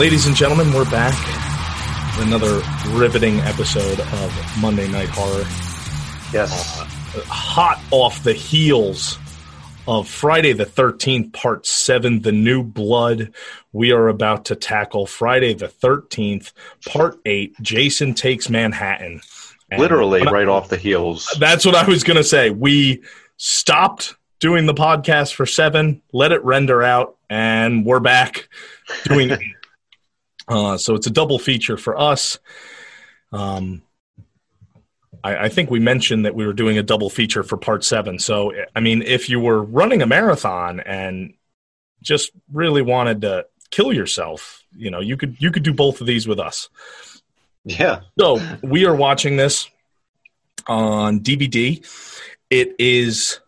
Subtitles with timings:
[0.00, 1.12] Ladies and gentlemen, we're back.
[2.16, 2.62] with Another
[2.98, 5.44] riveting episode of Monday Night Horror.
[6.32, 6.80] Yes.
[6.80, 9.18] Uh, hot off the heels
[9.86, 13.34] of Friday the 13th, Part 7, The New Blood.
[13.74, 16.54] We are about to tackle Friday the 13th,
[16.88, 19.20] Part 8, Jason Takes Manhattan.
[19.70, 21.28] And Literally I- right off the heels.
[21.38, 22.48] That's what I was going to say.
[22.48, 23.02] We
[23.36, 28.48] stopped doing the podcast for seven, let it render out, and we're back
[29.04, 29.40] doing it.
[30.50, 32.38] Uh, so it's a double feature for us.
[33.32, 33.82] Um,
[35.22, 38.18] I, I think we mentioned that we were doing a double feature for part seven.
[38.18, 41.34] So, I mean, if you were running a marathon and
[42.02, 46.08] just really wanted to kill yourself, you know, you could you could do both of
[46.08, 46.68] these with us.
[47.64, 48.00] Yeah.
[48.18, 49.68] So we are watching this
[50.66, 51.84] on DVD.
[52.48, 53.38] It is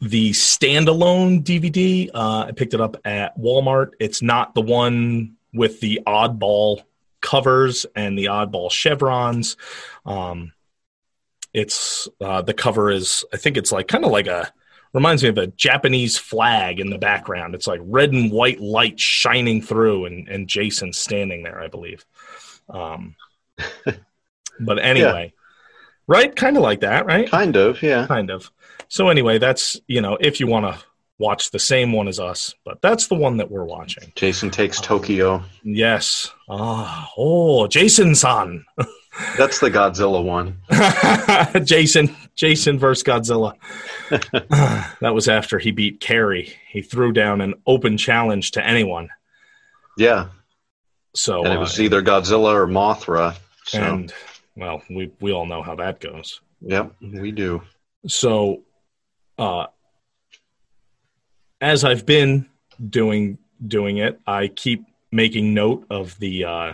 [0.00, 2.10] the standalone DVD.
[2.12, 3.90] Uh, I picked it up at Walmart.
[4.00, 6.82] It's not the one with the oddball
[7.20, 9.56] covers and the oddball chevrons.
[10.04, 10.52] Um,
[11.54, 14.52] it's uh, the cover is I think it's like kind of like a
[14.92, 17.54] reminds me of a Japanese flag in the background.
[17.54, 22.04] It's like red and white light shining through, and and Jason standing there, I believe.
[22.68, 23.16] Um,
[24.60, 25.32] but anyway,
[26.06, 26.34] right?
[26.34, 27.28] Kind of like that, right?
[27.28, 28.06] Kind of, yeah.
[28.06, 28.50] Kind of.
[28.88, 30.84] So anyway, that's you know if you want to
[31.22, 34.12] watch the same one as us, but that's the one that we're watching.
[34.16, 35.42] Jason takes Tokyo.
[35.62, 36.30] Yes.
[36.50, 38.64] Ah, oh, Jason-san.
[39.36, 40.56] That's the Godzilla one.
[41.66, 43.54] Jason, Jason versus Godzilla.
[45.00, 46.54] that was after he beat Carrie.
[46.68, 49.10] He threw down an open challenge to anyone.
[49.98, 50.28] Yeah.
[51.14, 53.36] So And it uh, was either Godzilla or Mothra.
[53.66, 54.14] So, and
[54.56, 56.40] well, we we all know how that goes.
[56.62, 57.62] yep, we do.
[58.06, 58.62] So,
[59.38, 59.66] uh,
[61.62, 62.46] as I've been
[62.90, 66.72] doing doing it, I keep making note of the uh,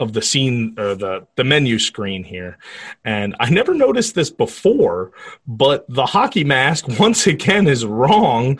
[0.00, 2.58] of the scene or the the menu screen here,
[3.04, 5.12] and I never noticed this before,
[5.46, 8.58] but the hockey mask once again is wrong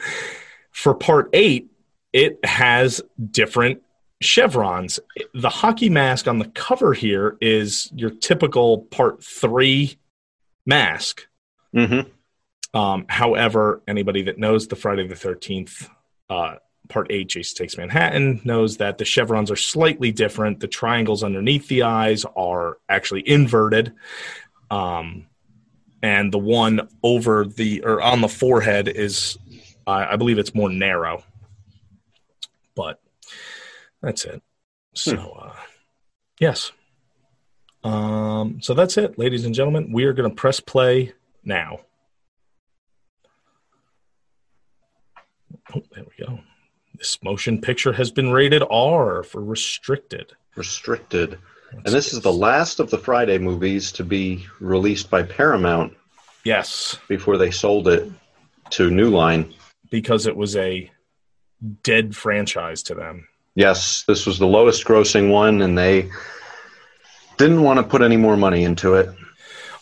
[0.70, 1.70] for part eight.
[2.12, 3.82] It has different
[4.20, 5.00] chevrons.
[5.32, 9.98] The hockey mask on the cover here is your typical part three
[10.66, 11.26] mask.
[11.72, 12.02] hmm
[12.74, 15.88] Um, however, anybody that knows the Friday the Thirteenth
[16.28, 16.56] uh,
[16.88, 20.58] Part Eight, Jason Takes Manhattan, knows that the chevrons are slightly different.
[20.58, 23.92] The triangles underneath the eyes are actually inverted,
[24.70, 25.26] um,
[26.02, 29.38] and the one over the or on the forehead is,
[29.86, 31.22] I I believe, it's more narrow.
[32.74, 33.00] But
[34.02, 34.42] that's it.
[34.94, 35.54] So, uh,
[36.40, 36.72] yes.
[37.84, 39.92] Um, so that's it, ladies and gentlemen.
[39.92, 41.12] We are going to press play
[41.44, 41.80] now.
[45.74, 46.40] Oh, there we go.
[46.96, 50.32] This motion picture has been rated R for restricted.
[50.56, 51.38] Restricted.
[51.72, 55.22] Let's And this get- is the last of the Friday movies to be released by
[55.24, 55.96] Paramount
[56.44, 58.10] yes, before they sold it
[58.70, 59.52] to New Line.
[59.90, 60.90] because it was a
[61.82, 63.26] dead franchise to them.
[63.54, 66.10] Yes, this was the lowest grossing one, and they
[67.38, 69.08] didn't want to put any more money into it.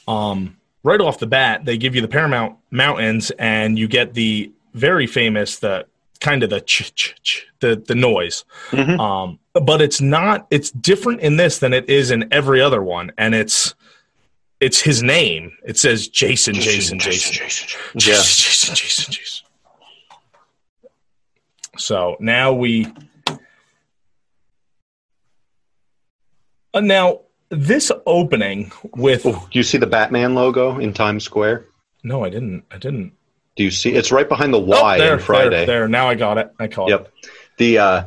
[0.07, 4.53] Um, right off the bat, they give you the Paramount Mountains, and you get the
[4.75, 5.87] very famous the
[6.21, 8.45] kind of the ch ch ch the the noise.
[8.71, 8.99] Mhm.
[9.01, 10.47] Um, but it's not.
[10.51, 13.75] It's different in this than it is in every other one, and it's
[14.61, 15.53] it's his name.
[15.67, 18.15] It says Jason, Jason, Jason, Jason, Yeah.
[18.15, 19.47] Jason, Jason, Jason.
[21.79, 22.87] So now we.
[26.75, 31.67] Uh, now this opening with Oh, do you see the Batman logo in Times Square?
[32.03, 32.65] no, I didn't.
[32.71, 33.13] I didn't.
[33.57, 33.93] Do you see?
[33.95, 35.51] It's right behind the Oh, Y there, in Friday.
[35.51, 35.89] There, there.
[35.89, 36.53] Now I got it.
[36.59, 36.93] I caught it.
[36.93, 37.13] Yep.
[37.59, 38.05] The uh,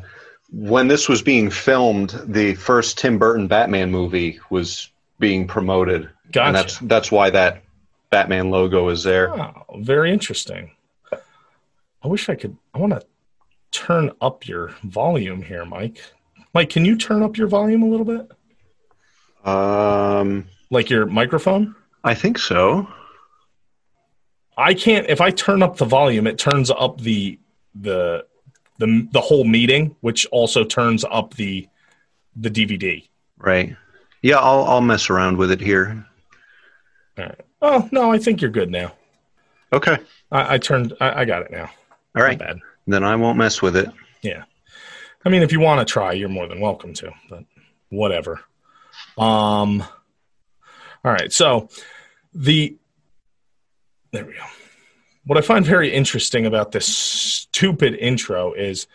[0.52, 4.90] when this was being filmed, the first Tim Burton Batman movie was
[5.20, 6.48] being promoted, Gotcha.
[6.48, 7.62] and that's that's why that
[8.10, 9.34] Batman logo is there.
[9.40, 10.72] Oh, very interesting.
[11.12, 12.56] I wish I could.
[12.74, 13.06] I want to
[13.72, 16.00] turn up your volume here, Mike.
[16.54, 18.32] Mike, can you turn up your volume a little bit?
[19.48, 21.76] Um, Like your microphone?
[22.04, 22.88] I think so.
[24.58, 25.08] I can't.
[25.10, 27.40] If I turn up the volume, it turns up the
[27.74, 28.26] the
[28.78, 31.68] the the whole meeting, which also turns up the
[32.36, 33.08] the DVD.
[33.38, 33.76] Right.
[34.22, 36.06] Yeah, I'll I'll mess around with it here.
[37.18, 37.42] All right.
[37.62, 38.94] Oh no, I think you're good now.
[39.74, 39.98] Okay.
[40.32, 40.94] I, I turned.
[41.00, 41.70] I, I got it now.
[42.16, 42.40] All right.
[42.40, 42.60] Not bad.
[42.88, 43.90] Then I won't mess with it.
[44.22, 44.44] Yeah.
[45.26, 47.44] I mean, if you want to try, you're more than welcome to, but
[47.90, 48.42] whatever.
[49.18, 49.82] Um,
[51.04, 51.34] all right.
[51.34, 51.70] So
[52.34, 52.78] the,
[54.16, 54.46] there we go.
[55.26, 58.88] What I find very interesting about this stupid intro is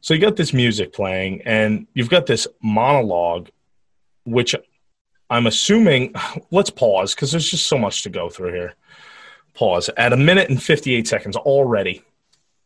[0.00, 3.50] So you got this music playing, and you've got this monologue,
[4.24, 4.54] which
[5.28, 6.14] I'm assuming.
[6.50, 8.74] Let's pause because there's just so much to go through here.
[9.54, 12.02] Pause at a minute and 58 seconds already.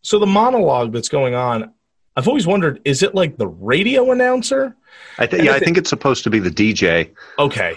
[0.02, 1.72] So the monologue that's going on,
[2.16, 4.76] I've always wondered: is it like the radio announcer?
[5.18, 5.44] I think.
[5.44, 7.10] Yeah, I think it's supposed to be the DJ.
[7.38, 7.76] Okay,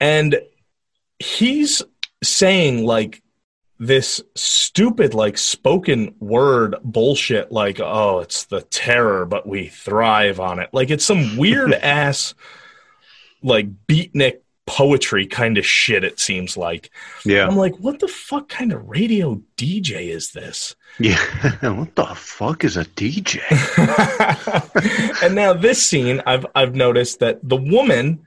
[0.00, 0.40] and
[1.18, 1.82] he's
[2.22, 3.21] saying like
[3.84, 10.60] this stupid like spoken word bullshit like oh it's the terror but we thrive on
[10.60, 12.32] it like it's some weird ass
[13.42, 14.36] like beatnik
[14.66, 16.90] poetry kind of shit it seems like
[17.24, 17.48] Yeah.
[17.48, 21.18] i'm like what the fuck kind of radio dj is this Yeah.
[21.72, 23.40] what the fuck is a DJ?
[25.24, 28.24] and now this scene i've i've noticed that the woman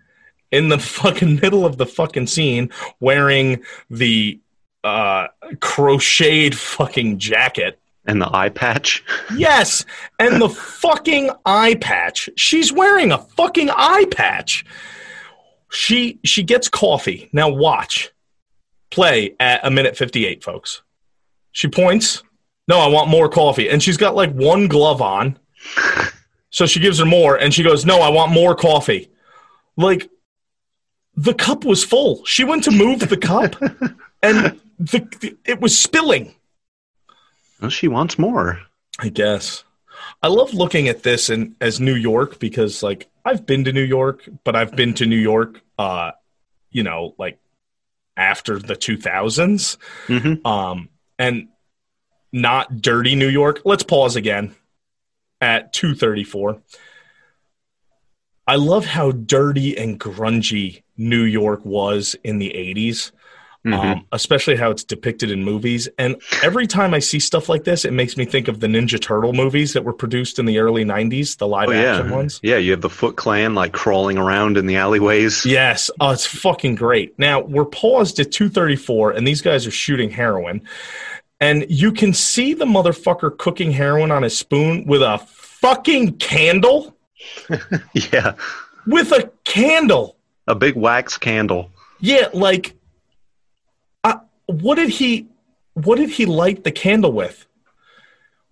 [0.51, 2.69] in the fucking middle of the fucking scene
[2.99, 4.37] wearing the
[4.85, 5.27] uh
[5.59, 9.03] crocheted fucking jacket and the eye patch.
[9.35, 9.83] Yes,
[10.19, 12.29] and the fucking eye patch.
[12.35, 14.65] She's wearing a fucking eye patch.
[15.71, 17.29] She she gets coffee.
[17.33, 18.11] Now watch.
[18.91, 20.83] Play at a minute 58, folks.
[21.51, 22.23] She points.
[22.67, 23.69] No, I want more coffee.
[23.69, 25.37] And she's got like one glove on.
[26.49, 29.09] So she gives her more and she goes, "No, I want more coffee."
[29.75, 30.09] Like
[31.15, 32.23] the cup was full.
[32.25, 33.55] She went to move the cup
[34.25, 36.35] and the, it was spilling.
[37.61, 38.61] Well, she wants more.
[38.99, 39.63] I guess.
[40.21, 43.83] I love looking at this in, as New York because, like, I've been to New
[43.83, 46.11] York, but I've been to New York, uh,
[46.71, 47.39] you know, like
[48.17, 49.77] after the 2000s,
[50.07, 51.47] hmm um, and
[52.31, 53.61] not dirty New York.
[53.65, 54.53] Let's pause again
[55.39, 56.61] at 234.
[58.47, 63.11] I love how dirty and grungy New York was in the 80s
[63.65, 63.73] Mm-hmm.
[63.73, 65.89] um, especially how it's depicted in movies.
[65.97, 69.01] And every time I see stuff like this, it makes me think of the Ninja
[69.01, 72.39] Turtle movies that were produced in the early '90s, the live oh action yeah, ones.
[72.43, 72.57] yeah.
[72.57, 75.45] You have the Foot Clan like crawling around in the alleyways.
[75.45, 77.17] Yes, oh, it's fucking great.
[77.17, 80.61] Now we're paused at 2:34, and these guys are shooting heroin,
[81.39, 86.95] and you can see the motherfucker cooking heroin on his spoon with a fucking candle.
[87.93, 88.33] yeah,
[88.85, 90.17] With a candle.
[90.47, 91.71] a big wax candle.
[91.99, 92.75] Yeah, like,
[94.47, 95.27] what did he,
[95.73, 97.45] what did he light the candle with?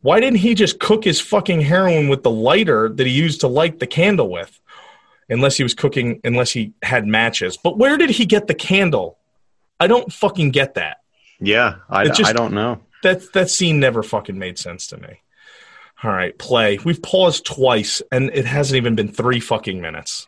[0.02, 3.48] Why didn't he just cook his fucking heroin with the lighter that he used to
[3.48, 4.60] light the candle with?
[5.30, 7.58] Unless he was cooking, unless he had matches.
[7.58, 9.18] But where did he get the candle?
[9.80, 10.98] I don't fucking get that.
[11.40, 12.82] Yeah, I, just- I don't know.
[13.04, 15.22] That that scene never fucking made sense to me.
[16.04, 16.80] All right, play.
[16.86, 20.28] We've paused twice, and it hasn't even been three fucking minutes.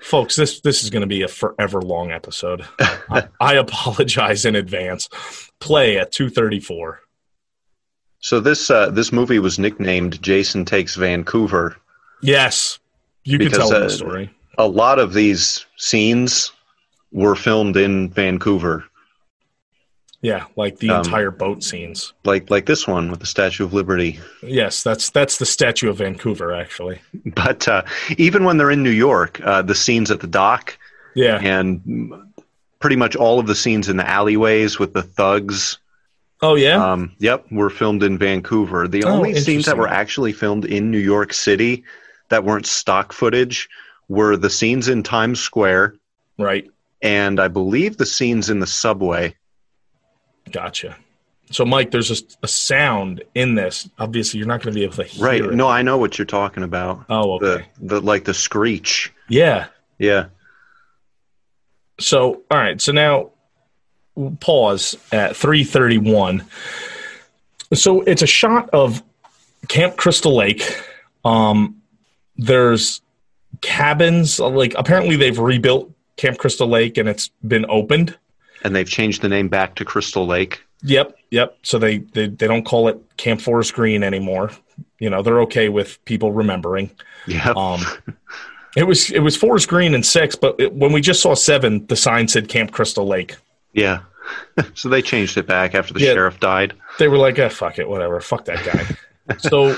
[0.00, 2.64] Folks, this this is going to be a forever long episode.
[2.78, 5.08] I, I apologize in advance.
[5.60, 7.00] Play at two thirty four.
[8.20, 11.76] So this uh, this movie was nicknamed Jason Takes Vancouver.
[12.22, 12.78] Yes,
[13.24, 14.30] you can tell uh, the story.
[14.56, 16.52] A lot of these scenes
[17.12, 18.84] were filmed in Vancouver,
[20.20, 22.12] Yeah, like the um, entire boat scenes.
[22.24, 24.18] like like this one with the Statue of Liberty.
[24.42, 27.00] Yes, that's that's the statue of Vancouver, actually.
[27.24, 27.82] But uh,
[28.16, 30.76] even when they're in New York, uh, the scenes at the dock
[31.14, 31.38] Yeah.
[31.40, 32.12] and
[32.80, 35.78] pretty much all of the scenes in the alleyways with the thugs.
[36.42, 36.92] Oh yeah.
[36.92, 38.88] Um, yep, were filmed in Vancouver.
[38.88, 41.84] The Oh, only scenes that were actually filmed in New York City
[42.28, 43.68] that weren't stock footage
[44.08, 45.94] were the scenes in Times Square
[46.38, 46.68] right.
[47.02, 49.34] and I believe the scenes in the subway.
[50.52, 50.96] Gotcha.
[51.50, 53.88] So, Mike, there's a, a sound in this.
[53.98, 55.40] Obviously, you're not going to be able to hear Right.
[55.42, 55.54] it.
[55.54, 57.06] No, I know what you're talking about.
[57.08, 57.66] Oh, okay.
[57.80, 59.12] The the like the screech.
[59.28, 59.66] Yeah.
[59.98, 60.26] Yeah.
[62.00, 62.80] So, all right.
[62.80, 63.30] So now,
[64.14, 66.44] we'll pause at 3:31.
[67.74, 69.02] So it's a shot of
[69.68, 70.82] Camp Crystal Lake.
[71.24, 71.82] Um,
[72.36, 73.00] there's
[73.60, 74.38] cabins.
[74.38, 78.16] Like apparently they've rebuilt Camp Crystal Lake and it's been opened.
[78.64, 80.62] And they've changed the name back to Crystal Lake.
[80.82, 81.58] Yep, yep.
[81.62, 84.50] So they, they they don't call it Camp Forest Green anymore.
[85.00, 86.90] You know, they're okay with people remembering.
[87.26, 87.52] Yeah.
[87.56, 87.80] Um,
[88.76, 91.86] it was it was Forest Green and six, but it, when we just saw seven,
[91.86, 93.36] the sign said Camp Crystal Lake.
[93.72, 94.00] yeah.
[94.74, 96.12] so they changed it back after the Yeah.
[96.12, 96.74] sheriff died.
[96.98, 99.74] They were like, "Ah, fuck it, whatever, fuck that guy." so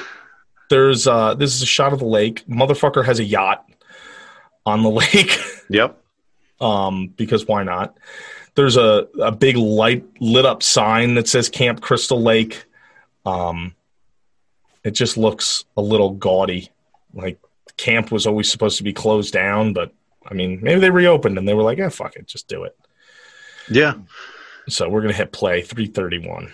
[0.71, 2.45] there's uh, this is a shot of the lake.
[2.49, 3.65] Motherfucker has a yacht
[4.67, 5.39] on the lake.
[5.69, 5.97] Yep.
[6.61, 7.97] um, because why not?
[8.61, 12.67] There's a, a big light lit up sign that says Camp Crystal Lake.
[13.25, 13.75] Um,
[14.85, 16.69] it just looks a little gaudy.
[17.15, 17.41] Like
[17.79, 19.95] camp was always supposed to be closed down, but
[20.27, 22.77] I mean, maybe they reopened and they were like, "Yeah, fuck it, just do it."
[23.71, 23.95] Yeah.
[24.69, 26.53] So we're gonna hit play 331.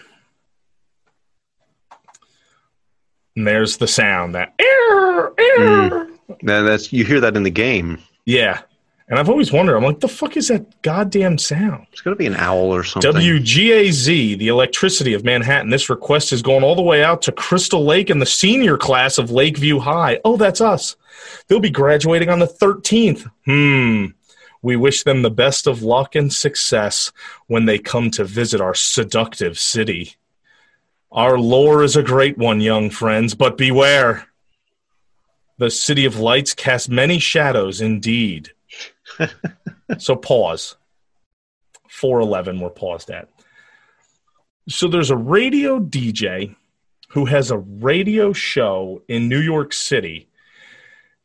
[3.35, 6.09] And there's the sound that err, err.
[6.41, 7.99] Now that's you hear that in the game.
[8.27, 8.61] Yeah.
[9.09, 11.87] And I've always wondered, I'm like, the fuck is that goddamn sound?
[11.93, 13.13] It's gonna be an owl or something.
[13.13, 15.71] WGAZ, the electricity of Manhattan.
[15.71, 19.19] This request is going all the way out to Crystal Lake and the senior class
[19.19, 20.21] of Lakeview High.
[20.25, 20.97] Oh, that's us.
[21.47, 23.31] They'll be graduating on the 13th.
[23.45, 24.07] Hmm.
[24.61, 27.13] We wish them the best of luck and success
[27.47, 30.17] when they come to visit our seductive city.
[31.13, 34.27] Our lore is a great one, young friends, but beware.
[35.59, 38.51] The City of Lights casts many shadows indeed.
[39.99, 40.77] So pause.
[41.89, 43.29] 411 we're paused at.
[44.69, 46.55] So there's a radio DJ
[47.11, 50.29] who has a radio show in New York City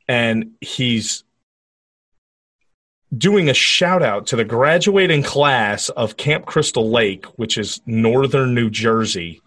[0.08, 1.24] and he's
[3.18, 8.56] doing a shout out to the graduating class of Camp Crystal Lake, which is northern
[8.56, 9.42] New Jersey,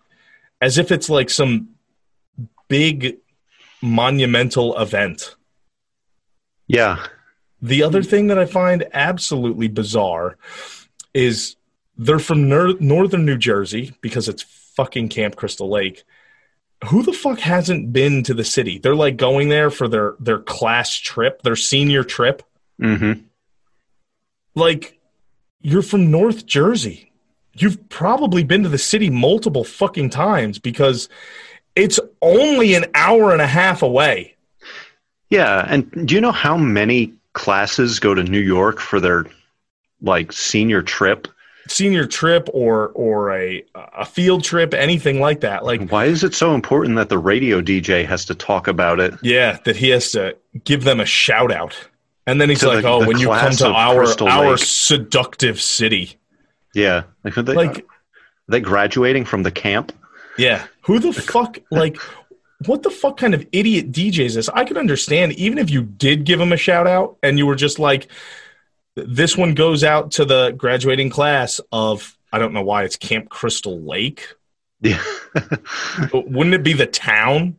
[0.60, 1.68] as if it's like some
[2.68, 3.16] big
[3.80, 5.34] monumental event.
[6.66, 7.06] Yeah.
[7.64, 10.36] The other thing that I find absolutely bizarre
[11.14, 11.56] is
[11.96, 16.04] they're from ner- northern New Jersey because it's fucking Camp Crystal Lake.
[16.88, 18.76] Who the fuck hasn't been to the city?
[18.78, 22.42] They're like going there for their their class trip, their senior trip.
[22.78, 23.22] Mm-hmm.
[24.54, 24.98] Like
[25.62, 27.12] you're from North Jersey.
[27.54, 31.08] You've probably been to the city multiple fucking times because
[31.74, 34.36] it's only an hour and a half away.
[35.30, 39.26] Yeah, and do you know how many classes go to New York for their
[40.00, 41.28] like senior trip?
[41.68, 45.64] Senior trip or or a a field trip, anything like that.
[45.64, 49.14] Like Why is it so important that the radio DJ has to talk about it?
[49.22, 51.88] yeah, that he has to give them a shout out.
[52.26, 54.58] And then he's like, the- "Oh, the when you come to our Crystal our Lake."
[54.58, 56.16] seductive city."
[56.74, 57.82] Yeah, like they, Like are
[58.48, 59.92] they graduating from the camp?
[60.36, 60.64] Yeah.
[60.82, 61.96] Who the fuck, like,
[62.66, 64.48] what the fuck kind of idiot DJ is this?
[64.48, 67.54] I could understand even if you did give him a shout out and you were
[67.56, 68.08] just like,
[68.96, 73.28] this one goes out to the graduating class of, I don't know why it's Camp
[73.28, 74.26] Crystal Lake.
[74.80, 75.02] Yeah,
[76.12, 77.58] wouldn't it be the town?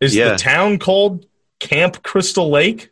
[0.00, 0.30] Is Yeah.
[0.30, 1.26] the town called
[1.60, 2.90] Camp Crystal Lake?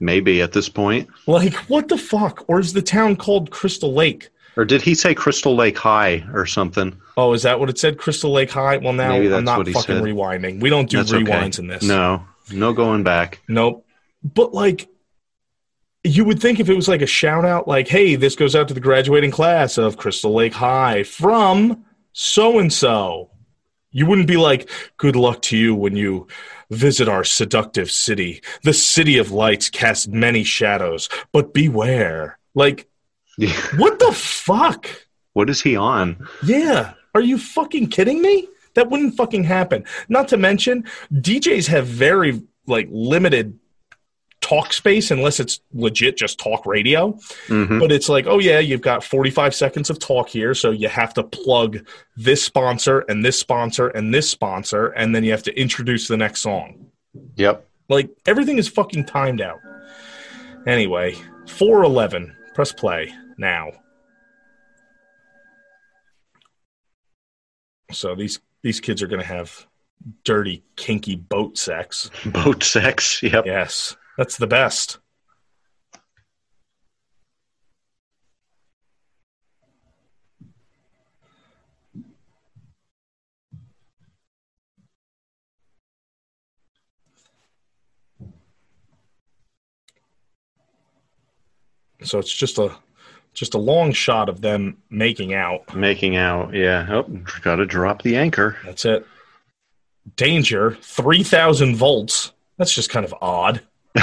[0.00, 1.08] maybe at this point.
[1.28, 2.44] Like, what the fuck?
[2.48, 4.30] Or is the town called Crystal Lake?
[4.56, 7.00] Or did he say Crystal Lake High or something?
[7.16, 7.98] Oh, is that what it said?
[7.98, 8.78] Crystal Lake High?
[8.78, 10.02] Well, now I'm not fucking said.
[10.02, 10.60] rewinding.
[10.60, 11.24] We don't do That's okay.
[11.24, 11.82] rewinds in this.
[11.82, 13.40] No, no going back.
[13.48, 13.86] Nope.
[14.24, 14.88] But like,
[16.04, 18.68] you would think if it was like a shout out, like, hey, this goes out
[18.68, 23.30] to the graduating class of Crystal Lake High from so and so.
[23.94, 26.26] You wouldn't be like, good luck to you when you
[26.70, 28.42] visit our seductive city.
[28.62, 32.38] The city of lights casts many shadows, but beware.
[32.54, 32.88] Like,
[33.36, 33.52] Yeah.
[33.76, 34.88] what the fuck?
[35.34, 36.26] What is he on?
[36.42, 36.94] Yeah.
[37.14, 38.48] Are you fucking kidding me?
[38.74, 39.84] That wouldn't fucking happen.
[40.08, 43.58] Not to mention, DJs have very like limited
[44.40, 47.12] talk space unless it's legit just talk radio.
[47.46, 50.88] hmm But it's like, oh yeah, you've got 45 seconds of talk here, so you
[50.88, 55.44] have to plug this sponsor and this sponsor and this sponsor, and then you have
[55.44, 56.86] to introduce the next song.
[57.36, 57.68] Yep.
[57.88, 59.60] Like everything is fucking timed out.
[60.66, 61.14] Anyway,
[61.48, 62.34] 411.
[62.54, 63.70] Press play now.
[67.92, 69.66] So these these kids are going to have
[70.24, 72.10] dirty, kinky boat sex.
[72.26, 73.22] Boat sex.
[73.22, 73.46] Yep.
[73.46, 74.98] Yes, that's the best.
[92.04, 92.76] So it's just a
[93.34, 95.74] just a long shot of them making out.
[95.74, 96.54] Making out.
[96.54, 96.86] Yeah.
[96.90, 97.02] Oh,
[97.42, 98.56] got to drop the anchor.
[98.64, 99.06] That's it.
[100.16, 102.32] Danger, 3000 volts.
[102.58, 103.60] That's just kind of odd.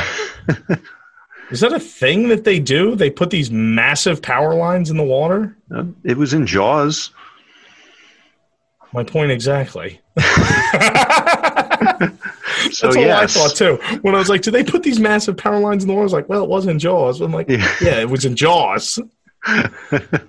[1.52, 2.96] Is that a thing that they do?
[2.96, 5.56] They put these massive power lines in the water?
[5.74, 7.12] Uh, It was in Jaws.
[8.94, 10.00] My point exactly.
[12.72, 13.38] So That's all yes.
[13.38, 14.00] I thought too.
[14.02, 16.04] When I was like, "Do they put these massive power lines in the water?" I
[16.04, 17.66] was like, "Well, it was in Jaws." I'm like, Yeah.
[17.82, 19.00] "Yeah, it was in Jaws."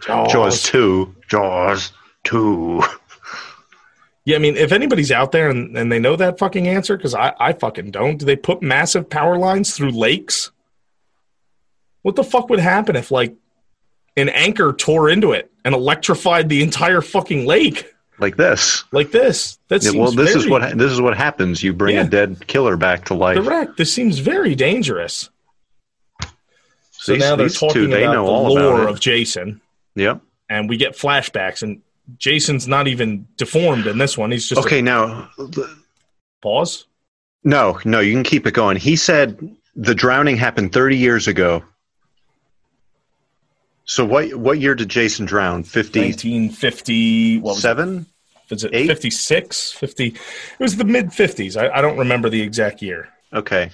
[0.01, 0.33] Jaws.
[0.33, 1.15] Jaws two.
[1.29, 1.93] Jaws
[2.25, 2.83] two.
[4.25, 7.15] Yeah, I mean, if anybody's out there and, and they know that fucking answer, because
[7.15, 10.51] I, I fucking don't, do they put massive power lines through lakes?
[12.03, 13.35] What the fuck would happen if, like,
[14.17, 18.85] an anchor tore into it and electrified the entire fucking lake Like this.
[18.93, 19.59] like this?
[19.69, 21.63] That Yeah, well, this is what this is what happens.
[21.63, 22.03] You bring Yeah.
[22.03, 23.39] a dead killer back to life.
[23.43, 23.77] correct.
[23.79, 25.31] This seems very dangerous.
[27.03, 28.91] So These- now they're these two, talking they about know the about lore it.
[28.91, 29.63] of Jason,
[29.95, 30.21] Yep.
[30.51, 31.81] and we get flashbacks, and
[32.19, 34.31] Jason's not even deformed in this one.
[34.31, 35.67] He's just a- Okay, now th-
[36.43, 36.85] Pause.
[37.43, 38.77] No, no, you can keep it going.
[38.77, 39.39] He said
[39.75, 41.65] the drowning happened 30 years ago.
[43.87, 45.65] So what what year did Jason drown?
[45.65, 46.11] 57?
[46.53, 47.39] 1950.
[47.39, 47.57] What
[48.51, 48.75] was it?
[48.75, 48.87] It Eight?
[48.89, 49.73] 56?
[49.73, 50.07] 50?
[50.09, 50.15] It
[50.59, 51.57] was the mid 50s.
[51.57, 53.09] I, I don't remember the exact year.
[53.33, 53.71] Okay.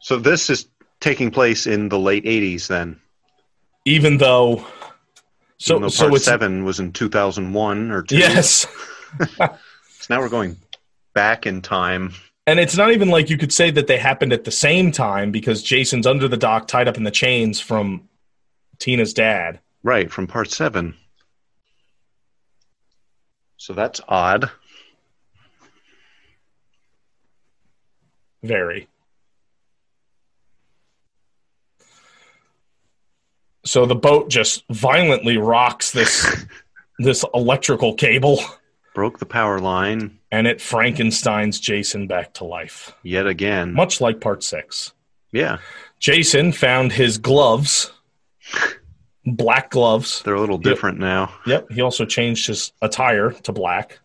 [0.00, 0.66] So this is
[1.00, 3.00] taking place in the late 80s then.
[3.84, 4.66] Even though.
[5.58, 6.20] So, Even though so part.
[6.22, 8.16] 7 was in 2001 or 2.
[8.16, 8.66] Yes.
[10.00, 10.56] So now we're going
[11.12, 12.14] back in time.
[12.46, 15.30] And it's not even like you could say that they happened at the same time
[15.30, 18.08] because Jason's under the dock, tied up in the chains from
[18.78, 19.60] Tina's dad.
[19.82, 20.94] Right, from part 7.
[23.58, 24.50] So that's odd.
[28.42, 28.88] Very.
[33.64, 36.44] So the boat just violently rocks this
[36.98, 38.40] this electrical cable
[38.94, 42.92] Broke the power line and it Frankenstein's Jason back to life.
[43.02, 43.72] yet again.
[43.72, 44.92] Much like part 6.
[45.32, 45.58] Yeah,
[46.00, 47.92] Jason found his gloves,
[49.24, 50.22] black gloves.
[50.22, 51.32] they're a little different now.
[51.46, 54.00] Yep, he also changed his attire to black.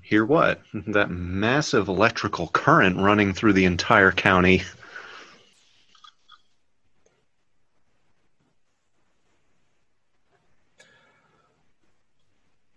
[0.00, 0.62] Hear what?
[0.72, 4.62] That massive electrical current running through the entire county.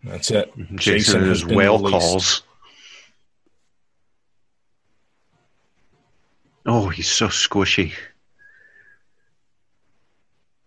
[0.03, 0.51] That's it.
[0.75, 1.91] Jason, and has his whale released.
[1.91, 2.41] calls.
[6.65, 7.93] Oh, he's so squishy.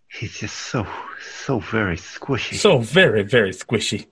[0.07, 0.87] He's just so,
[1.43, 2.55] so very squishy.
[2.55, 4.07] So very, very squishy.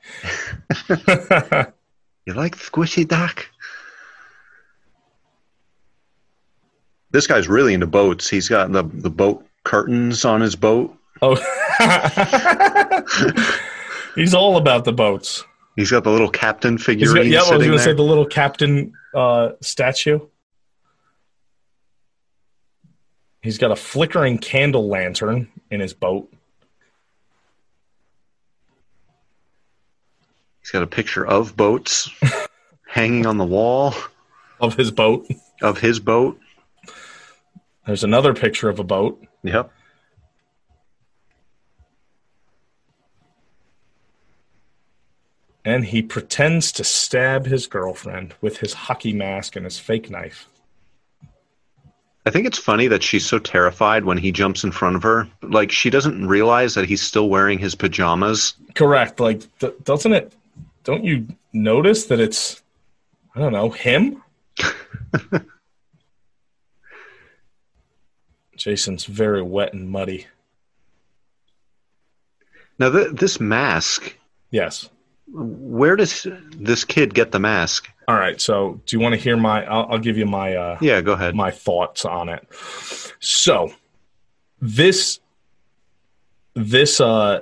[2.28, 3.48] you like squishy, Doc?
[7.12, 8.30] This guy's really into boats.
[8.30, 10.94] He's got the, the boat curtains on his boat.
[11.22, 11.36] oh,
[14.16, 15.46] he's all about the boats.
[15.78, 18.04] He's got the little captain He's figurine got, yeah, I was going to say the
[18.04, 20.20] little captain uh, statue.
[23.42, 26.30] He's got a flickering candle lantern in his boat.
[30.67, 32.10] He's got a picture of boats
[32.89, 33.95] hanging on the wall
[34.60, 35.25] Of his boat.
[35.62, 36.38] of his boat.
[37.86, 39.25] There's another picture of a boat.
[39.43, 39.71] Yep.
[45.63, 50.47] And he pretends to stab his girlfriend with his hockey mask and his fake knife.
[52.25, 55.30] I think it's funny that she's so terrified when he jumps in front of her.
[55.41, 58.53] Like she doesn't realize that he's still wearing his pajamas.
[58.75, 59.21] Correct.
[59.21, 60.34] Like, th- doesn't it?
[60.88, 62.62] Don't you notice that it's,
[63.36, 64.23] I don't know, him?
[68.56, 70.28] Jason's very wet and muddy.
[72.80, 74.15] Now th- this mask,
[74.50, 74.89] Yes.
[75.28, 77.89] where does this kid get the mask?
[78.08, 78.39] All right.
[78.39, 79.65] So, do you want to hear my?
[79.65, 81.36] I'll, I'll give you my uh, Yeah, go ahead.
[81.36, 82.47] my thoughts on it.
[83.19, 83.73] So,
[84.62, 85.19] this
[86.54, 87.41] this uh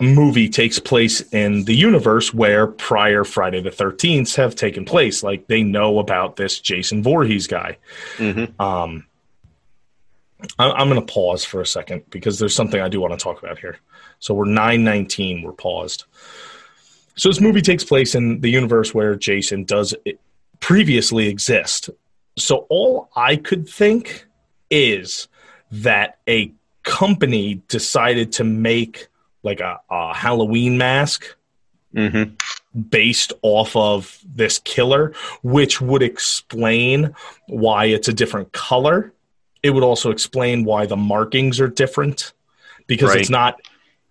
[0.00, 5.22] movie takes place in the universe where prior Friday the 13th have taken place.
[5.22, 7.78] Like they know about this Jason Voorhees guy.
[8.16, 8.58] Mhm.
[8.60, 9.06] Um,
[10.58, 13.22] I- I'm going to pause for a second because there's something I do want to
[13.22, 13.78] talk about here.
[14.20, 15.42] So we're 919.
[15.42, 16.04] We're paused.
[17.16, 19.94] So this movie takes place in the universe where Jason does
[20.60, 21.90] previously exist.
[22.36, 24.26] So all I could think
[24.70, 25.26] is
[25.72, 26.52] that a
[26.84, 29.08] company decided to make
[29.42, 31.24] like a, a Halloween mask
[31.94, 32.24] hmm
[32.90, 37.12] based off of this killer, which would explain
[37.48, 39.12] why it's a different color.
[39.62, 42.34] It would also explain why the markings are different
[42.86, 43.20] because Right.
[43.20, 43.60] it's not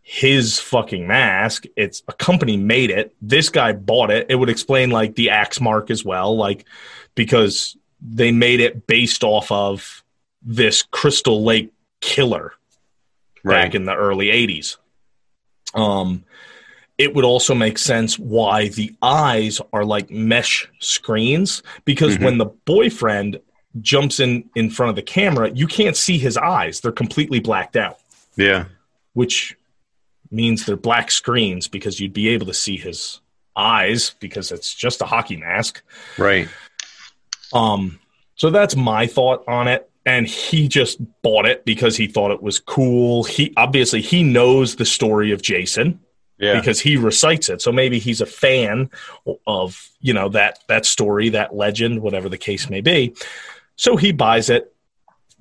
[0.01, 1.65] his fucking mask.
[1.77, 3.15] It's a company made it.
[3.21, 4.25] This guy bought it.
[4.27, 6.65] It would explain like the axe mark as well, like
[7.15, 10.03] because they made it based off of
[10.41, 12.53] this Crystal Lake killer
[13.43, 13.65] Right.
[13.65, 14.77] back in the early 80s.
[15.73, 16.23] Um,
[16.97, 22.23] it would also make sense why the eyes are like mesh screens because Mhm.
[22.23, 23.39] when the boyfriend
[23.81, 26.79] jumps in in front of the camera, you can't see his eyes.
[26.81, 27.99] They're completely blacked out,
[28.35, 28.65] yeah.
[29.13, 29.55] which
[30.31, 33.19] means they're black screens because you'd be able to see his
[33.55, 35.81] eyes because it's just a hockey mask.
[36.17, 36.47] Right.
[37.53, 37.99] Um,
[38.35, 39.89] so that's my thought on it.
[40.07, 43.23] And he just bought it because he thought it was cool.
[43.25, 45.99] He obviously he knows the story of Jason
[46.39, 46.57] Yeah.
[46.59, 47.61] because he recites it.
[47.61, 48.89] So maybe he's a fan
[49.45, 53.15] of you know that that story, that legend, whatever the case may be.
[53.75, 54.73] So he buys it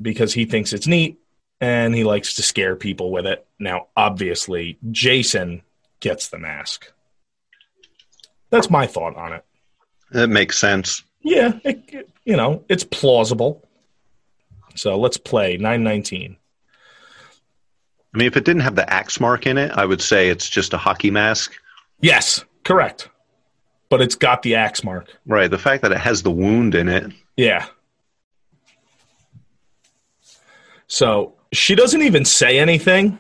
[0.02, 1.16] because he thinks it's neat.
[1.60, 3.46] and he likes to scare people with it.
[3.58, 5.62] Now, obviously, Jason
[6.00, 6.92] gets the mask.
[8.50, 9.44] That's my thought on it.
[10.10, 11.02] That makes sense.
[11.22, 13.65] Yeah, it, you know, it's plausible.
[14.76, 16.36] So let's play 919.
[18.14, 20.48] I mean, if it didn't have the axe mark in it, I would say it's
[20.48, 21.54] just a hockey mask.
[22.00, 23.10] Yes, correct.
[23.88, 25.08] But it's got the axe mark.
[25.26, 25.50] Right.
[25.50, 27.12] The fact that it has the wound in it.
[27.36, 27.66] Yeah.
[30.88, 33.18] So she doesn't even say anything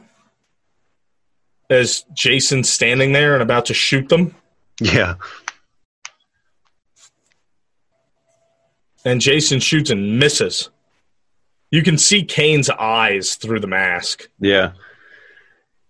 [1.68, 4.34] as Jason's standing there and about to shoot them.
[4.80, 5.14] Yeah.
[9.04, 10.70] And Jason shoots and misses.
[11.76, 14.28] You can see Kane's eyes through the mask.
[14.40, 14.72] Yeah.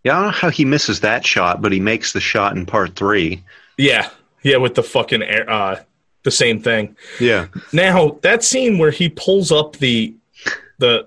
[0.03, 2.67] Yeah, I don't know how he misses that shot, but he makes the shot in
[2.67, 3.45] part three.
[3.79, 4.11] Yeah.
[4.43, 5.77] Yeah, with the fucking air, uh
[6.25, 6.97] the same thing.
[7.21, 7.47] Yeah.
[7.73, 10.13] Now, that scene where he pulls up the
[10.79, 11.07] the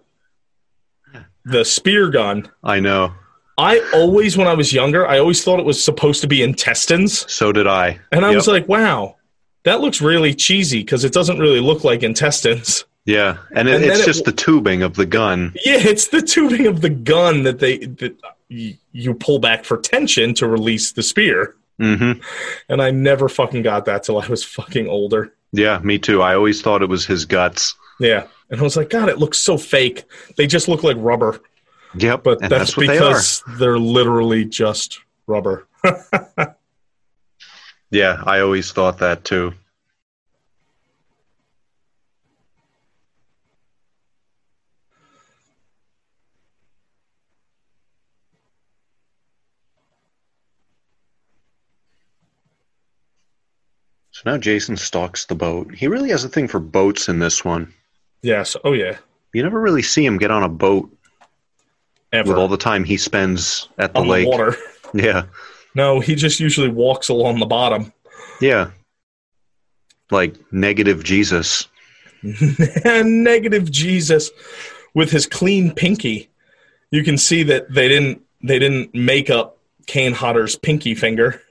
[1.44, 3.14] the spear gun, I know.
[3.58, 7.30] I always when I was younger, I always thought it was supposed to be intestines.
[7.30, 8.00] So did I.
[8.14, 8.36] And I Yep.
[8.36, 9.18] was like, wow,
[9.64, 12.86] that looks really cheesy because it doesn't really look like intestines.
[13.06, 13.38] Yeah.
[13.56, 15.54] And, it, And it's just w- the tubing of the gun.
[15.66, 18.16] Yeah, it's the tubing of the gun that they that
[18.50, 21.56] you pull back for tension to release the spear.
[21.80, 22.14] hmm
[22.68, 25.34] And I never fucking got that till I was fucking older.
[25.52, 26.22] Yeah, me too.
[26.22, 27.76] I always thought it was his guts.
[28.00, 28.28] Yeah.
[28.50, 30.04] And I was like, God, it looks so fake.
[30.38, 31.40] They just look like rubber.
[31.98, 32.24] Yep.
[32.24, 33.10] But that's, that's, what they are.
[33.10, 35.68] because they are literally just rubber.
[37.92, 39.54] Yeah, I always thought that too.
[54.22, 55.74] So now Jason stalks the boat.
[55.74, 57.74] He really has a thing for boats in this one.
[58.22, 58.58] yes.
[58.66, 58.98] Oh yeah.
[59.34, 60.94] You never really see him get on a boat
[62.12, 62.32] Ever.
[62.32, 64.26] with all the time he spends at the on lake.
[64.26, 64.56] the water.
[64.94, 65.26] Yeah.
[65.74, 67.94] No, he just usually walks along the bottom.
[68.42, 68.72] Yeah.
[70.12, 71.68] Like negative Jesus.
[72.84, 74.32] Negative Jesus
[74.94, 76.28] with his clean pinky.
[76.92, 81.42] You can see that they didn't they didn't make up Kane Hodder's pinky finger.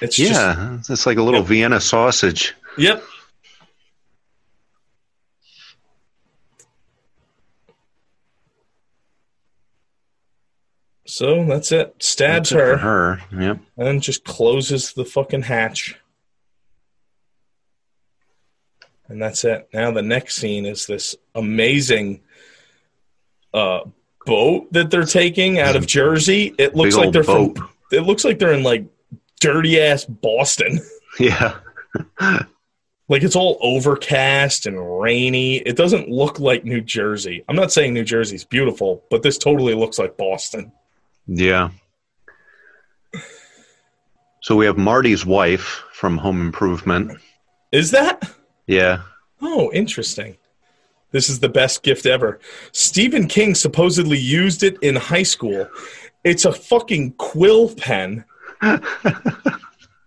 [0.00, 0.78] It's just Yeah.
[0.88, 1.48] it's like a little Yep.
[1.48, 2.54] Vienna sausage.
[2.78, 3.02] Yep.
[11.06, 11.94] So that's it.
[12.00, 13.20] Stabs That's her, for her.
[13.40, 13.58] Yep.
[13.76, 15.96] and then just closes the fucking hatch.
[19.08, 19.68] And that's it.
[19.74, 22.20] Now the next scene is this amazing
[23.52, 23.80] uh,
[24.24, 26.54] boat that they're taking out of Jersey.
[26.56, 27.58] It looks Big like they're boat.
[27.58, 27.68] from.
[27.90, 28.84] It looks like they're in like
[29.42, 30.80] dirty ass Boston.
[31.20, 31.58] Yeah.
[33.10, 35.56] Like it's all overcast and rainy.
[35.56, 37.44] It doesn't look like New Jersey.
[37.46, 40.72] I'm not saying New Jersey's beautiful, but this totally looks like Boston.
[41.26, 41.68] Yeah.
[44.40, 47.20] So we have Marty's wife from Home Improvement.
[47.72, 48.32] Is that?
[48.66, 49.02] Yeah.
[49.42, 50.38] Oh, interesting.
[51.10, 52.40] This is the best gift ever.
[52.72, 55.68] Stephen King supposedly used it in high school.
[56.24, 58.24] It's a fucking quill pen.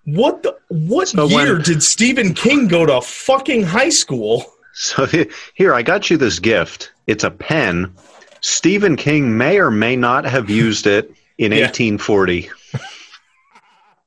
[0.06, 4.46] What the what So when- year did Stephen King go to fucking high school?
[4.78, 5.08] So
[5.54, 6.92] here, I got you this gift.
[7.08, 7.94] It's a pen.
[8.42, 11.60] Stephen King may or may not have used it in Yeah.
[11.62, 12.50] 1840.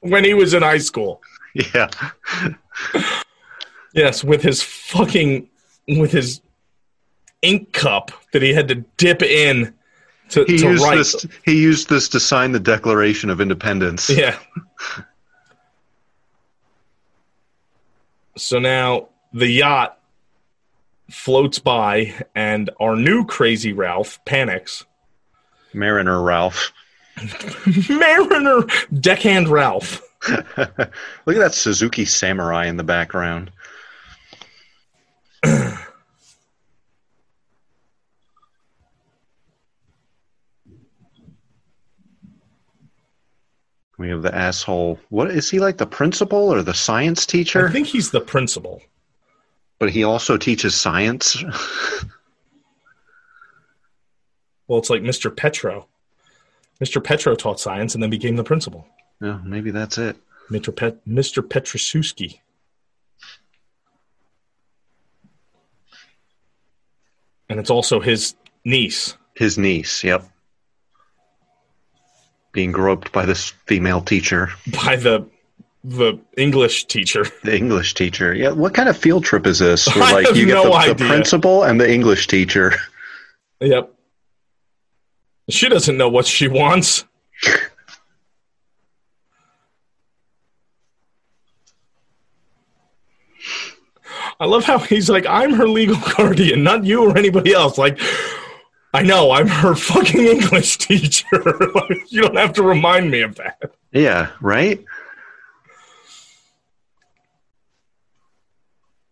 [0.00, 1.20] When he was in high school.
[1.54, 1.88] Yeah.
[3.94, 5.48] Yes, with his fucking
[5.88, 6.40] with his
[7.40, 9.72] ink cup that he had to dip in
[10.30, 10.96] to, He to used write.
[10.96, 14.08] this he used this to sign the Declaration of Independence.
[14.18, 14.38] Yeah.
[18.36, 19.98] So now the yacht
[21.10, 24.84] floats by, and our new crazy Ralph panics.
[25.74, 26.72] Mariner Ralph.
[27.88, 28.62] Mariner
[29.00, 30.02] deckhand Ralph.
[30.28, 30.86] Look at
[31.26, 33.50] that Suzuki Samurai in the background.
[43.98, 44.98] We have the asshole.
[45.11, 45.76] What is he like?
[45.76, 47.68] The principal or the science teacher?
[47.68, 48.80] I think he's the principal.
[49.80, 51.37] But he also teaches science.
[54.66, 55.34] Well, it's like Mr.
[55.34, 55.87] Petro.
[56.78, 57.02] Mr.
[57.02, 58.87] Petro taught science and then became the principal.
[59.18, 60.14] yeah, maybe that's it.
[60.50, 60.76] Mr.
[60.76, 61.42] Pet- Mr.
[61.42, 62.40] Petrasuski.
[67.48, 68.34] And it's also his
[68.64, 69.16] niece.
[69.34, 70.04] His niece.
[70.04, 70.24] Yep.
[72.59, 74.51] Being groped by this female teacher,
[74.85, 75.25] by the
[75.85, 77.25] the English teacher.
[77.44, 78.35] the English teacher.
[78.35, 79.87] Yeah, what kind of field trip is this?
[79.94, 82.75] Where I like have you get no the, the principal and the English teacher.
[83.61, 83.94] Yep.
[85.51, 87.05] She doesn't know what she wants.
[94.40, 97.79] I love how he's like, I'm her legal guardian, not you or anybody else.
[97.79, 98.01] Like,
[98.94, 101.27] I know, I'm her fucking English teacher.
[101.74, 103.72] like, you don't have to remind me of that.
[103.92, 104.85] Yeah, right?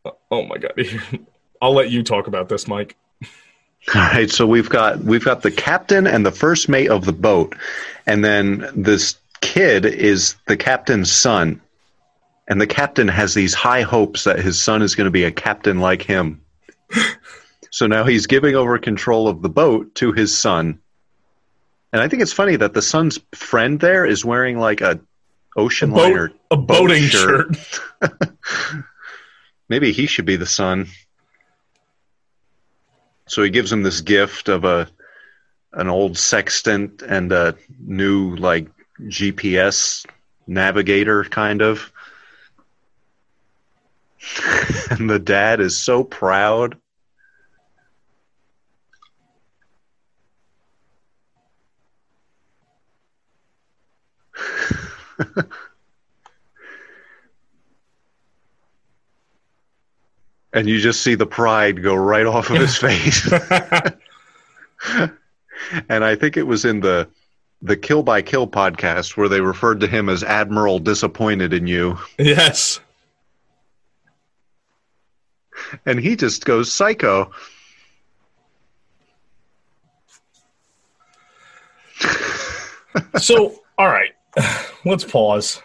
[0.04, 0.72] Uh, oh my god.
[1.62, 2.96] I'll let you talk about this, Mike.
[3.94, 7.12] All right, so we've got we've got the captain and the first mate of the
[7.12, 7.54] boat,
[8.06, 11.60] and then this kid is the captain's son,
[12.48, 15.30] and the captain has these high hopes that his son is going to be a
[15.30, 16.42] captain like him.
[17.76, 20.80] So now he's giving over control of the boat to his son,
[21.92, 24.98] and I think it's funny that the son's friend there is wearing like a
[25.58, 27.54] ocean A boat- liner A boat boating shirt.
[29.68, 30.86] Maybe he should be the son.
[33.26, 34.88] So he gives him this gift of a
[35.74, 38.68] an old sextant and a new like
[39.02, 40.06] GPS
[40.46, 41.92] navigator kind of.
[44.90, 46.78] and the dad is so proud.
[60.56, 63.30] And you just see the pride go right off of his face.
[65.88, 67.08] and I think it was in the
[67.62, 71.98] the Kill by Kill podcast where they referred to him as Admiral Disappointed in You.
[72.18, 72.80] yes.
[75.84, 77.30] And he just goes psycho.
[83.18, 84.12] So, all right,
[84.84, 85.60] let's pause.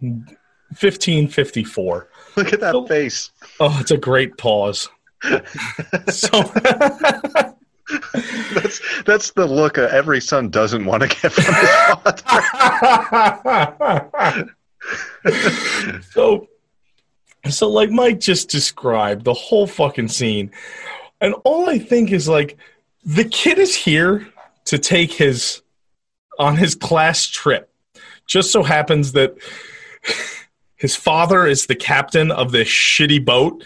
[0.00, 2.08] 1554.
[2.36, 2.86] Look at that Oh.
[2.86, 3.30] face.
[3.60, 4.88] Oh, it's a great pause.
[6.08, 6.42] so,
[8.54, 11.70] That's that's the look a every son doesn't want to get from his
[12.22, 14.54] father.
[16.10, 16.48] so,
[17.50, 20.50] so like Mike just described the whole fucking scene,
[21.20, 22.56] and all I think is like
[23.04, 24.26] the kid is here
[24.66, 25.60] to take his
[26.38, 27.70] on his class trip.
[28.26, 29.36] Just so happens that
[30.84, 33.64] his father is the captain of this shitty boat,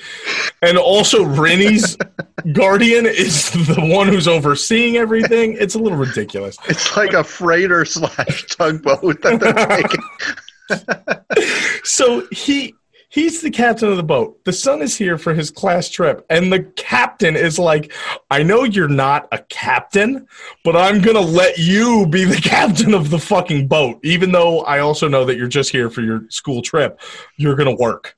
[0.63, 1.97] and also Rennie's
[2.53, 5.57] guardian is the one who's overseeing everything.
[5.59, 6.57] It's a little ridiculous.
[6.69, 11.83] It's like a freighter slash tugboat that they're taking.
[11.83, 12.77] so he
[13.09, 14.43] he's the captain of the boat.
[14.45, 17.93] The son is here for his class trip, and the captain is like,
[18.31, 20.27] "I know you're not a captain,
[20.65, 24.81] but I'm gonna let you be the captain of the fucking boat, even though I
[24.81, 27.01] also know that you're just here for your school trip.
[27.37, 28.17] You're gonna work."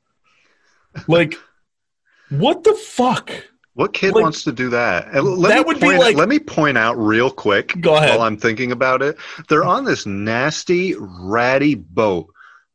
[1.07, 1.35] Like,
[2.31, 3.31] what the fuck?
[3.75, 5.07] What kid Like- wants to do that?
[5.13, 7.95] And Let That me would be point, like- let me point out real quick Go
[7.97, 8.11] ahead.
[8.11, 9.17] while I'm thinking about it.
[9.49, 12.27] They're on this nasty, ratty boat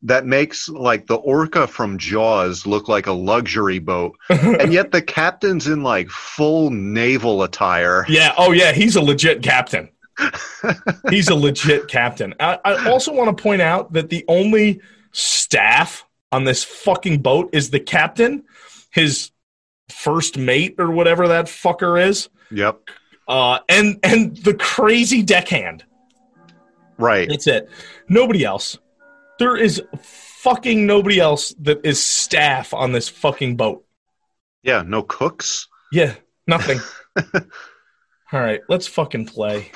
[0.05, 5.01] that makes like the orca from Jaws look like a luxury boat, and yet the
[5.01, 8.05] captain's in like full naval attire.
[8.07, 8.33] Yeah.
[8.37, 8.71] Oh, yeah.
[8.71, 9.89] He's a legit captain.
[11.09, 12.33] he's a legit captain.
[12.39, 14.79] I, I also want to point out that the only
[15.11, 18.43] staff on this fucking boat is the captain,
[18.91, 19.31] his
[19.89, 22.79] first mate or whatever that fucker is, Yep,
[23.27, 25.83] uh, and and the crazy deckhand.
[26.97, 27.27] right.
[27.27, 27.69] That's it.
[28.07, 28.77] Nobody else.
[29.39, 33.85] There is fucking nobody else that is staff on this fucking boat.
[34.63, 35.67] Yeah, no cooks.
[35.91, 36.15] Yeah,
[36.47, 36.79] nothing.
[38.33, 39.71] All right, let's fucking play.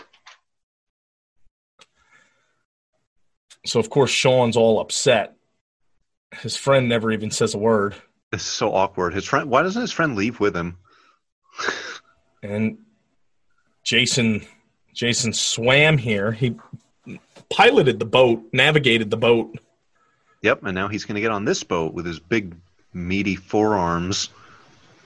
[3.66, 5.36] So of course Sean's all upset.
[6.42, 7.96] His friend never even says a word,
[8.32, 9.14] It's so awkward.
[9.14, 9.50] His friend.
[9.50, 10.78] Why doesn't his friend leave with him?
[12.42, 12.78] and
[13.84, 14.46] Jason
[14.94, 16.32] Jason swam here.
[16.32, 16.56] He
[17.50, 19.58] piloted the boat, navigated the boat.
[20.42, 22.56] Yep, and now he's going to get on this boat with his big,
[22.94, 24.30] meaty forearms.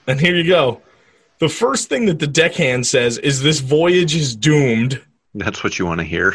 [0.06, 0.82] And here you go.
[1.38, 5.02] The first thing that the deckhand says is this voyage is doomed.
[5.34, 6.34] That's what you want to hear.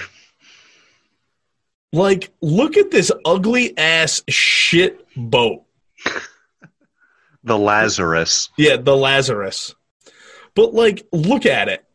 [1.93, 5.63] Like, look at this ugly ass shit boat.
[7.43, 8.49] The Lazarus.
[8.57, 9.73] Yeah, the Lazarus.
[10.55, 11.85] But like, look at it.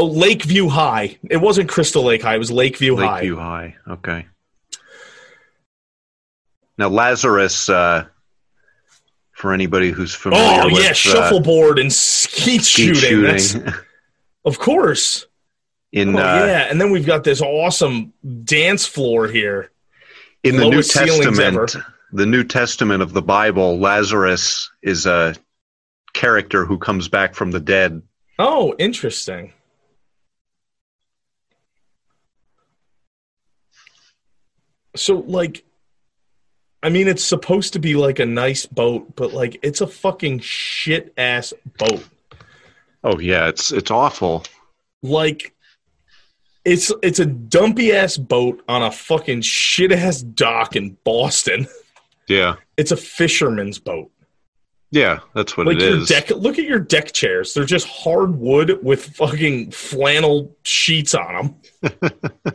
[0.00, 1.18] Oh, Lakeview High.
[1.28, 2.36] It wasn't Crystal Lake High.
[2.36, 3.16] It was Lakeview, High.
[3.16, 3.76] Lakeview High.
[3.86, 4.26] Okay.
[6.78, 8.06] Now Lazarus, uh,
[9.32, 13.20] for anybody who's familiar Oh with yeah, uh, shuffleboard and skeet, skeet shooting.
[13.22, 13.74] That's- shooting
[14.46, 15.26] of course.
[15.92, 19.70] in Oh uh, yeah, and then we've got this awesome dance floor here.
[20.44, 21.76] in the New Testament,
[22.10, 25.34] the New Testament of the Bible, Lazarus is a
[26.14, 28.00] character who comes back from the dead.
[28.38, 29.52] Oh, interesting.
[34.96, 35.64] So like
[36.82, 40.40] I mean it's supposed to be like a nice boat, but like it's a fucking
[40.40, 42.06] shit ass boat.
[43.04, 44.44] Oh yeah, it's it's awful.
[45.02, 45.54] Like
[46.64, 51.66] it's it's a dumpy ass boat on a fucking shit ass dock in Boston.
[52.28, 52.56] Yeah.
[52.76, 54.08] It's a fisherman's boat.
[54.92, 56.06] Yeah, that's what Like it your is.
[56.08, 57.54] deck look at your deck chairs.
[57.54, 62.00] They're just hardwood with fucking flannel sheets on them.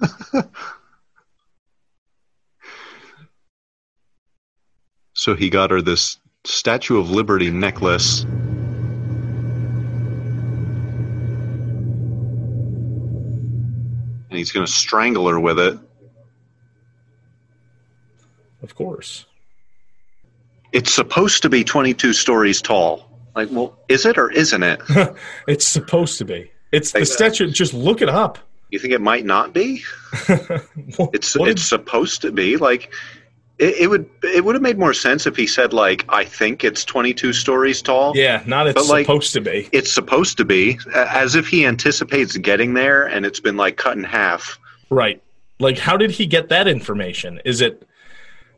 [5.20, 8.22] So he got her this Statue of Liberty necklace.
[8.22, 8.32] And
[14.30, 15.78] he's going to strangle her with it.
[18.62, 19.26] Of course.
[20.72, 23.06] It's supposed to be 22 stories tall.
[23.36, 24.80] Like, well, is it or isn't it?
[25.46, 26.50] It's supposed to be.
[26.72, 27.50] It's the statue.
[27.50, 28.38] Just look it up.
[28.70, 29.82] You think it might not be?
[30.96, 32.56] What- It's what it's supposed to be.
[32.56, 32.92] Like,
[33.58, 36.64] it, it would it would have made more sense if he said like, I think
[36.64, 38.16] it's 22 stories tall.
[38.16, 39.68] yeah, not it's But, like- supposed to be.
[39.72, 43.96] It's supposed to be, as if he anticipates getting there, and it's been like cut
[43.96, 44.58] in half.
[44.88, 45.22] Right.
[45.58, 47.40] Like, how did he get that information?
[47.44, 47.86] Is it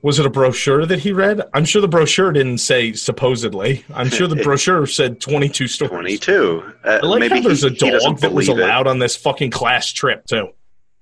[0.03, 1.41] was it a brochure that he read?
[1.55, 3.85] I'm sure the brochure didn't say supposedly.
[3.95, 5.91] I'm sure the brochure said 22 stories.
[5.91, 6.73] 22.
[6.85, 8.65] Uh, I like maybe how there's he, a dog that was believe it.
[8.65, 10.49] allowed on this fucking class trip too.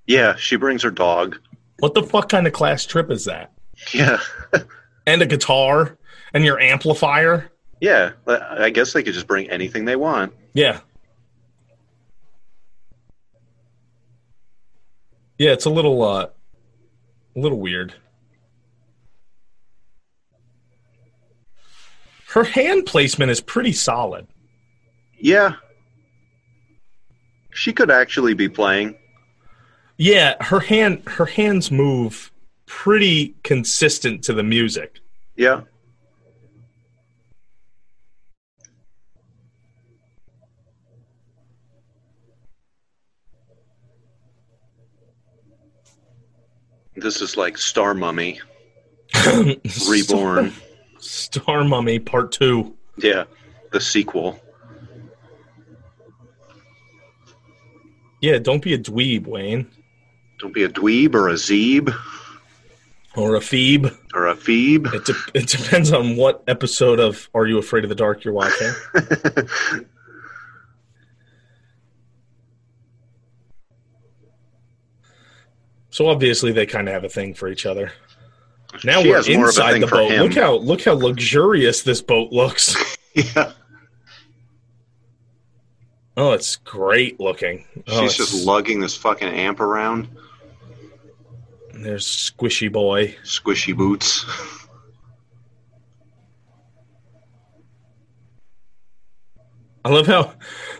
[0.06, 1.38] Yeah, she brings her dog.
[1.78, 3.52] What the fuck kind of class trip is that?
[3.94, 4.18] Yeah,
[5.06, 5.96] And a guitar
[6.34, 7.50] and your amplifier?
[7.80, 8.12] yeah.
[8.26, 10.34] I guess they could just bring anything they want.
[10.52, 10.80] Yeah.
[15.38, 16.26] Yeah, it's a little uh
[17.34, 17.94] a little weird.
[22.30, 24.28] Her hand placement is pretty solid.
[25.18, 25.54] Yeah,
[27.52, 28.96] she could actually be playing.
[29.96, 32.30] Yeah, her hand her hands move
[32.66, 35.00] pretty consistent to the music.
[35.34, 35.62] Yeah.
[46.94, 48.40] This is like Star Mummy
[49.88, 50.52] Reborn.
[51.00, 52.74] Star, Mummy Part 2.
[52.98, 53.24] Yeah,
[53.72, 54.38] the sequel.
[58.20, 59.66] Yeah, don't be a dweeb, Wayne.
[60.38, 61.94] Don't be a dweeb or a zeeb
[63.16, 63.90] Or a phoebe.
[64.14, 64.90] or a phoebe.
[64.92, 68.34] It, de- it depends on what episode of Are You Afraid of the Dark you're
[68.34, 68.70] watching.
[75.90, 77.92] So obviously they kind of have a thing for each other.
[78.84, 80.10] Now She we're has more of a inside thing the boat.
[80.12, 82.74] Look how look how luxurious this boat looks.
[83.14, 83.52] yeah,
[86.16, 87.64] Oh, it's great looking.
[87.88, 90.08] Oh, she's it's- just lugging this fucking amp around.
[91.72, 93.16] there's Squishy Boy.
[93.24, 94.24] Squishy boots.
[99.84, 100.34] I love how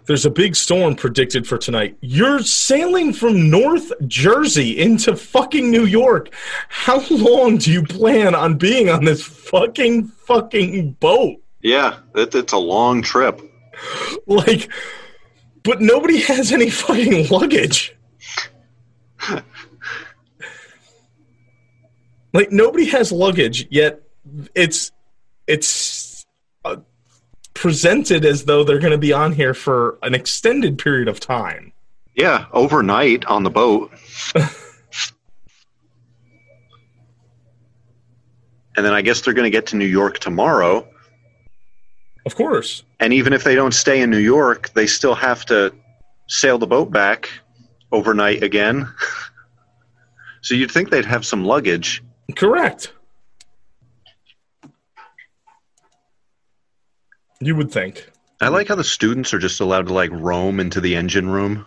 [0.07, 1.97] there's a big storm predicted for tonight.
[2.03, 6.35] You're sailing from North Jersey into fucking New York.
[6.69, 11.37] How long do you plan on being on this fucking fucking boat?
[11.63, 13.41] Yeah, it, it's a long trip.
[14.27, 14.71] Like,
[15.63, 17.97] but nobody has any fucking luggage.
[22.33, 24.03] like nobody has luggage yet.
[24.55, 24.93] It's
[25.47, 25.69] it's
[27.61, 31.75] presented as though they're going to be on here for an extended period of time.
[32.15, 33.93] Yeah, overnight on the boat.
[34.35, 34.47] and
[38.77, 40.89] then I guess they're going to get to New York tomorrow.
[42.25, 42.83] Of course.
[42.99, 45.75] And even if they don't stay in New York, they still have to
[46.29, 47.29] sail the boat back
[47.93, 48.89] overnight again.
[50.41, 52.03] so you'd think they'd have some luggage.
[52.37, 52.95] Correct.
[57.41, 58.11] You would think.
[58.41, 61.67] I like how the students are just allowed to like roam into the engine room.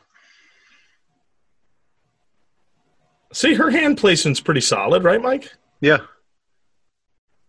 [3.32, 5.52] See, her hand placement's pretty solid, right, Mike?
[5.82, 6.00] Yeah.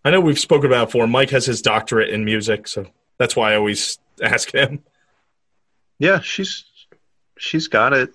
[0.04, 1.06] I know we've spoken about it before.
[1.06, 2.86] Mike has his doctorate in music, so
[3.18, 4.82] that's why I always ask him.
[5.98, 6.64] Yeah, she's
[7.38, 8.14] she's got it.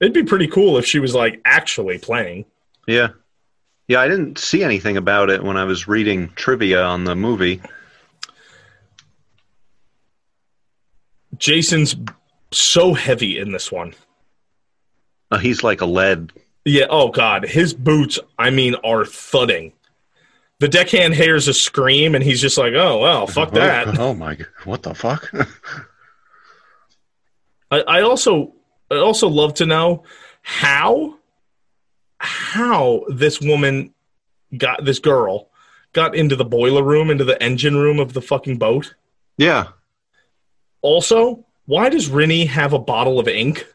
[0.00, 2.44] It'd be pretty cool if she was like actually playing.
[2.86, 3.08] Yeah.
[3.88, 7.60] Yeah, I didn't see anything about it when I was reading trivia on the movie.
[11.36, 11.94] Jason's
[12.50, 13.94] so heavy in this one.
[15.30, 16.32] Uh, he's like a lead.
[16.64, 19.72] Yeah, oh god, his boots, I mean, are thudding.
[20.60, 24.36] The deckhand hears a scream, and he's just like, "Oh well, fuck that." Oh, my
[24.36, 24.46] god!
[24.64, 25.30] What the fuck?
[27.70, 28.54] I, I also
[28.90, 30.04] I also love to know
[30.42, 31.18] how
[32.24, 33.92] how this woman
[34.56, 35.50] got this girl
[35.92, 38.94] got into the boiler room, into the engine room of the fucking boat.
[39.36, 39.68] yeah,
[40.80, 43.66] Also, why does Rennie have a bottle of ink?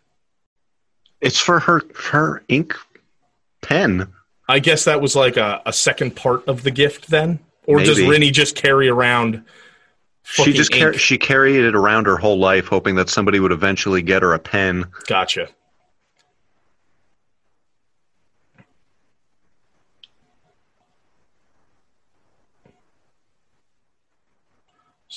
[1.22, 1.82] it's for her
[2.12, 2.76] her ink
[3.62, 4.08] pen.
[4.48, 7.40] I guess that was like a, a second part of the gift then?
[7.68, 8.10] Or does Maybe.
[8.10, 9.44] Rennie just carry around
[10.24, 14.02] She just car- she carried it around her whole life, hoping that somebody would eventually
[14.02, 14.86] get her a pen.
[15.08, 15.50] Gotcha.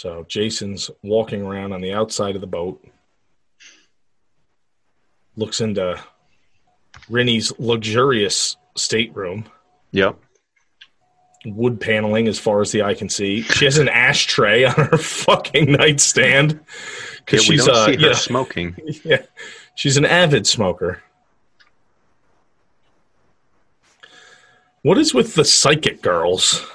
[0.03, 2.85] So Jason's walking around on the outside of the boat,
[5.37, 5.97] looks into
[7.09, 9.45] Rennie's luxurious stateroom,
[9.93, 10.19] Yep.
[11.47, 13.43] wood paneling as far as the eye can see.
[13.43, 16.59] She has an ashtray on her fucking nightstand Yeah,
[17.25, 18.77] because we she's uh, see her yeah, smoking.
[19.05, 19.23] yeah,
[19.77, 21.01] she's an avid smoker.
[24.83, 26.67] What is with the psychic girls?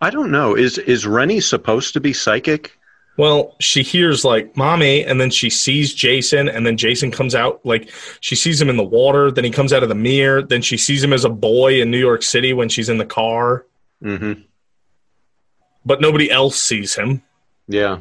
[0.00, 0.54] I don't know.
[0.54, 2.78] Is is Rennie supposed to be psychic?
[3.16, 7.64] Well, she hears like mommy, and then she sees Jason, and then Jason comes out
[7.64, 7.90] like
[8.20, 9.30] she sees him in the water.
[9.30, 10.42] Then he comes out of the mirror.
[10.42, 13.06] Then she sees him as a boy in New York City when she's in the
[13.06, 13.66] car,
[14.02, 14.42] Mm-hmm.
[15.86, 17.22] but nobody else sees him.
[17.68, 18.00] Yeah.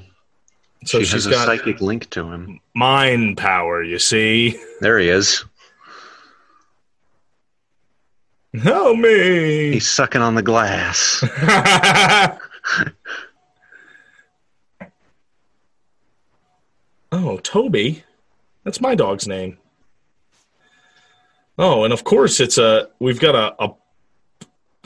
[0.85, 2.59] So she she's has a got psychic link to him.
[2.73, 3.83] mind power.
[3.83, 4.59] You see?
[4.81, 5.45] There he is.
[8.61, 9.71] Help me!
[9.73, 11.23] He's sucking on the glass.
[17.11, 18.03] oh, Toby.
[18.63, 19.57] That's my dog's name.
[21.57, 23.73] Oh, and of course it's a we've got a, a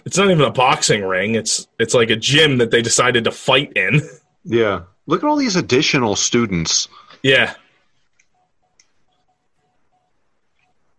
[0.05, 1.35] it's not even a boxing ring.
[1.35, 4.01] It's it's like a gym that they decided to fight in.
[4.45, 4.83] yeah.
[5.05, 6.87] Look at all these additional students.
[7.23, 7.53] yeah.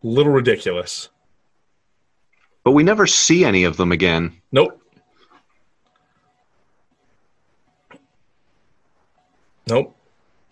[0.02, 1.08] A Little ridiculous.
[2.68, 4.30] But we never see any of them again.
[4.52, 4.78] Nope.
[9.66, 9.96] Nope.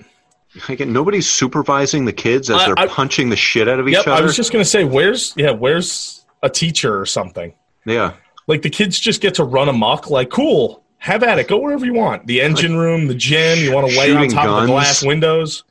[0.71, 3.97] Again, nobody's supervising the kids as I- they're I- punching the shit out of each
[3.97, 7.53] Yep, I was just gonna say, where's yeah, where's a teacher or something?
[7.85, 8.15] yeah.
[8.47, 10.09] Like the kids just get to run amok.
[10.09, 11.49] Like, cool, have at it.
[11.49, 12.27] Go wherever you want.
[12.27, 13.59] The engine room, the gym.
[13.59, 15.65] You want to lay on top of the glass windows.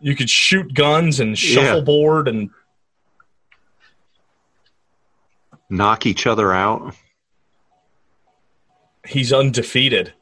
[0.00, 1.54] You could shoot guns and Yeah.
[1.64, 2.50] shuffleboard and
[5.70, 6.94] Knock each other out.
[9.06, 10.12] he's undefeated.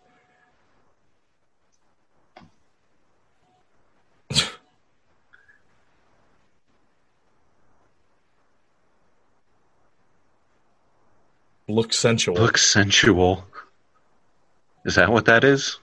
[11.68, 12.36] Look sensual.
[12.36, 13.44] Look sensual.
[14.84, 15.78] Is that what that is?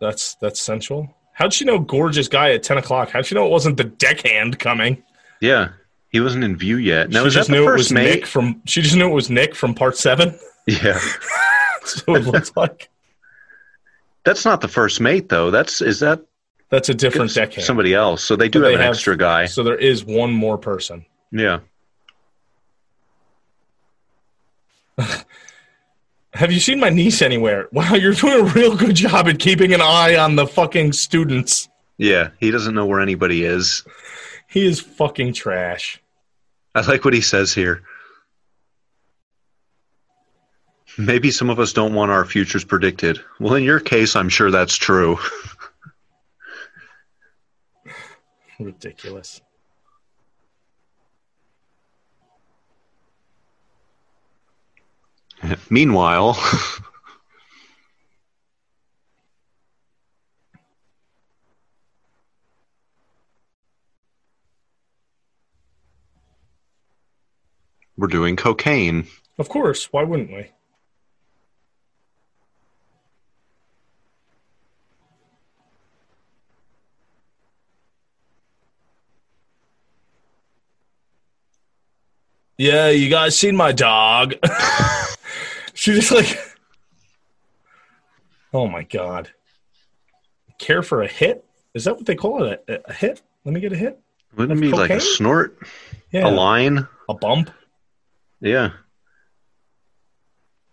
[0.00, 1.14] That's that's sensual.
[1.32, 3.10] How'd she know gorgeous guy at ten o'clock?
[3.10, 5.02] How'd she know it wasn't the deckhand coming?
[5.40, 5.70] Yeah.
[6.12, 7.10] He wasn't in view yet.
[7.10, 8.14] Now she is that just the knew it was mate?
[8.16, 8.60] Nick from.
[8.66, 10.38] She just knew it was Nick from part seven.
[10.66, 10.98] Yeah.
[11.84, 12.88] so it looks like
[14.24, 15.50] That's not the first mate though.
[15.50, 16.20] That's is that
[16.68, 17.64] that's a different deckhand.
[17.66, 18.22] somebody else.
[18.22, 19.46] So they do have they an have- extra guy.
[19.46, 21.04] So there is one more person.
[21.32, 21.60] Yeah.
[26.34, 27.68] Have you seen my niece anywhere?
[27.72, 31.68] Wow, you're doing a real good job at keeping an eye on the fucking students.
[31.98, 32.30] Yeah.
[32.40, 33.84] He doesn't know where anybody is.
[34.48, 36.01] He is fucking trash.
[36.74, 37.82] I like what he says here.
[40.98, 43.20] Maybe some of us don't want our futures predicted.
[43.40, 45.18] Well, in your case, I'm sure that's true.
[48.58, 49.40] Ridiculous.
[55.70, 56.34] Meanwhile,
[68.02, 69.06] we're doing cocaine.
[69.38, 69.92] Of course.
[69.92, 70.50] Why wouldn't we?
[82.58, 84.34] Yeah, you guys seen my dog?
[85.74, 86.38] she just like,
[88.52, 89.30] oh my god.
[90.58, 91.44] Care for a hit?
[91.74, 92.64] Is that what they call it?
[92.68, 93.22] A, a hit?
[93.44, 93.98] Let me get a hit.
[94.36, 95.56] Wouldn't it be like a snort?
[96.10, 96.86] Yeah, A line?
[97.08, 97.50] a bump.
[98.42, 98.72] Yeah.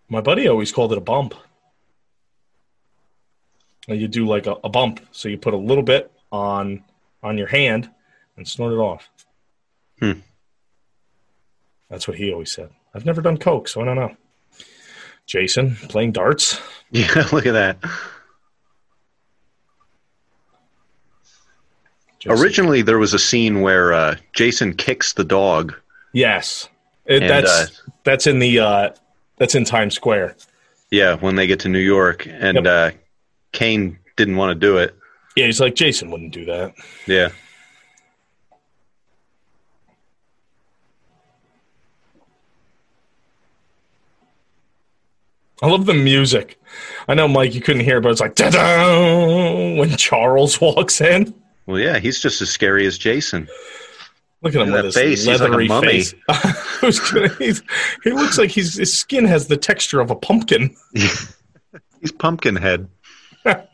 [0.08, 1.34] My buddy always called it a bump.
[3.86, 6.82] You do like a, a bump, so you put a little bit on
[7.22, 7.88] on your hand
[8.36, 9.08] and snort it off.
[10.00, 10.20] Hmm.
[11.88, 12.70] That's what he always said.
[12.94, 14.14] I've never done coke, so I don't know.
[15.26, 16.60] Jason playing darts.
[16.92, 17.78] Yeah, look at that.
[22.18, 22.36] Jason.
[22.42, 25.72] Originally, there was a scene where uh, Jason kicks the dog.
[26.12, 26.68] yes,
[27.06, 27.66] It- And, that's uh,
[28.04, 28.90] that's in the uh,
[29.38, 30.36] that's in Times Square.
[30.90, 32.66] Yeah, when they get to New York, and Yep.
[32.66, 32.90] uh,
[33.52, 34.94] Kane didn't want to do it.
[35.36, 36.74] Yeah, he's like Jason wouldn't do that.
[37.06, 37.28] Yeah,
[45.62, 46.58] I love the music.
[47.06, 51.34] I know, Mike, you couldn't hear, but it's like da when Charles walks in.
[51.66, 53.48] well, yeah, he's just as scary as Jason.
[54.42, 55.26] Look at him Look with at his that face.
[55.26, 55.86] Like leathery mummy.
[55.88, 56.14] face.
[56.28, 57.36] I was gonna-
[58.04, 60.74] he looks like his skin has the texture of a pumpkin.
[62.00, 62.88] He's Pumpkinhead.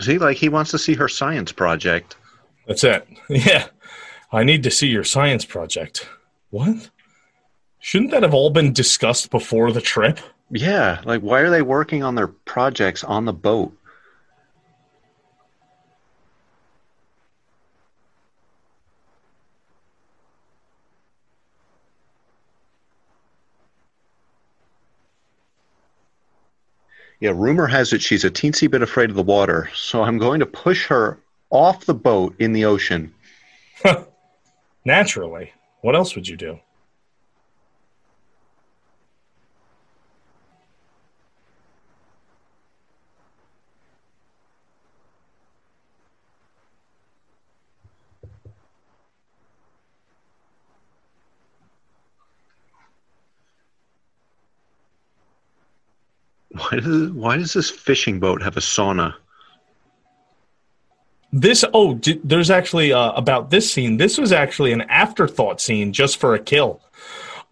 [0.00, 2.16] See, like he wants to see her science project.
[2.66, 3.06] That's it.
[3.28, 3.66] Yeah.
[4.32, 6.08] I need to see your science project.
[6.50, 6.90] What?
[7.80, 10.20] Shouldn't that have all been discussed before the trip?
[10.50, 13.72] Yeah, like why are they working on their projects on the boat?
[27.20, 30.40] Yeah, rumor has it she's a teensy bit afraid of the water, so I'm going
[30.40, 31.18] to push her
[31.50, 33.12] off the boat in the ocean.
[34.84, 35.52] Naturally.
[35.82, 36.58] What else would you do?
[56.70, 59.14] Why does why does this fishing boat have a sauna?
[61.32, 63.96] This oh, d- there's actually uh, about this scene.
[63.96, 66.80] This was actually an afterthought scene just for a kill.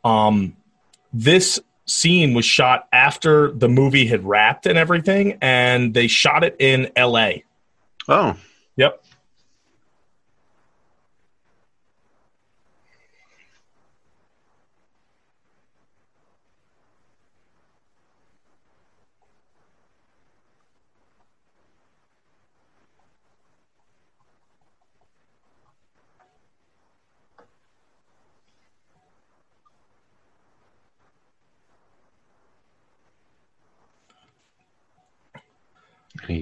[0.04, 0.56] Um,
[1.12, 6.54] this scene was shot after the movie had wrapped and everything, and they shot it
[6.58, 7.44] in L.A.
[8.08, 8.36] Oh,
[8.76, 9.02] Yep.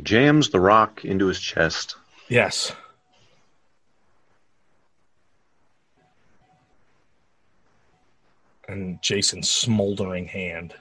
[0.07, 1.97] Jams the rock into his chest.
[2.29, 2.73] Yes.
[8.69, 10.75] And Jason's smoldering hand.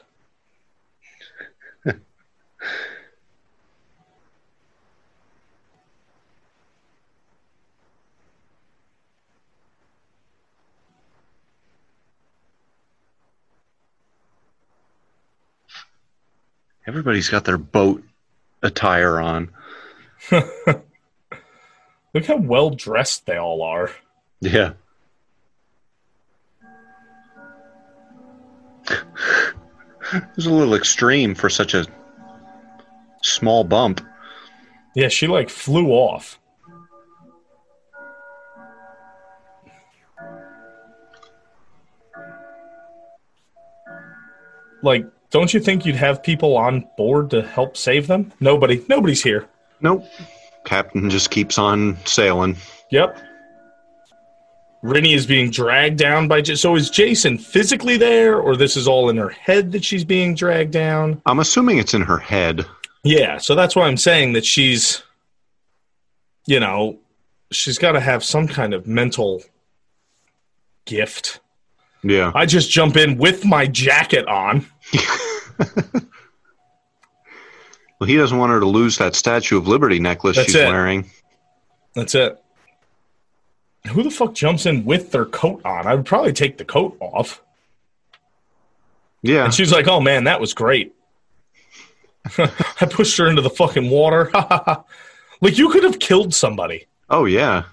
[16.88, 18.04] Everybody's got their boat
[18.66, 19.50] attire on.
[20.32, 23.92] Look how well dressed they all are.
[24.42, 24.74] Yeah.
[28.90, 31.86] it was a little extreme for such a
[33.24, 34.02] small bump.
[34.96, 36.40] Yeah, she like flew off.
[44.82, 48.32] Like, don't you think you'd have people on board to help save them?
[48.40, 48.84] Nobody.
[48.88, 49.48] Nobody's here.
[49.82, 50.06] Nope.
[50.66, 52.56] Captain just keeps on sailing.
[52.92, 53.20] Yep.
[54.82, 56.42] Rennie is being dragged down by.
[56.42, 60.04] J- So is Jason physically there, or this is all in her head that she's
[60.04, 61.22] being dragged down?
[61.26, 62.66] I'm assuming it's in her head.
[63.04, 65.04] Yeah, so that's why I'm saying that she's,
[66.46, 67.00] you know,
[67.52, 69.44] she's got to have some kind of mental
[70.86, 71.40] gift.
[72.04, 72.32] Yeah.
[72.36, 74.66] I just jump in with my jacket on.
[78.00, 80.68] Well, he doesn't want her to lose that Statue of Liberty necklace That's she's it.
[80.68, 81.10] wearing.
[81.94, 82.42] That's it.
[83.88, 85.88] Who the fuck jumps in with their coat on?
[85.88, 87.42] I would probably take the coat off.
[89.22, 89.46] Yeah.
[89.46, 90.94] And she's like, "Oh man, that was great."
[92.38, 94.30] I pushed her into the fucking water.
[95.42, 96.88] like you could have killed somebody.
[97.10, 97.64] Oh, yeah.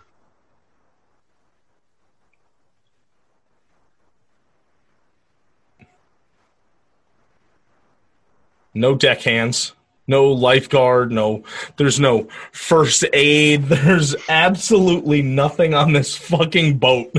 [8.74, 9.72] No deckhands,
[10.06, 11.44] no lifeguard, no
[11.76, 13.64] there's no first aid.
[13.68, 17.12] There's absolutely nothing on this fucking boat.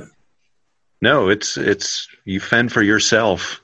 [1.01, 3.62] No, it's it's you fend for yourself.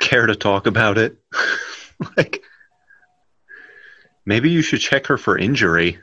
[0.00, 1.16] Care to talk about it?
[2.16, 2.42] like
[4.24, 5.98] maybe you should check her for injury.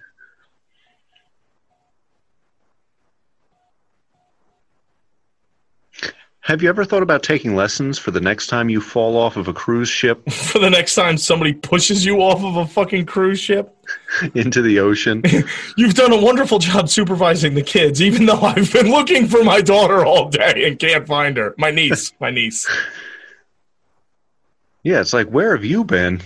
[6.47, 9.49] Have you ever thought about taking lessons for the next time you fall off of
[9.49, 13.41] a cruise ship For the next time somebody pushes you off of a fucking cruise
[13.41, 13.75] ship,
[14.33, 15.23] into the ocean?
[15.77, 19.59] you've done a wonderful job supervising the kids, even though I've been looking for my
[19.59, 21.53] daughter all day and can't find her.
[21.57, 22.65] My niece, my niece.
[24.83, 26.21] Yeah, it's like, where have you been?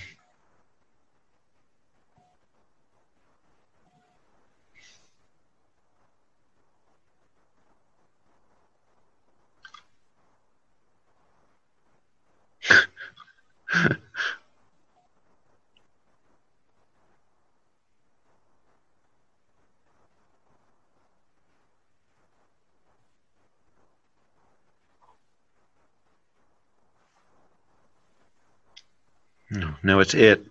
[29.84, 30.46] No, it's it.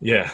[0.00, 0.30] Yeah.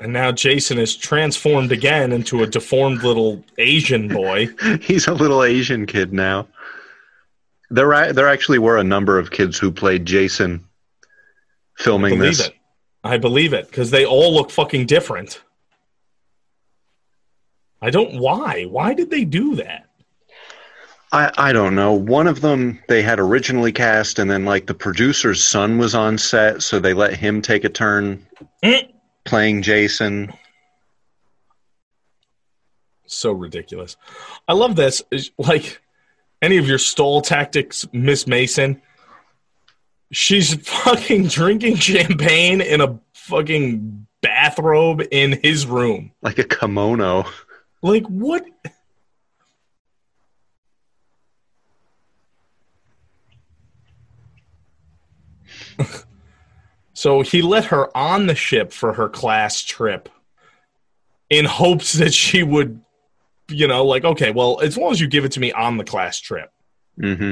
[0.00, 4.48] And now Jason is transformed again into a deformed little Asian boy.
[4.80, 6.46] He's a little Asian kid now.
[7.70, 10.64] There, there actually were a number of kids who played Jason
[11.76, 12.48] filming believe this.
[12.48, 12.54] it.
[13.02, 15.42] I believe it because they all look fucking different.
[17.80, 18.18] I don't.
[18.18, 18.64] Why?
[18.64, 19.87] Why did they do that?
[21.10, 21.92] I, I don't know.
[21.92, 26.18] One of them they had originally cast, and then like the producer's son was on
[26.18, 28.26] set, so they let him take a turn
[28.62, 28.92] Mm.
[29.24, 30.32] playing Jason.
[33.06, 33.96] So ridiculous.
[34.46, 35.02] I love this.
[35.38, 35.80] Like
[36.42, 38.82] any of your stall tactics, Miss Mason.
[40.12, 46.12] She's fucking drinking champagne in a fucking bathrobe in his room.
[46.22, 47.24] Like a kimono.
[47.82, 48.44] Like what?
[56.98, 60.08] So he let her on the ship for her class trip
[61.30, 62.80] in hopes that she would,
[63.48, 65.84] you know, like, okay, well, as long as you give it to me on the
[65.84, 66.50] class trip.
[67.00, 67.30] hmm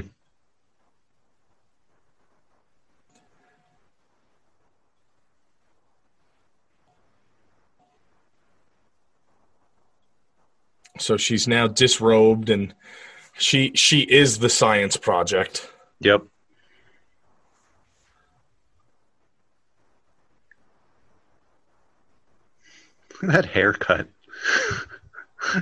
[11.01, 12.73] So she's now disrobed and
[13.37, 15.69] she she is the science project.
[15.99, 16.23] Yep.
[23.23, 24.09] Look at that haircut.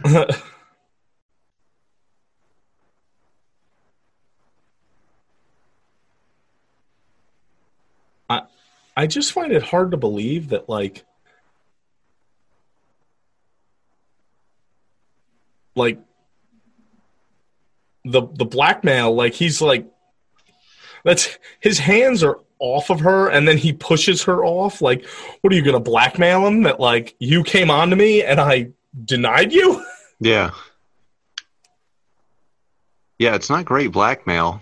[8.30, 8.42] I
[8.96, 11.04] I just find it hard to believe that like
[15.74, 15.98] like
[18.04, 19.86] the the blackmail like he's like
[21.04, 25.04] that's his hands are off of her and then he pushes her off like
[25.40, 28.40] what are you going to blackmail him that like you came on to me and
[28.40, 28.68] I
[29.04, 29.84] denied you
[30.20, 30.52] Yeah.
[33.18, 34.60] Yeah, it's not great blackmail.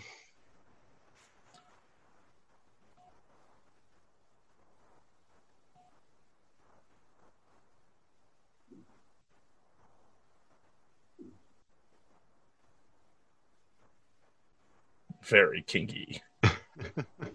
[15.24, 16.20] very kinky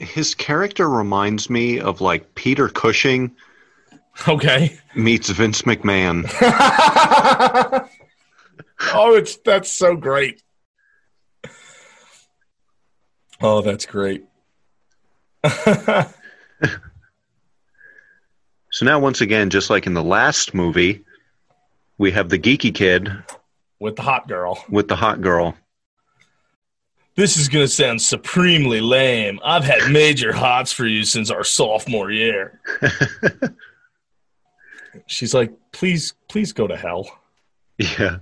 [0.00, 3.30] His character reminds me of like Peter Cushing
[4.26, 6.24] okay meets Vince McMahon.
[8.92, 10.42] oh, it's that's so great.
[13.40, 14.24] Oh, that's great.
[18.72, 21.04] So now, once again, just like in the last movie,
[21.98, 23.10] we have the geeky kid
[23.80, 24.64] With the hot girl.
[24.70, 25.56] with the hot girl.
[27.20, 29.40] This is going to sound supremely lame.
[29.44, 32.62] I've had major hots for you since our sophomore year.
[35.06, 37.20] She's like, please, please go to hell.
[37.76, 38.20] Yeah.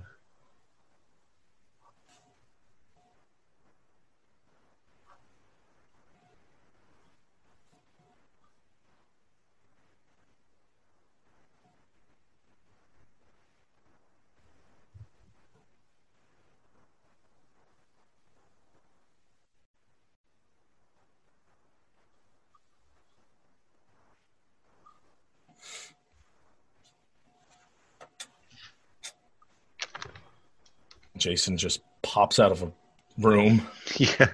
[31.19, 32.71] Jason just pops out of a
[33.17, 33.67] room.
[33.97, 34.29] Yeah.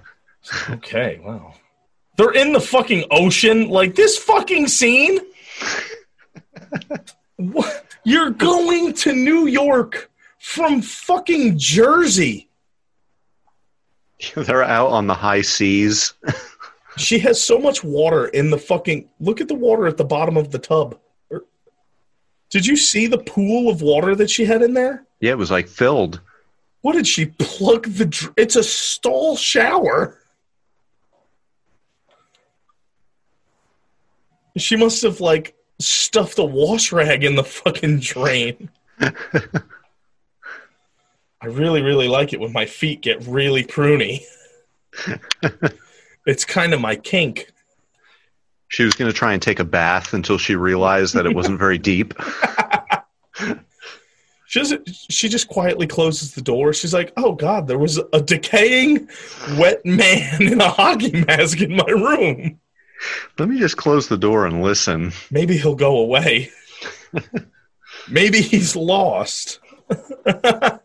[0.69, 1.55] Okay, wow.
[2.17, 3.67] They're in the fucking ocean.
[3.67, 5.19] Like this fucking scene.
[7.37, 7.83] what?
[8.03, 12.49] You're going to New York from fucking Jersey.
[14.35, 16.13] They're out on the high seas.
[16.97, 19.09] She has so much water in the fucking.
[19.19, 20.99] Look at the water at the bottom of the tub.
[21.31, 21.43] Er,
[22.49, 25.05] Did you see the pool of water that she had in there?
[25.19, 26.21] Yeah, it was like filled.
[26.85, 28.05] What did she plug the?
[28.05, 30.19] dr- It's a stall shower.
[34.55, 38.69] She must have like stuffed a wash rag in the fucking drain.
[39.01, 39.09] I
[41.45, 44.21] really, really like it when my feet get really pruny.
[46.27, 47.51] it's kind of my kink.
[48.67, 51.57] She was going to try and take a bath until she realized that it wasn't
[51.57, 52.13] very deep.
[54.55, 56.71] She doesn't, she just quietly closes the door.
[56.71, 59.09] She's like, "Oh God, there was a decaying,
[59.57, 62.61] wet man in a hockey mask in my room.
[63.37, 65.11] Let me just close the door and listen.
[65.29, 66.51] Maybe he'll go away.
[68.09, 69.59] Maybe he's lost."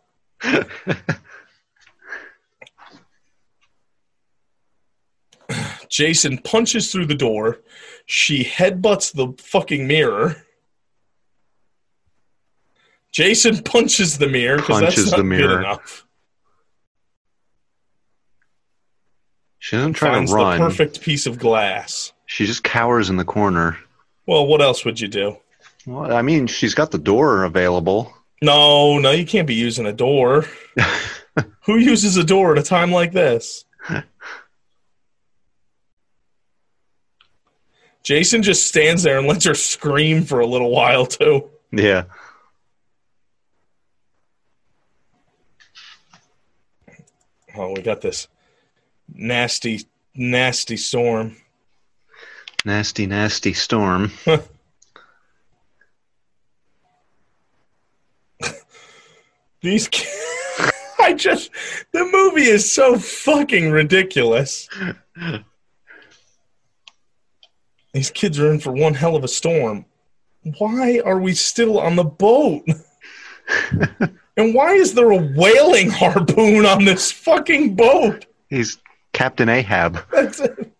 [5.89, 7.61] Jason punches through the door.
[8.07, 10.45] She headbutts the fucking mirror.
[13.13, 15.59] Jason punches the mirror because that's Punches not the good mirror.
[15.61, 16.07] enough.
[19.59, 20.59] She doesn't try finds to run.
[20.59, 22.13] the perfect piece of glass.
[22.27, 23.77] She just cowers in the corner.
[24.27, 25.37] Well, what else would you do?
[25.87, 28.13] Well, I mean, she's got the door available.
[28.43, 30.47] No, no, you can't be using a door.
[31.65, 33.65] Who uses a door at a time like this?
[38.03, 41.51] Jason just stands there and lets her scream for a little while too.
[41.71, 42.05] Yeah.
[47.61, 48.27] Oh, we got this
[49.13, 49.85] nasty,
[50.15, 51.37] nasty storm.
[52.65, 54.13] Nasty, nasty storm.
[59.61, 60.09] These, ki-
[61.01, 61.51] I just,
[61.93, 64.67] the movie is so fucking ridiculous.
[67.93, 69.85] These kids are in for one hell of a storm.
[70.57, 72.65] Why are we still on the boat?
[74.37, 78.27] and why is there a whaling harpoon on this fucking boat?
[78.49, 78.79] He's
[79.13, 80.01] Captain Ahab.
[80.11, 80.73] That's it.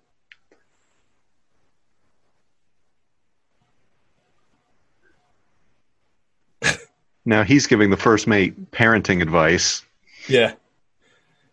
[7.25, 9.85] Now he's giving the first mate parenting advice.
[10.27, 10.55] Yeah.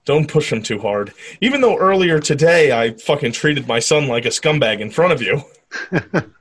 [0.06, 1.14] Don't push him too hard.
[1.42, 5.22] Even though earlier today I fucking treated my son like a scumbag in front of
[5.22, 5.44] you.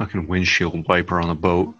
[0.00, 1.74] Fucking windshield wiper on the boat.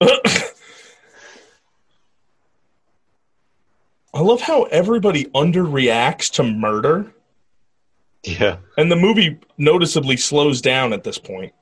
[4.14, 7.10] I love how everybody underreacts to murder,
[8.24, 8.58] Yeah.
[8.76, 11.54] and the movie noticeably slows down at this point.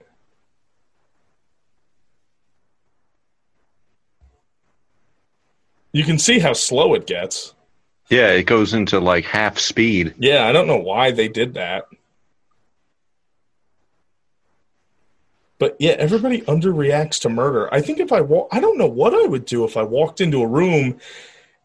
[5.92, 7.54] You can see how slow it gets.
[8.10, 10.14] Yeah, it goes into like half speed.
[10.18, 11.84] Yeah, I don't know why they did that.
[15.58, 17.72] But yeah, everybody underreacts to murder.
[17.72, 20.20] I think if I walk, I don't know what I would do if I walked
[20.20, 20.98] into a room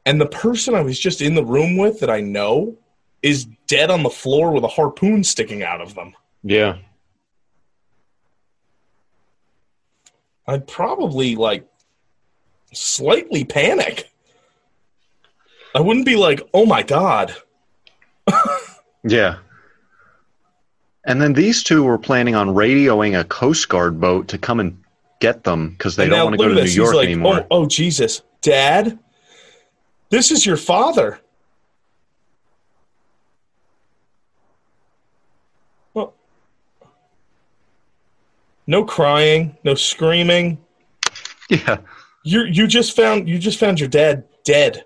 [0.06, 2.76] and the person I was just in the room with that I know
[3.22, 6.14] is dead on the floor with a harpoon sticking out of them.
[6.44, 6.78] Yeah.
[10.48, 11.68] I'd probably like
[12.74, 14.12] slightly panic.
[15.74, 17.36] I wouldn't be like, "Oh my god."
[19.04, 19.38] Yeah.
[21.06, 24.78] And then these two were planning on radioing a Coast Guard boat to come and
[25.20, 26.70] get them because they And don't want to go to New.
[26.70, 27.48] York like, anymore.
[27.50, 29.00] Oh, oh Jesus, Dad,
[30.12, 31.20] this is your father.
[35.96, 36.14] Well,
[38.68, 40.60] no crying, no screaming.
[41.50, 41.80] Yeah.
[42.24, 44.86] You you just found you just found your dad dead.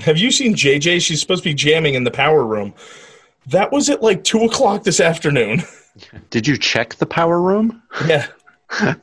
[0.00, 1.00] Have you seen JJ?
[1.00, 2.74] She's supposed to be jamming in the power room.
[3.46, 5.62] That was at like two o'clock this afternoon.
[6.30, 7.82] Did you check the power room?
[8.06, 8.26] Yeah.
[8.70, 8.94] So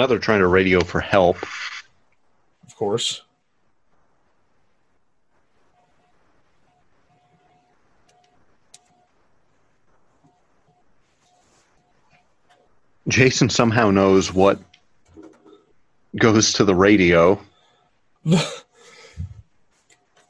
[0.00, 1.36] now they're trying to radio for help.
[2.66, 3.22] Of course.
[13.08, 14.58] Jason somehow knows what
[16.18, 17.40] goes to the radio.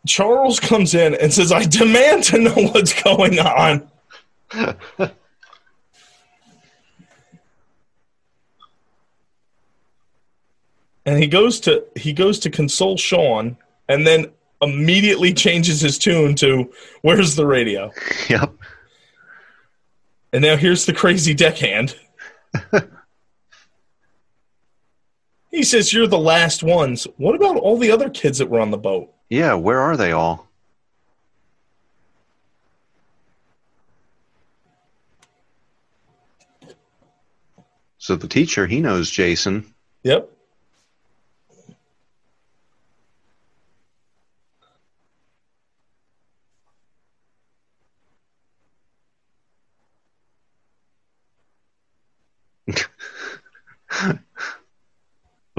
[0.07, 3.89] Charles comes in and says, I demand to know what's going on.
[11.05, 13.57] and he goes to he goes to console Sean
[13.89, 14.27] and then
[14.63, 16.71] immediately changes his tune to
[17.03, 17.93] where's the radio?
[18.29, 18.53] Yep.
[20.33, 21.97] And now here's the crazy deckhand.
[25.51, 27.07] He says you're the last ones.
[27.17, 29.13] What about all the other kids that were on the boat?
[29.29, 30.47] Yeah, where are they all?
[37.99, 39.75] So the teacher, he knows Jason.
[40.05, 40.31] Yep.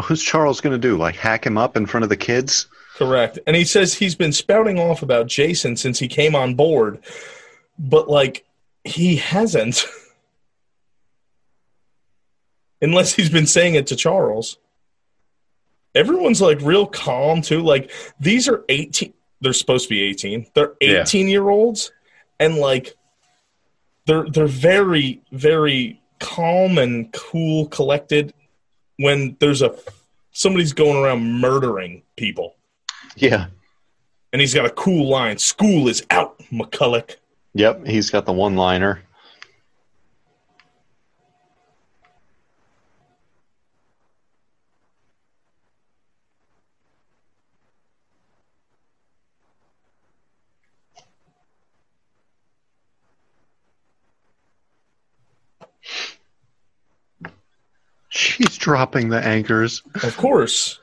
[0.09, 0.97] What's Charles going to do?
[0.97, 2.67] Like hack him up in front of the kids?
[2.95, 3.37] Correct.
[3.45, 6.99] And he says he's been spouting off about Jason since he came on board,
[7.77, 8.45] but like
[8.83, 9.85] he hasn't.
[12.81, 14.57] Unless he's been saying it to Charles.
[15.95, 17.61] Everyone's like real calm too.
[17.61, 20.47] Like these are 18 they're supposed to be 18.
[20.55, 21.01] They're Yeah.
[21.01, 21.91] 18 year olds
[22.39, 22.95] and like
[24.05, 28.33] they're they're very very calm and cool collected
[28.97, 29.75] when there's a
[30.37, 32.55] somebody's going around murdering people
[33.15, 33.47] Yeah.
[34.31, 37.15] and he's got a cool line school is out mcculloch
[37.53, 39.01] Yep, he's got the one liner.
[58.09, 59.81] She's dropping the anchors.
[60.03, 60.79] of course.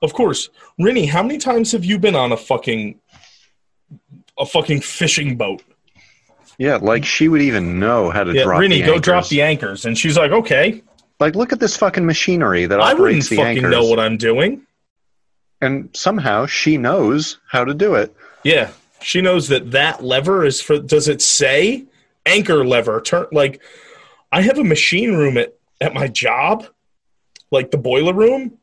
[0.00, 0.48] Of course.
[0.78, 2.98] Rennie, how many times have you been on a fucking
[4.38, 5.62] a fucking fishing boat?
[6.58, 9.04] Yeah, like she would even know how to yeah drop Rennie, the go anchors.
[9.04, 9.84] drop the anchors.
[9.84, 10.82] And she's like okay.
[11.18, 13.70] Like, look at this fucking machinery that i wouldn't the fucking anchors.
[13.70, 14.62] know what i'm doing.
[15.60, 18.14] And somehow she knows how to do it.
[18.44, 18.70] yeah.
[19.02, 21.84] She knows that that lever is for does it say?
[22.24, 23.00] Anchor lever.
[23.02, 23.60] Turn like
[24.32, 26.66] i have a machine room at at my job
[27.50, 28.58] like the boiler room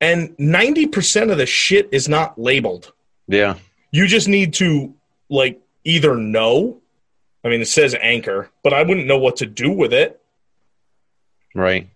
[0.00, 2.92] and 90% of the shit is not labeled
[3.28, 3.54] Yeah.
[3.90, 4.94] you just need to
[5.30, 6.80] like either know
[7.44, 10.20] i mean it says anchor but i wouldn't know what to do with it
[11.54, 11.88] Right.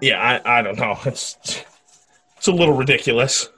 [0.00, 1.36] yeah i, I don't know it's
[2.36, 3.48] it's a little ridiculous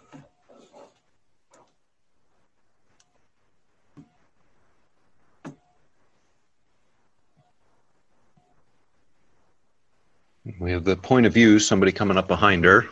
[10.61, 12.89] We have the point of view, somebody coming up behind her.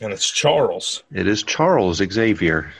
[0.00, 2.72] and it's charles It is Charles Xavier.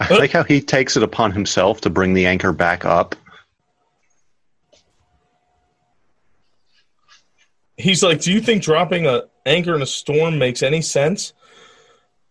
[0.00, 3.16] I like how he takes it upon himself to bring the anchor back up.
[7.76, 11.32] he's like do you think dropping a anchor in a storm makes any sense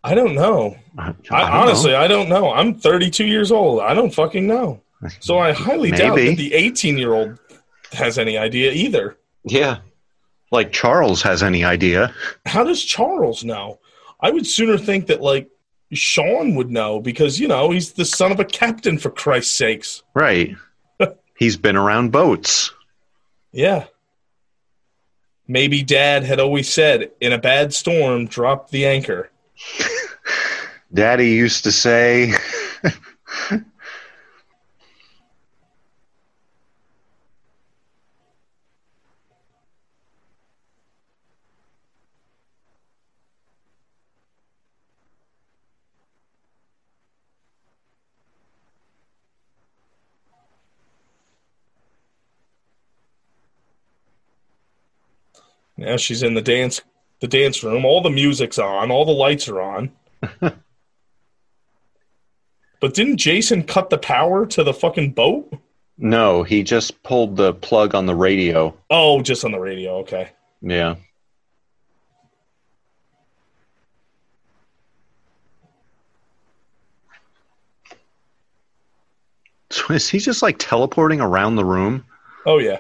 [0.03, 1.99] i don't know I, I, honestly know.
[1.99, 4.81] i don't know i'm 32 years old i don't fucking know
[5.19, 7.39] so i highly doubt that the 18 year old
[7.93, 9.17] has any idea either
[9.51, 9.79] yeah.
[10.51, 12.13] Like Charles has any idea.
[12.45, 13.79] how does Charles know?
[14.21, 15.49] I would sooner think that like
[15.93, 20.03] Sean would know because you know he's the son of a captain for Christ's sakes.
[20.13, 20.55] Right.
[21.37, 22.71] He's been around boats.
[23.51, 23.85] Yeah.
[25.47, 29.29] Maybe Dad had always said, "In a bad storm, drop the anchor."
[30.93, 32.33] Daddy used to say.
[55.77, 56.81] now she's in the dance
[57.19, 57.85] the dance room.
[57.85, 58.91] All the music's on.
[58.91, 59.91] All the lights are on.
[62.79, 65.51] but didn't Jason cut the power to the fucking boat?
[65.97, 68.77] No, he just pulled the plug on the radio.
[68.89, 69.97] Oh, just on the radio.
[69.97, 70.29] Okay.
[70.61, 70.95] Yeah.
[79.69, 82.05] So is he just like teleporting around the room?
[82.45, 82.79] Oh yeah.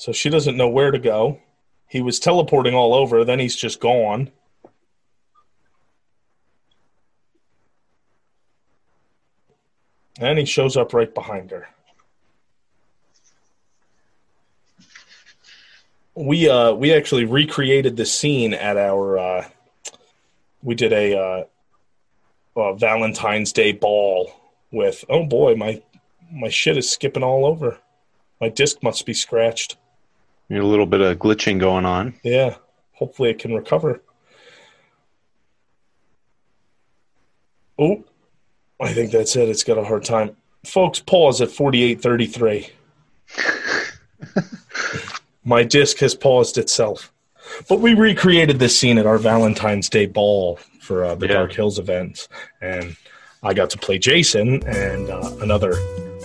[0.00, 1.40] So she doesn't know where to go.
[1.86, 4.30] He was teleporting all over, then he's just gone.
[10.18, 11.68] And he shows up right behind her.
[16.14, 19.48] We uh we actually recreated the scene at our uh
[20.62, 21.46] we did a
[22.56, 24.32] uh, Valentine's Day ball
[24.70, 25.82] with oh boy, my
[26.32, 27.76] my shit is skipping all over.
[28.40, 29.76] My disc must be scratched.
[30.50, 32.14] A little bit of glitching going on.
[32.24, 32.56] Yeah.
[32.92, 34.02] Hopefully it can recover.
[37.78, 38.04] Oh,
[38.80, 39.48] I think that's it.
[39.48, 40.36] It's got a hard time.
[40.66, 42.68] Folks, pause at 4833.
[45.44, 47.12] My disc has paused itself.
[47.68, 51.34] But we recreated this scene at our Valentine's Day ball for uh, the Yeah.
[51.34, 52.28] Dark Hills event.
[52.60, 52.96] And
[53.42, 55.72] I got to play Jason, and uh, another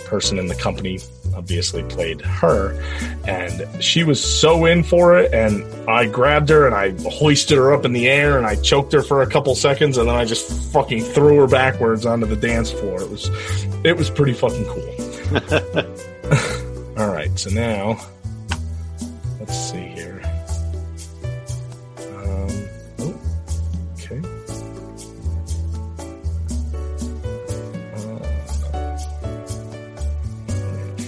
[0.04, 0.98] person in the company
[1.36, 2.80] obviously played her.
[3.26, 5.32] And she was so in for it.
[5.32, 8.92] And I grabbed her and I hoisted her up in the air and I choked
[8.92, 9.98] her for a couple seconds.
[9.98, 13.02] And then I just fucking threw her backwards onto the dance floor.
[13.02, 13.30] It was,
[13.84, 14.96] it was pretty fucking cool.
[16.98, 17.30] All right.
[17.38, 18.00] So now,
[19.38, 20.15] let's see here.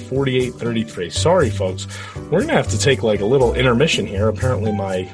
[0.09, 1.11] 4833.
[1.11, 1.87] Sorry, folks.
[2.17, 4.29] We're going to have to take like a little intermission here.
[4.29, 5.09] Apparently, my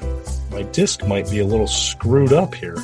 [0.51, 2.77] my disc might be a little screwed up here.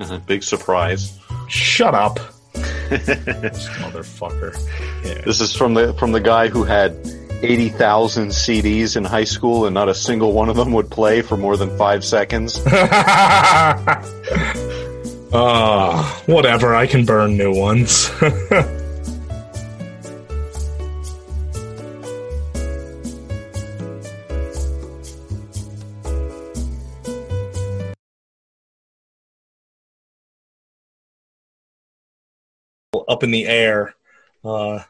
[0.00, 0.18] Uh-huh.
[0.26, 1.18] Big surprise.
[1.48, 2.18] Shut up.
[2.92, 4.52] motherfucker.
[5.04, 5.22] Yeah.
[5.24, 6.94] This is from the from the guy who had
[7.42, 11.36] 80,000 CDs in high school and not a single one of them would play for
[11.36, 12.60] more than 5 seconds.
[15.34, 16.74] Ah, uh, whatever.
[16.74, 18.10] I can burn new ones.
[33.22, 33.94] Up in the air.
[34.44, 34.80] Uh,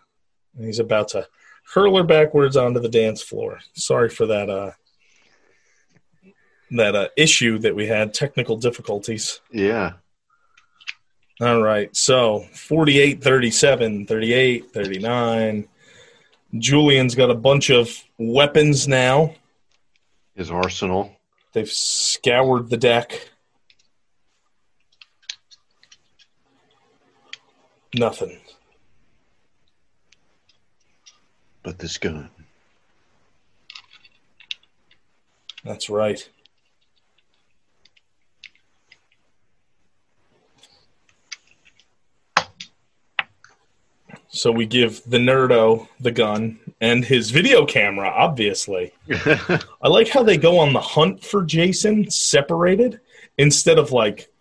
[0.56, 1.28] and he's about to
[1.74, 3.58] hurl her backwards onto the dance floor.
[3.74, 4.48] Sorry for that.
[4.48, 4.70] Uh,
[6.70, 9.42] that uh, issue that we had, technical difficulties.
[9.50, 9.92] yeah.
[11.42, 11.94] All right.
[11.94, 15.68] So 48, 37, 38, 39.
[16.56, 19.34] Julian's got a bunch of weapons now.
[20.34, 21.14] His arsenal.
[21.52, 23.28] They've scoured the deck.
[27.94, 28.38] Nothing.
[31.62, 32.30] But this gun.
[35.64, 36.28] That's right.
[44.34, 48.92] So we give the nerdo the gun and his video camera, obviously.
[49.10, 52.98] I like how they go on the hunt for Jason separated
[53.36, 54.31] instead of like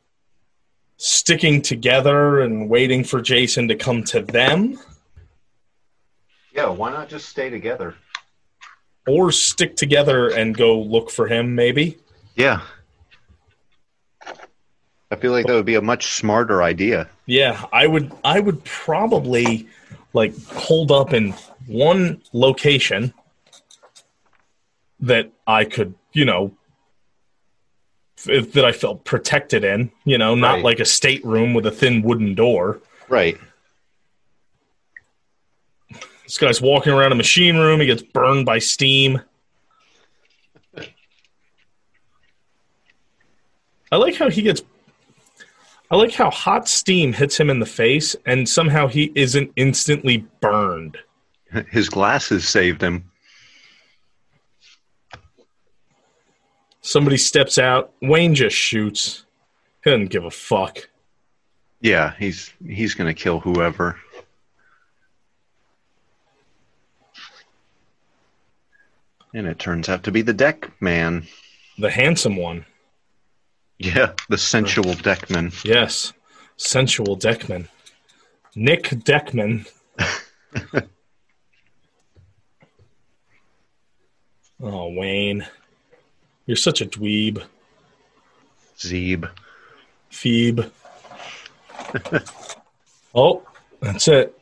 [1.04, 4.78] sticking together and waiting for Jason to come to them
[6.54, 7.96] yeah, why not just stay together?
[9.08, 11.98] or stick together and go look for him, maybe.
[12.36, 12.62] Yeah.
[15.10, 17.10] I feel like that would be a much smarter idea.
[17.26, 19.68] Yeah, I would I would probably
[20.14, 21.34] like hold up in
[21.68, 23.14] one location
[25.02, 26.56] that I could, you know,
[28.28, 30.64] f- that I felt protected in, you know, not Right.
[30.64, 32.80] like a stateroom with a thin wooden door.
[33.10, 33.38] Right.
[36.24, 39.22] This guy's walking around a machine room, he gets burned by steam.
[43.92, 44.62] I like how he gets
[45.90, 50.26] I like how hot steam hits him in the face and somehow he isn't instantly
[50.40, 50.98] burned.
[51.70, 53.11] His glasses saved him.
[56.82, 59.26] Somebody steps out, Wayne just shoots.
[59.84, 60.90] He doesn't give a fuck.
[61.80, 64.00] Yeah, he's he's gonna kill whoever.
[69.34, 71.26] And it turns out to be the deck man.
[71.78, 72.66] The handsome one.
[73.80, 75.52] Yeah, the sensual Deckman.
[75.66, 76.14] Yes.
[76.58, 77.68] Sensual Deckman.
[78.56, 79.66] Nick Deckman.
[84.62, 85.48] oh, Wayne.
[86.52, 87.42] You're such a dweeb.
[88.78, 89.30] Zeeb.
[90.10, 90.70] Phoebe.
[93.16, 93.48] oh,
[93.80, 94.38] that's it.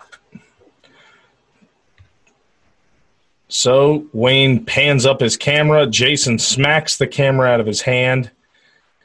[3.47, 5.85] So Wayne pans up his camera.
[5.85, 8.31] Jason smacks the camera out of his hand.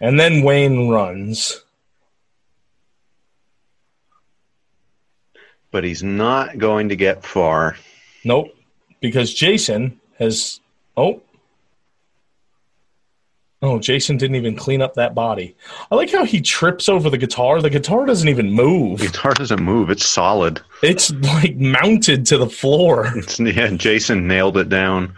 [0.00, 1.62] And then Wayne runs.
[5.70, 7.76] But he's not going to get far.
[8.24, 8.56] Nope.
[9.02, 10.58] Because Jason has.
[10.96, 11.20] Oh.
[13.64, 15.56] Oh, Jason didn't even clean up that body.
[15.90, 17.62] I like how he trips over the guitar.
[17.62, 18.98] The guitar doesn't even move.
[18.98, 19.88] The guitar doesn't move.
[19.88, 20.60] It's solid.
[20.82, 23.10] It's like mounted to the floor.
[23.16, 25.14] It's, yeah, Jason nailed it down.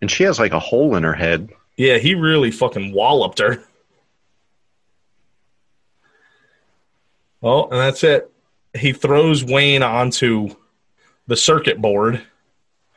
[0.00, 1.50] And she has like a hole in her head.
[1.76, 3.60] Yeah, he really fucking walloped her.
[7.42, 8.30] Oh, and that's it.
[8.72, 10.50] He throws Wayne onto
[11.26, 12.22] the circuit board,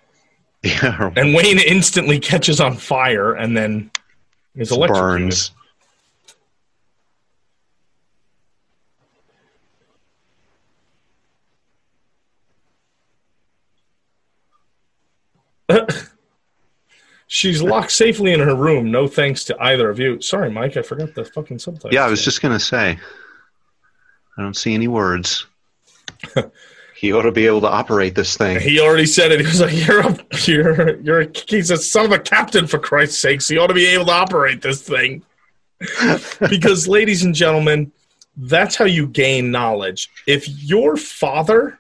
[0.64, 3.90] Yeah, and Wayne instantly catches on fire and then
[4.60, 5.30] is electrocuted.
[5.30, 5.52] burns.
[17.28, 18.90] She's locked safely in her room.
[18.90, 20.20] No thanks to either of you.
[20.22, 21.94] Sorry, Mike, I forgot the fucking subtitle.
[21.94, 23.00] Yeah, I was just gonna say.
[24.38, 25.46] I don't see any words.
[27.00, 28.60] he ought to be able to operate this thing.
[28.60, 29.40] He already said it.
[29.40, 32.78] He was like, "You're a, you're, you're." A, he's a son of a captain, for
[32.78, 33.48] Christ's sakes.
[33.48, 35.24] He ought to be able to operate this thing.
[36.50, 37.90] because, ladies and gentlemen,
[38.36, 40.10] that's how you gain knowledge.
[40.28, 41.80] If your father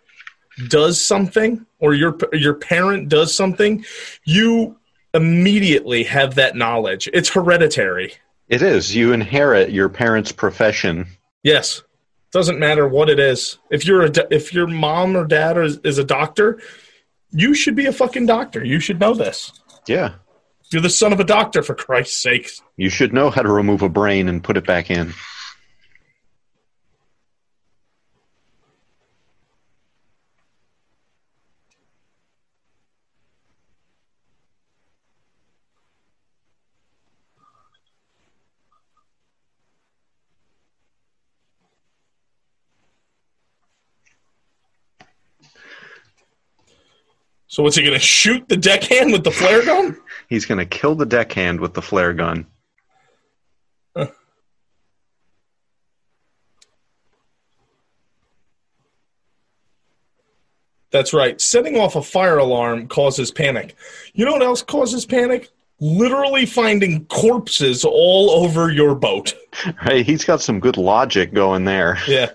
[0.69, 3.83] does something, or your your parent does something,
[4.23, 4.77] you
[5.13, 7.09] immediately have that knowledge.
[7.11, 8.13] It's hereditary.
[8.47, 8.95] It is.
[8.95, 11.07] You inherit your parents' profession.
[11.43, 11.83] Yes.
[12.31, 13.57] Doesn't matter what it is.
[13.71, 16.61] If you're a, if your mom or dad is, is a doctor,
[17.31, 18.63] you should be a fucking doctor.
[18.63, 19.51] You should know this.
[19.87, 20.13] Yeah.
[20.71, 22.51] You're the son of a doctor, for Christ's sake.
[22.77, 25.13] You should know how to remove a brain and put it back in.
[47.59, 49.97] So what's he gonna shoot the deckhand with the flare gun?
[50.29, 52.45] He's going to kill the deckhand with the flare gun.
[60.91, 61.41] That's right.
[61.41, 63.75] Setting off a fire alarm causes panic.
[64.13, 65.49] You know what else causes panic?
[65.81, 69.33] Literally finding corpses all over your boat.
[69.81, 71.97] Hey, he's got some good logic going there.
[72.07, 72.31] Yeah.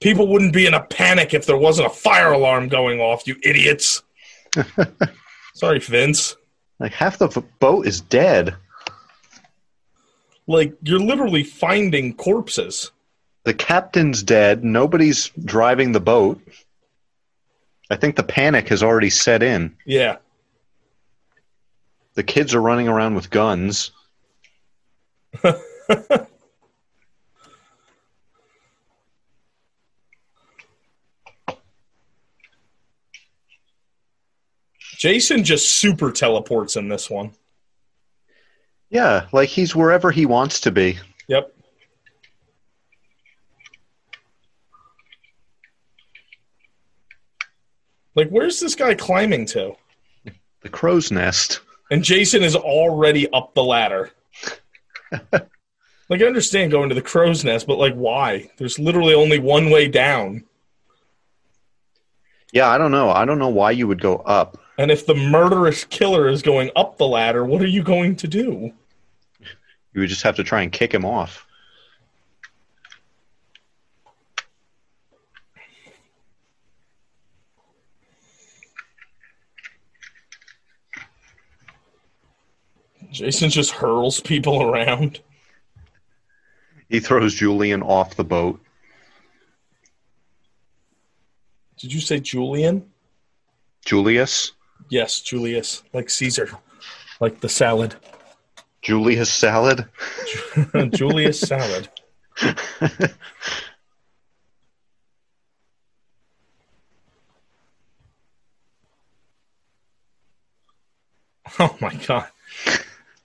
[0.00, 3.34] People wouldn't be in a panic if there wasn't a fire alarm going off, you
[3.42, 4.04] idiots.
[5.54, 6.36] Sorry, Vince.
[6.78, 8.56] Like half the boat is dead.
[10.46, 12.90] Like, you're literally finding corpses.
[13.44, 14.64] The captain's dead.
[14.64, 16.40] Nobody's driving the boat.
[17.90, 19.76] I think the panic has already set in.
[19.84, 20.16] Yeah.
[22.14, 23.92] The kids are running around with guns.
[34.98, 37.30] Jason just super teleports in this one.
[38.90, 40.98] Yeah, like he's wherever he wants to be.
[41.28, 41.54] Yep.
[48.16, 49.74] Like, where's this guy climbing to?
[50.60, 51.60] The crow's nest.
[51.88, 54.10] And Jason is already up the ladder.
[55.32, 58.50] like, I understand going to the crow's nest, but like, why?
[58.58, 60.42] There's literally only one way down.
[62.52, 63.10] Yeah, I don't know.
[63.10, 64.58] I don't know why you would go up.
[64.78, 68.28] And if the murderous killer is going up the ladder, what are you going to
[68.28, 68.72] do?
[69.92, 71.44] You would just have to try and kick him off.
[83.10, 85.20] Jason just hurls people around.
[86.88, 88.60] He throws Julian off the boat.
[91.78, 92.88] Did you say Julian?
[93.84, 94.52] Julius?
[94.88, 96.50] Yes, Julius, like Caesar,
[97.20, 97.96] like the salad.
[98.82, 99.86] Julius salad?
[100.92, 101.88] Julius salad.
[111.58, 112.26] Oh my god.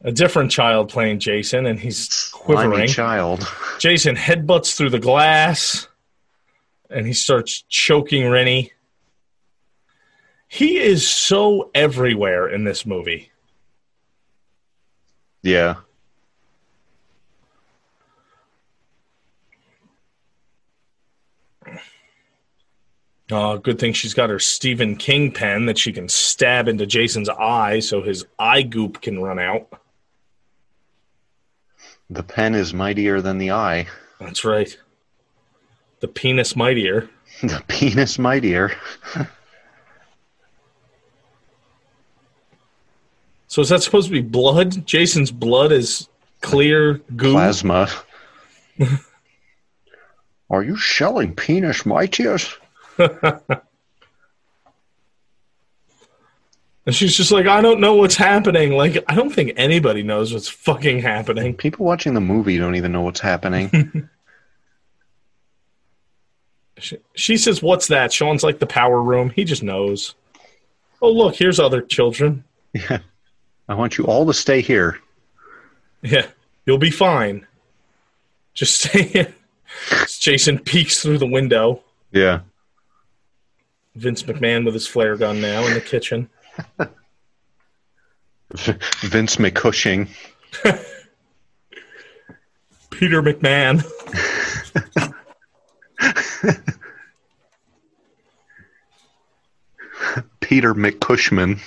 [0.02, 2.88] a different child playing Jason, and he's Slimy quivering.
[2.88, 3.48] child.
[3.80, 5.88] Jason headbutts through the glass,
[6.90, 8.72] and he starts choking Rennie.
[10.54, 13.32] He is so everywhere in this movie.
[15.42, 15.78] Yeah.
[23.32, 27.30] Uh, good thing she's got her Stephen King pen that she can stab into Jason's
[27.30, 29.68] eye so his eye goop can run out.
[32.12, 33.88] The pen is mightier than the eye.
[34.20, 34.78] That's right.
[36.02, 37.10] The penis mightier.
[37.42, 38.72] The penis mightier.
[43.54, 44.84] So is that supposed to be blood?
[44.88, 46.10] Jason's blood is
[46.42, 47.34] clear goo.
[47.34, 47.88] Plasma.
[50.50, 52.52] Are you shelling penis mightiers?
[56.86, 58.74] And she's just like, I don't know what's happening.
[58.74, 61.54] Like, I don't think anybody knows what's fucking happening.
[61.56, 64.10] People watching the movie don't even know what's happening.
[66.80, 68.12] She, she says, What's that?
[68.12, 69.30] Sean's like the power room.
[69.30, 70.16] He just knows.
[71.02, 72.44] Oh, look, here's other children.
[72.74, 73.00] yeah.
[73.68, 75.00] I want you all to stay here.
[76.02, 76.28] Yeah,
[76.66, 77.48] you'll be fine.
[78.54, 79.34] Just stay here.
[80.08, 81.82] Jason peeks through the window.
[82.12, 82.42] Yeah.
[83.96, 86.30] Vince McMahon with his flare gun now in the kitchen.
[88.54, 90.10] Vince McCushing.
[92.92, 93.84] Peter McMahon.
[100.40, 101.60] Peter McCushman.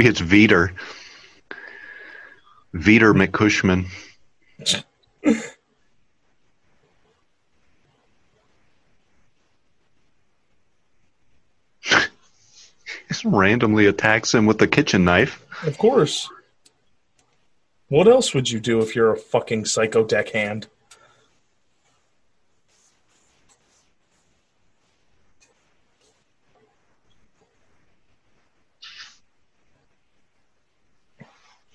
[0.00, 0.72] Maybe it's Veter.
[2.74, 3.84] Veter McCushman.
[13.08, 15.44] Just randomly attacks him with a kitchen knife.
[15.66, 16.30] Of course.
[17.88, 20.66] What else would you do if you're a fucking psycho deckhand?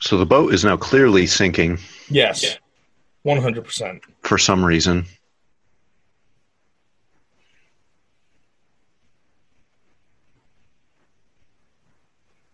[0.06, 1.80] So the boat is now clearly sinking
[2.10, 2.60] Yes.
[3.26, 4.02] 100%.
[4.22, 5.07] for some reason.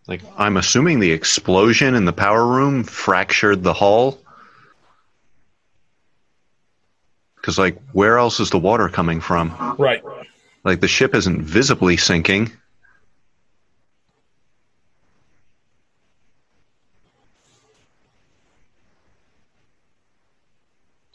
[0.08, 4.18] Like, I'm assuming the explosion in the power room fractured the hull.
[7.36, 9.76] Because, like, where else is the water coming from?
[9.78, 10.02] Right.
[10.64, 12.50] Like, the ship isn't visibly sinking.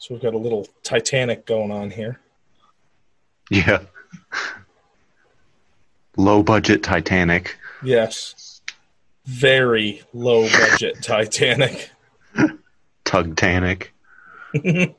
[0.08, 2.18] So we've got a little Titanic going on here.
[3.50, 3.80] Yeah.
[6.16, 7.58] Low budget Titanic.
[7.84, 8.62] Yes.
[9.26, 11.90] Very low budget Titanic.
[13.04, 13.88] Tugtanic.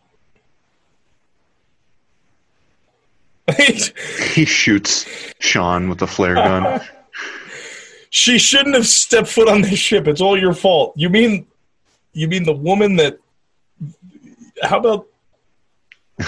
[4.32, 5.08] He shoots
[5.40, 6.82] Sean with a flare gun.
[8.12, 10.08] she shouldn't have stepped foot on this ship.
[10.08, 10.94] It's all your fault.
[10.96, 11.48] You mean
[12.14, 13.18] you mean the woman that
[14.64, 15.08] how about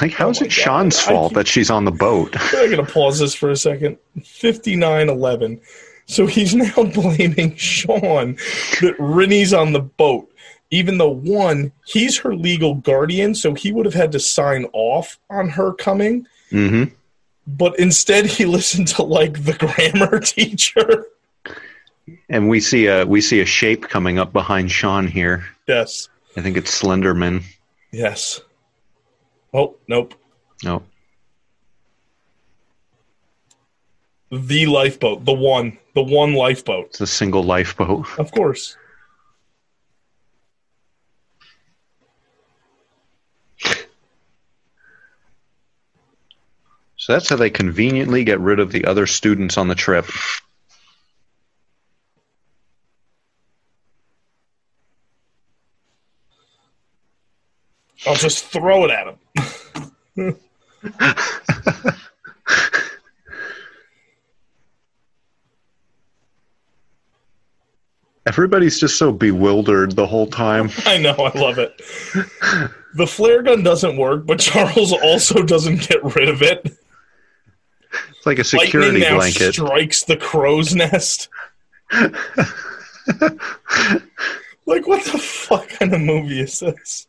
[0.01, 0.51] Like, how is my it.
[0.51, 2.35] Sean's fault keep- that she's on the boat?
[2.55, 3.97] I'm gonna pause this for a second.
[4.23, 5.59] Fifty-nine eleven.
[6.07, 8.35] So he's now blaming Sean
[8.81, 10.29] that Rennie's on the boat,
[10.69, 15.17] even though one, he's her legal guardian, so he would have had to sign off
[15.29, 16.25] on her coming.
[16.49, 16.85] hmm
[17.47, 21.05] But instead, he listened to like the grammar teacher.
[22.29, 25.45] And we see a we see a shape coming up behind Sean here.
[25.67, 27.43] Yes, I think it's Slenderman.
[27.91, 28.41] Yes.
[29.53, 30.13] Oh nope,
[30.63, 30.81] No,
[34.31, 36.85] the lifeboat, the one, the one lifeboat.
[36.87, 38.07] it's a single lifeboat.
[38.17, 38.77] Of course.
[46.97, 50.05] So that's how they conveniently get rid of the other students on the trip.
[58.05, 59.07] I'll just throw it at
[60.15, 60.37] him.
[68.25, 70.69] Everybody's just so bewildered the whole time.
[70.85, 71.81] I know, I love it.
[72.93, 76.65] The flare gun doesn't work, but Charles also doesn't get rid of it.
[76.65, 79.53] It's like a security Lightning now blanket.
[79.53, 81.29] strikes the crow's nest.
[81.91, 82.11] like,
[84.87, 87.07] what the fuck kind of movie is this?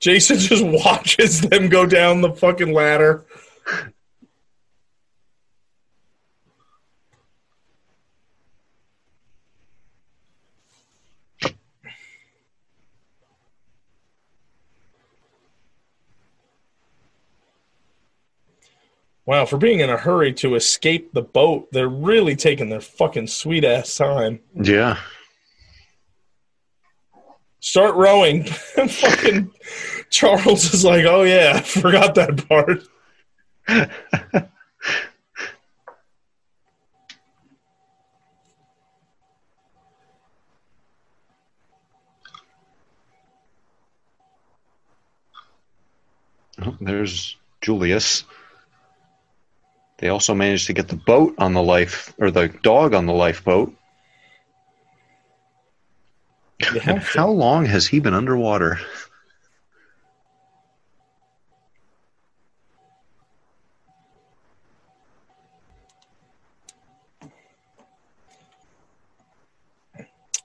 [0.00, 3.24] Jason just watches them go down the fucking ladder.
[19.28, 23.26] Wow, for being in a hurry to escape the boat, they're really taking their fucking
[23.26, 24.40] sweet ass time.
[24.54, 24.96] Yeah.
[27.68, 28.44] Start rowing.
[28.44, 29.50] fucking
[30.08, 32.82] Charles is like, oh yeah, I forgot that part.
[46.62, 48.24] Oh, there's Julius.
[49.98, 53.12] They also managed to get the boat on the life, or the dog on the
[53.12, 53.68] lifeboat.
[53.68, 53.76] You And
[56.16, 56.47] have to.
[56.62, 58.80] How long has he been underwater?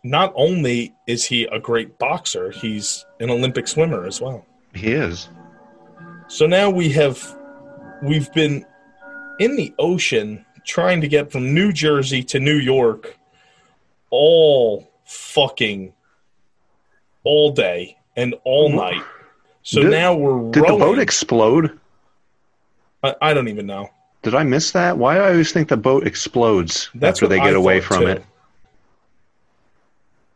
[0.04, 4.46] Not only is he a great boxer, he's an Olympic swimmer as well.
[4.76, 5.30] He is.
[6.28, 7.38] So now we have
[8.04, 8.66] we've been
[9.40, 13.18] in the ocean trying to get from New Jersey to New York
[14.10, 15.94] all fucking
[17.24, 18.78] all day and all mm-hmm.
[18.78, 19.04] night.
[19.64, 20.80] So Did- now we're Did rowing.
[20.80, 21.80] the boat explode?
[23.04, 23.90] I, I don't even know.
[24.22, 24.98] Did I miss that?
[24.98, 28.04] Why do I always think the boat explodes That's after they I get away from
[28.04, 28.08] too.
[28.08, 28.26] it?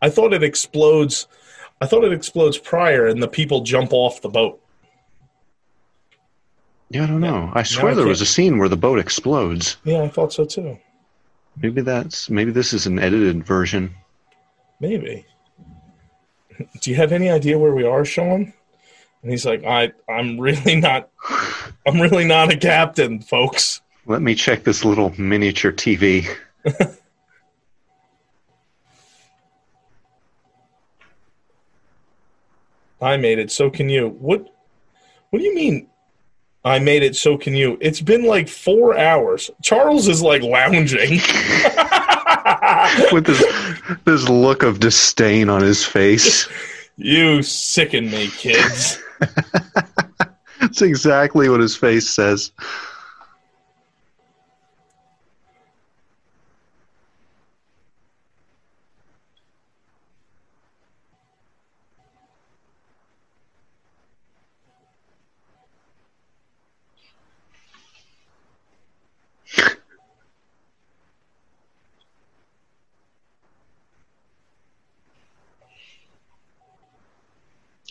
[0.01, 1.27] I thought it explodes.
[1.81, 4.61] I thought it explodes prior, and the people jump off the boat.
[6.89, 7.51] Yeah, I don't know.
[7.53, 9.77] I swear I there was a scene where the boat explodes.
[9.83, 10.77] Yeah, I thought so too.
[11.61, 13.95] Maybe that's maybe this is an edited version.
[14.79, 15.25] Maybe.
[16.81, 18.53] Do you have any idea where we are, Sean?
[19.21, 21.09] And he's like, I, I'm really not,
[21.85, 23.81] I'm really not a captain, folks.
[24.05, 26.27] Let me check this little miniature TV.
[33.01, 33.51] I made it.
[33.51, 34.09] So can you?
[34.09, 34.51] What?
[35.29, 35.87] What do you mean?
[36.63, 37.15] I made it.
[37.15, 37.77] So can you?
[37.79, 39.51] It's been like four hours.
[39.61, 41.19] Charles is like lounging.
[43.11, 43.43] with this
[44.05, 46.47] this look of disdain on his face.
[46.97, 49.01] you sicken me, kids.
[50.59, 52.51] That's exactly what his face says.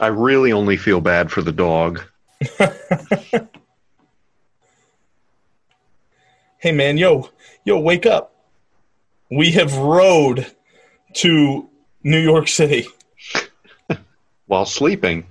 [0.00, 2.02] I really only feel bad for the dog.
[6.58, 7.30] hey man, yo,
[7.64, 8.34] yo, wake up.
[9.30, 10.46] We have rode
[11.14, 11.68] to
[12.02, 12.86] New York City.
[14.46, 15.26] While sleeping,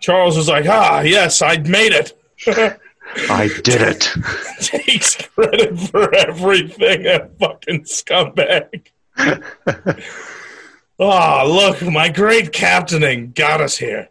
[0.00, 2.12] Charles was like, ah, yes, I made it.
[3.30, 4.10] I did it.
[4.60, 8.86] Takes credit for everything, that fucking scumbag.
[11.00, 14.08] Ah, look, my great captaining got us here.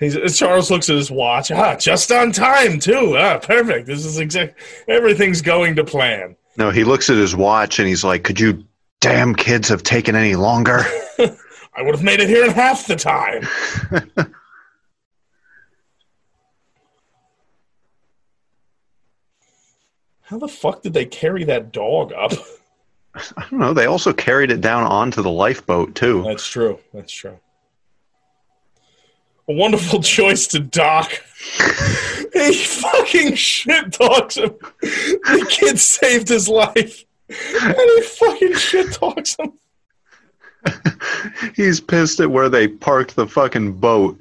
[0.00, 1.50] He's, Charles looks at his watch.
[1.50, 3.16] Ah, just on time too.
[3.16, 3.86] Ah, perfect.
[3.86, 4.58] This is exact.
[4.88, 6.36] Everything's going to plan.
[6.56, 8.64] No, he looks at his watch and he's like, "Could you
[9.00, 10.84] damn kids have taken any longer?"
[11.18, 13.46] I would have made it here in half the time.
[20.34, 22.32] How the fuck did they carry that dog up?
[23.14, 23.72] I don't know.
[23.72, 26.24] They also carried it down onto the lifeboat too.
[26.24, 26.80] That's true.
[26.92, 27.38] That's true.
[29.48, 31.12] A wonderful choice to dock.
[32.32, 34.56] he fucking shit talks him.
[34.80, 37.04] The kid saved his life.
[37.28, 39.52] And he fucking shit talks him.
[41.54, 44.20] He's pissed at where they parked the fucking boat.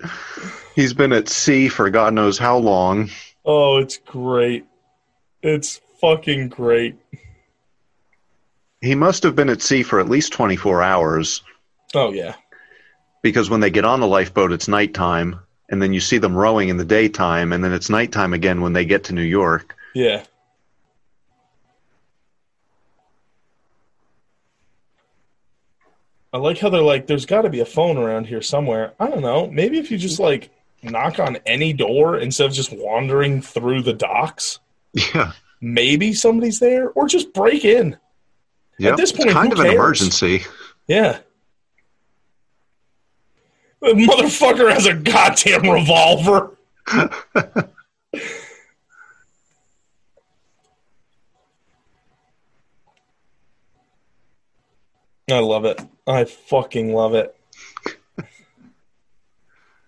[0.76, 3.10] He's been at sea for God knows how long.
[3.44, 4.68] Oh, it's great.
[5.41, 6.95] It's fucking great.
[8.81, 11.41] He must have been at sea for at least 24 hours
[11.95, 12.35] Oh, yeah.
[13.21, 15.39] because when they get on the lifeboat, it's nighttime,
[15.69, 18.73] and then you see them rowing in the daytime, and then it's nighttime again when
[18.73, 19.77] they get to New York.
[19.95, 20.23] Yeah.
[26.34, 28.93] I like how they're like, there's got to be a phone around here somewhere.
[28.99, 29.47] I don't know.
[29.47, 30.49] Maybe if you just like
[30.81, 34.59] knock on any door instead of just wandering through the docks.
[35.15, 35.31] Yeah.
[35.64, 37.95] Maybe somebody's there, or just break in.
[38.80, 38.98] Yep.
[38.98, 40.44] this point, it's kind of an emergency.
[40.90, 41.19] Yeah.
[43.80, 46.57] The motherfucker has a goddamn revolver.
[55.31, 55.80] I love it.
[56.06, 57.38] I fucking love it.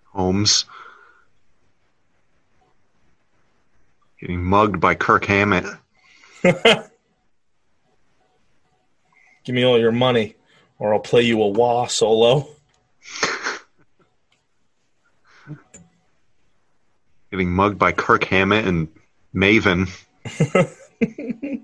[0.05, 0.63] Holmes.
[4.25, 5.65] Getting mugged by Kirk Hammett.
[6.41, 6.89] Give
[9.49, 10.33] me all your money,
[10.79, 12.47] or I'll play you a wah solo.
[17.29, 18.87] Getting mugged by Kirk Hammett and
[19.35, 19.91] Maven.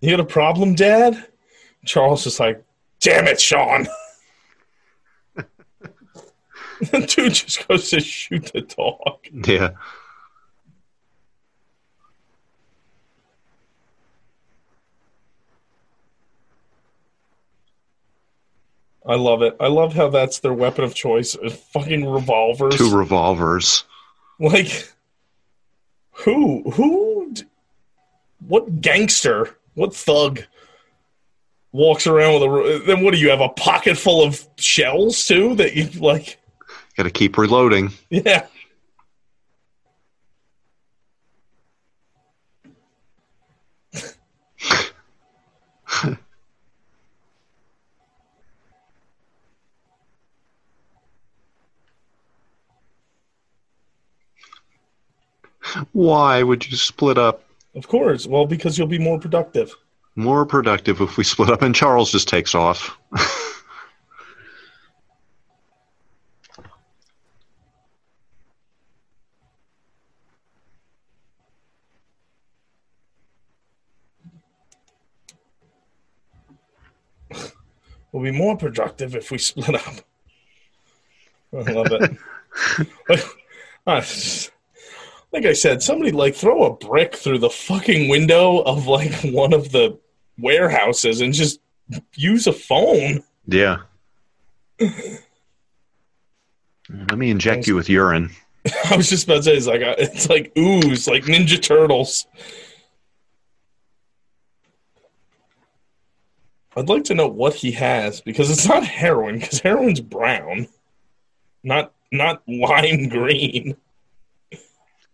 [0.00, 1.28] You got a problem, Dad?
[1.86, 2.62] Charles is like,
[3.00, 3.86] damn it, Sean.
[6.90, 9.18] The dude just goes to shoot the dog.
[9.32, 9.70] Yeah.
[19.06, 19.56] I love it.
[19.60, 21.36] I love how that's their weapon of choice.
[21.36, 22.76] Uh, fucking revolvers.
[22.76, 23.84] Two revolvers.
[24.38, 24.90] like,
[26.12, 26.70] who?
[26.70, 27.34] Who?
[28.46, 29.56] What gangster?
[29.74, 30.44] What thug
[31.72, 32.82] walks around with a?
[32.86, 33.40] Then what do you have?
[33.40, 35.54] A pocket full of shells too?
[35.56, 36.38] That you like?
[36.96, 37.92] Got to keep reloading.
[38.08, 38.46] Yeah.
[55.92, 57.42] Why would you split up?
[57.74, 58.26] Of course.
[58.26, 59.74] Well, because you'll be more productive.
[60.16, 62.96] More productive if we split up and Charles just takes off.
[78.14, 79.94] We'll be more productive if we split up.
[81.66, 82.16] I love it.
[83.08, 83.24] like,
[83.88, 84.02] uh,
[85.32, 89.52] like I said, somebody like throw a brick through the fucking window of like one
[89.52, 89.98] of the
[90.38, 91.58] warehouses and just
[92.14, 93.24] use a phone.
[93.48, 93.78] yeah.
[94.78, 95.22] Let
[97.18, 98.30] me inject you with urine.
[98.92, 102.28] I was just about to say it's like a, it's like ooze, like Ninja Turtles.
[106.76, 110.66] I'd like to know what he has because it's not heroin because heroin's brown,
[111.62, 113.76] not not lime green.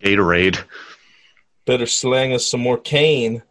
[0.03, 0.63] Gatorade.
[1.67, 3.43] Better slang us some more cane.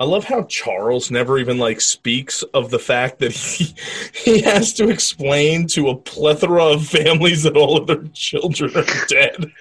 [0.00, 3.74] I love how Charles never even like speaks of the fact that he
[4.14, 9.06] he has to explain to a plethora of families that all of their children are
[9.08, 9.52] dead.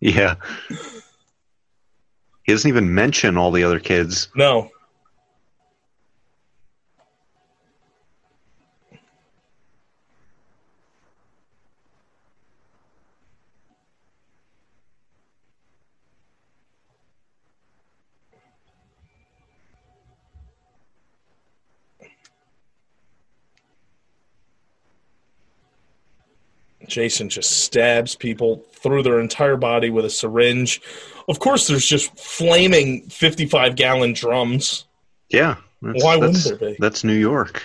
[0.00, 0.34] Yeah.
[2.42, 4.28] He doesn't even mention all the other kids.
[4.34, 4.70] No.
[26.90, 30.82] Jason just stabs people through their entire body with a syringe.
[31.28, 34.86] Of course, there's just flaming 55 gallon drums.
[35.28, 35.56] Yeah.
[35.80, 36.76] That's, Why wouldn't there be?
[36.78, 37.62] That's New York.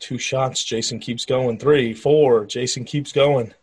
[0.00, 0.64] Two shots.
[0.64, 1.58] Jason keeps going.
[1.58, 2.44] Three, four.
[2.44, 3.54] Jason keeps going.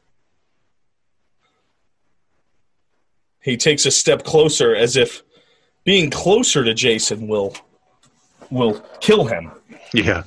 [3.41, 5.23] He takes a step closer as if
[5.83, 7.55] being closer to Jason will
[8.51, 9.51] will kill him.
[9.93, 10.23] Yeah.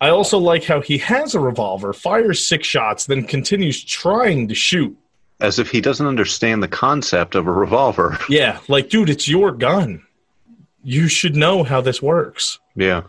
[0.00, 4.54] I also like how he has a revolver, fires six shots, then continues trying to
[4.54, 4.96] shoot.
[5.40, 8.18] As if he doesn't understand the concept of a revolver.
[8.28, 10.06] Yeah, like, dude, it's your gun.
[10.82, 12.58] You should know how this works.
[12.74, 13.02] Yeah.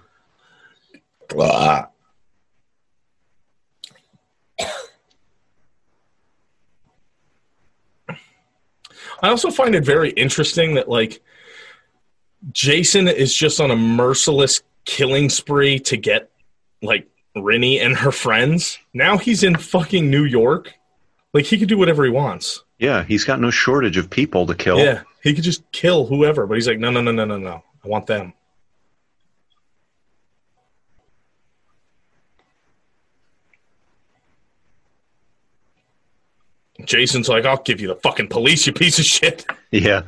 [9.22, 11.22] I also find it very interesting that, like,
[12.52, 16.32] Jason is just on a merciless killing spree to get,
[16.82, 18.80] like, Rennie and her friends.
[18.94, 20.74] Now he's in fucking New York
[21.34, 22.64] Like he could do whatever he wants.
[22.78, 24.80] Yeah, he's got no shortage of people to kill.
[24.80, 27.64] Yeah, he could just kill whoever, but he's like, no, no, no, no, no, no.
[27.84, 28.34] I want them.
[36.86, 39.46] Jason's like, I'll give you the fucking police, you piece of shit.
[39.72, 40.02] Yeah.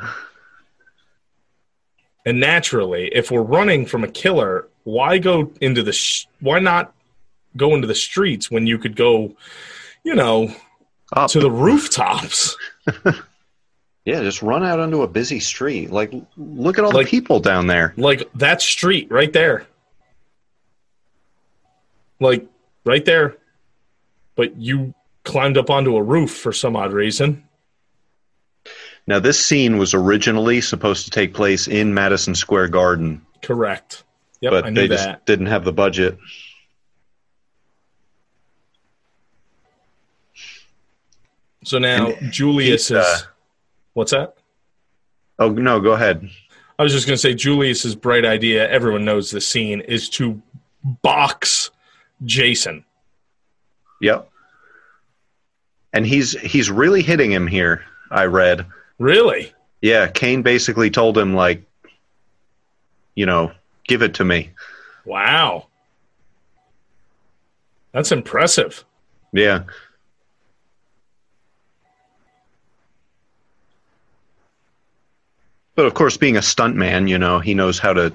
[2.26, 6.94] And naturally, if we're running from a killer, why go into the sh- why not
[7.58, 9.36] go into the streets when you could go,
[10.04, 10.54] you know,
[11.16, 11.30] Up.
[11.32, 12.56] to the rooftops?
[14.06, 15.92] yeah, just run out onto a busy street.
[15.92, 17.94] Like, look at all Like- the people down there.
[17.98, 19.66] Like that street right there.
[22.20, 22.46] Like
[22.86, 23.36] right there.
[24.36, 24.94] But you
[25.24, 27.44] climbed up onto a roof for some odd reason.
[29.06, 34.04] Now, this scene was originally supposed to take place in Madison Square Garden, Correct.
[34.40, 34.96] Yep, but they that.
[34.96, 36.18] just didn't have the budget.
[41.66, 43.20] So now And Julius is uh,
[43.94, 44.36] What's that?
[45.40, 46.30] Oh no, go ahead.
[46.78, 50.42] I was just going to say Julius's bright idea, everyone knows the scene, is to
[51.02, 51.72] box
[52.26, 52.84] Jason.
[54.02, 54.30] Yep.
[55.94, 57.84] And he's he's really hitting him here.
[58.10, 58.66] I read.
[58.98, 59.54] Really?
[59.82, 61.64] Yeah, Kane basically told him like,
[63.16, 63.52] you know,
[63.88, 64.52] give it to me.
[65.06, 65.68] Wow.
[67.92, 68.84] That's impressive.
[69.32, 69.64] Yeah.
[75.76, 78.14] But of course, being a stuntman, you know, he knows how to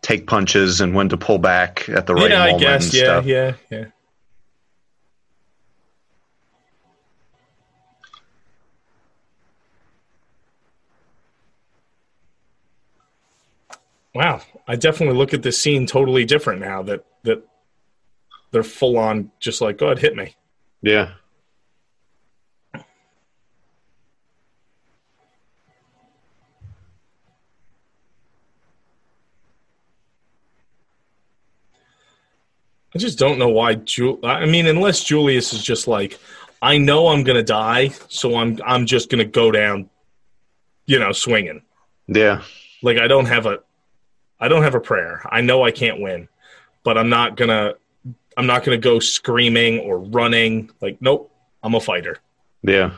[0.00, 2.92] take punches and when to pull back at the right yeah, I guess.
[2.92, 3.84] Yeah, yeah, yeah.
[14.14, 17.42] Wow, I definitely look at this scene totally different now that that
[18.50, 20.34] they're full on just like, go ahead, hit me.
[20.82, 21.12] Yeah.
[32.94, 33.74] I just don't know why.
[33.76, 36.18] Ju- I mean, unless Julius is just like,
[36.60, 39.88] I know I'm gonna die, so I'm I'm just gonna go down,
[40.84, 41.62] you know, swinging.
[42.06, 42.42] Yeah.
[42.82, 43.60] Like I don't have a,
[44.42, 45.22] I don't have a prayer.
[45.30, 46.28] I know I can't win,
[46.82, 47.74] but I'm not gonna,
[48.36, 50.72] I'm not gonna go screaming or running.
[50.80, 51.32] Like, nope,
[51.62, 52.18] I'm a fighter.
[52.64, 52.94] Yeah.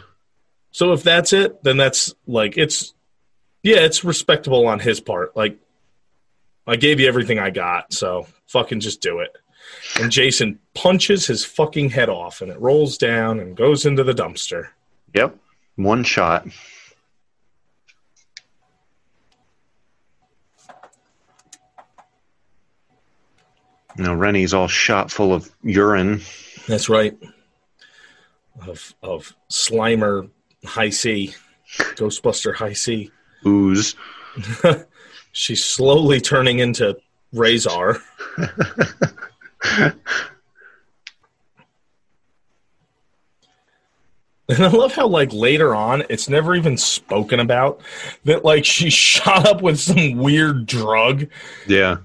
[0.71, 2.95] So if that's it, then that's like it's,
[3.63, 5.37] yeah, it's respectable on his part.
[5.37, 5.59] Like,
[6.67, 9.37] I gave you everything I got, so fucking just do it.
[10.01, 14.15] And Jason punches his fucking head off, and it rolls down and goes into the
[14.15, 14.69] dumpster.
[15.15, 15.37] Yep.
[15.77, 16.47] One shot.
[23.97, 26.21] Now Rennie's all shot full of urine.
[26.67, 27.17] That's right.
[28.67, 30.31] Of of Slimer
[30.65, 31.35] Hi-C,
[31.79, 33.11] Ghostbuster Hi-C.
[33.47, 33.95] Ooze.
[35.33, 36.97] She's slowly turning into
[37.33, 38.01] Razor.
[44.49, 47.81] And I love how, like, later on, it's never even spoken about
[48.25, 51.29] that, like, she shot up with some weird drug.
[51.67, 51.99] Yeah.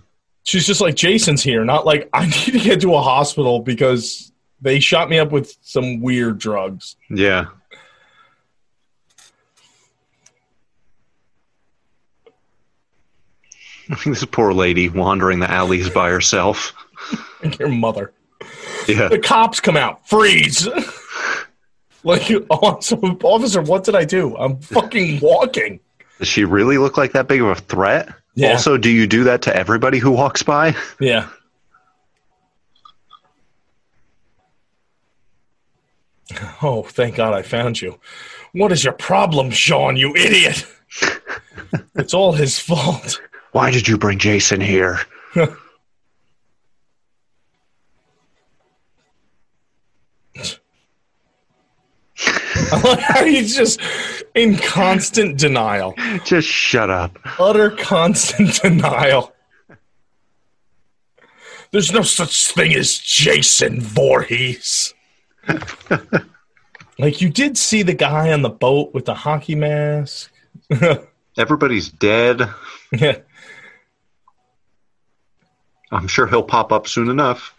[0.43, 4.31] She's just like, Jason's here, not like, I need to get to a hospital because
[4.61, 6.95] they shot me up with some weird drugs.
[7.09, 7.45] Yeah.
[14.05, 16.73] this poor lady wandering the alleys by herself.
[17.41, 18.11] Like your mother.
[18.85, 19.07] Yeah.
[19.07, 20.67] The cops come out, freeze.
[22.03, 24.35] like, officer, what did I do?
[24.35, 25.79] I'm fucking walking.
[26.17, 28.09] Does she really look like that big of a threat?
[28.39, 28.53] Yeah.
[28.53, 30.73] Also, do you do that to everybody who walks by?
[30.99, 31.29] Yeah.
[36.61, 37.99] Oh, thank God I found you.
[38.53, 40.65] What is your problem, Sean, you idiot?
[41.95, 43.19] it's all his fault.
[43.51, 44.99] Why did you bring Jason here?
[52.99, 53.79] how he's just
[54.35, 55.93] in constant denial,
[56.23, 57.17] Just shut up.
[57.39, 59.33] utter constant denial.
[61.71, 64.93] There's no such thing as Jason Voorhees.
[66.99, 70.31] like, you did see the guy on the boat with the hockey mask.
[71.37, 72.41] Everybody's dead.
[72.91, 73.17] yeah.
[75.91, 77.55] I'm sure he'll pop up soon enough.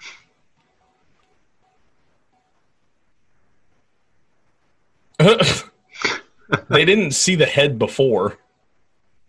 [6.68, 8.38] they didn't see the head before.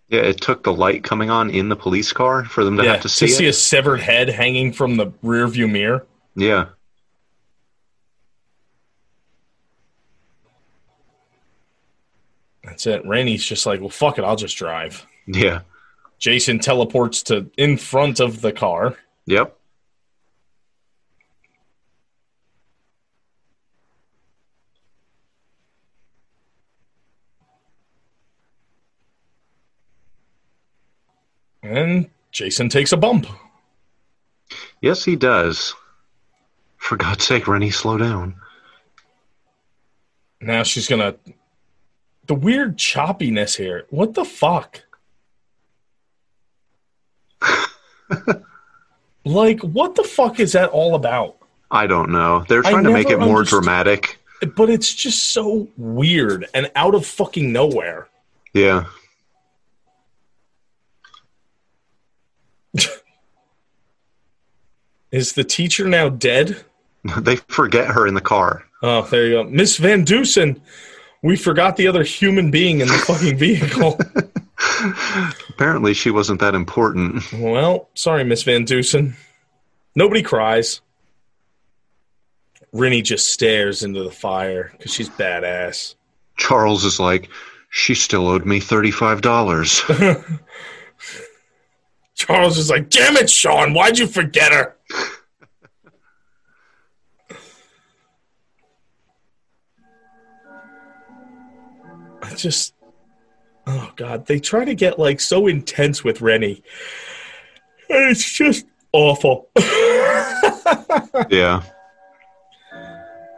[0.09, 2.93] Yeah, it took the light coming on in the police car for them to yeah,
[2.93, 3.49] have to see to see it.
[3.49, 6.05] a severed head hanging from the rearview mirror.
[6.35, 6.67] Yeah.
[12.63, 13.05] That's it.
[13.05, 15.05] Randy's just like, well, fuck it, I'll just drive.
[15.27, 15.61] Yeah.
[16.19, 18.97] Jason teleports to in front of the car.
[19.25, 19.57] Yep.
[31.71, 33.25] And Jason takes a bump.
[34.81, 35.73] Yes, he does.
[36.77, 38.35] For God's sake, Rennie, slow down.
[40.41, 41.15] Now she's gonna.
[42.27, 43.85] The weird choppiness here.
[43.89, 44.81] What the fuck?
[49.25, 51.37] like, what the fuck is that all about?
[51.69, 52.43] I don't know.
[52.49, 54.17] They're I trying to make it more understood- dramatic.
[54.55, 58.09] But it's just so weird and out of fucking nowhere.
[58.53, 58.85] Yeah.
[65.11, 66.63] Is the teacher now dead?
[67.19, 68.63] They forget her in the car.
[68.83, 69.43] Oh, there you go.
[69.45, 70.61] Miss Van Deusen.
[71.23, 73.99] We forgot the other human being in the fucking vehicle.
[75.49, 77.23] Apparently, she wasn't that important.
[77.33, 79.15] well, sorry, Miss Van Deusen.
[79.95, 80.81] Nobody cries.
[82.71, 85.95] Rennie just stares into the fire because she's badass.
[86.37, 87.29] Charles is like,
[87.71, 90.39] she still owed me $35.
[92.21, 94.75] Charles is like, damn it, Sean, why'd you forget her?
[102.21, 102.75] I just,
[103.65, 106.61] oh God, they try to get like so intense with Rennie.
[107.89, 109.49] It's just awful.
[111.27, 111.63] yeah.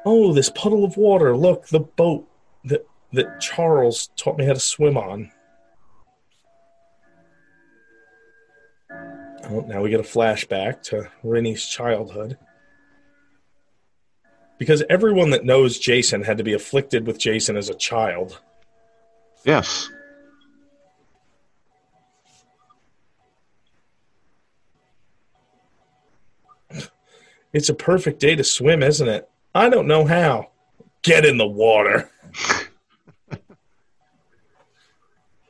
[0.06, 1.38] oh, this puddle of water.
[1.38, 2.28] Look, the boat
[2.66, 5.32] that, that Charles taught me how to swim on.
[9.50, 12.38] Oh, now we get a flashback to Rennie's childhood.
[14.58, 18.40] Because everyone that knows Jason had to be afflicted with Jason as a child.
[19.44, 19.90] Yes.
[27.52, 29.30] It's a perfect day to swim, isn't it?
[29.54, 30.50] I don't know how.
[31.04, 32.10] Get in the water.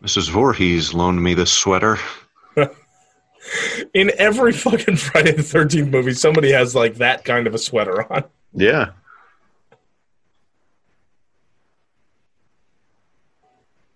[0.03, 0.29] Mrs.
[0.29, 1.97] Voorhees loaned me this sweater.
[3.93, 8.11] In every fucking Friday the 13th movie, somebody has like that kind of a sweater
[8.11, 8.23] on.
[8.53, 8.91] Yeah.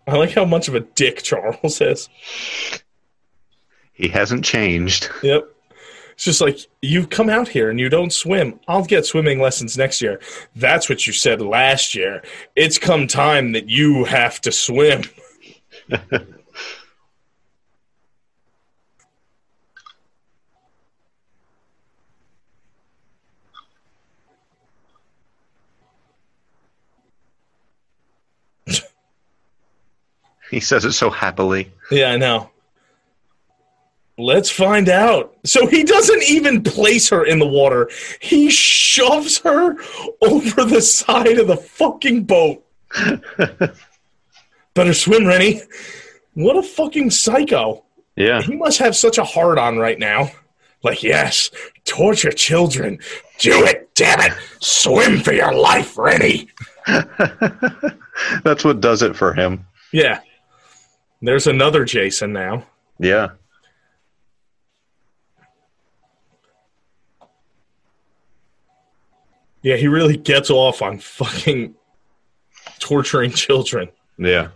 [0.08, 2.08] I like how much of a dick Charles is.
[3.92, 5.10] He hasn't changed.
[5.22, 5.50] Yep.
[6.14, 8.60] It's just like, you come out here and you don't swim.
[8.68, 10.20] I'll get swimming lessons next year.
[10.56, 12.24] That's what you said last year.
[12.56, 15.04] It's come time that you have to swim.
[30.52, 31.72] He says it so happily.
[31.92, 32.50] Yeah, I know.
[34.18, 35.36] Let's find out.
[35.46, 37.90] So he doesn't even place her in the water.
[38.20, 39.76] He shoves her
[40.22, 42.66] over the side of the fucking boat.
[44.74, 45.62] Better swim, Rennie.
[46.34, 47.84] What a fucking psycho.
[48.16, 48.42] Yeah.
[48.42, 50.32] He must have such a hard on right now.
[50.84, 51.52] Like, yes,
[51.86, 53.00] torture children.
[53.40, 54.34] Do it, damn it.
[54.60, 56.50] Swim for your life, Rennie.
[58.44, 59.66] That's what does it for him.
[59.92, 60.22] Yeah.
[61.22, 62.68] There's another Jason now.
[63.00, 63.30] Yeah.
[69.62, 71.76] Yeah, he really gets off on fucking
[72.80, 73.90] torturing children.
[74.18, 74.50] Yeah.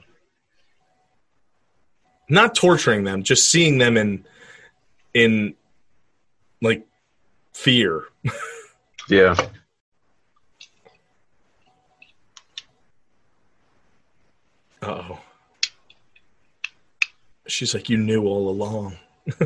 [2.30, 4.26] Not torturing them, just seeing them in
[5.14, 5.56] in
[6.62, 6.88] like
[7.54, 8.06] fear.
[9.10, 9.36] Yeah.
[14.82, 15.20] Uh-oh.
[17.52, 18.98] She's like, you knew all along.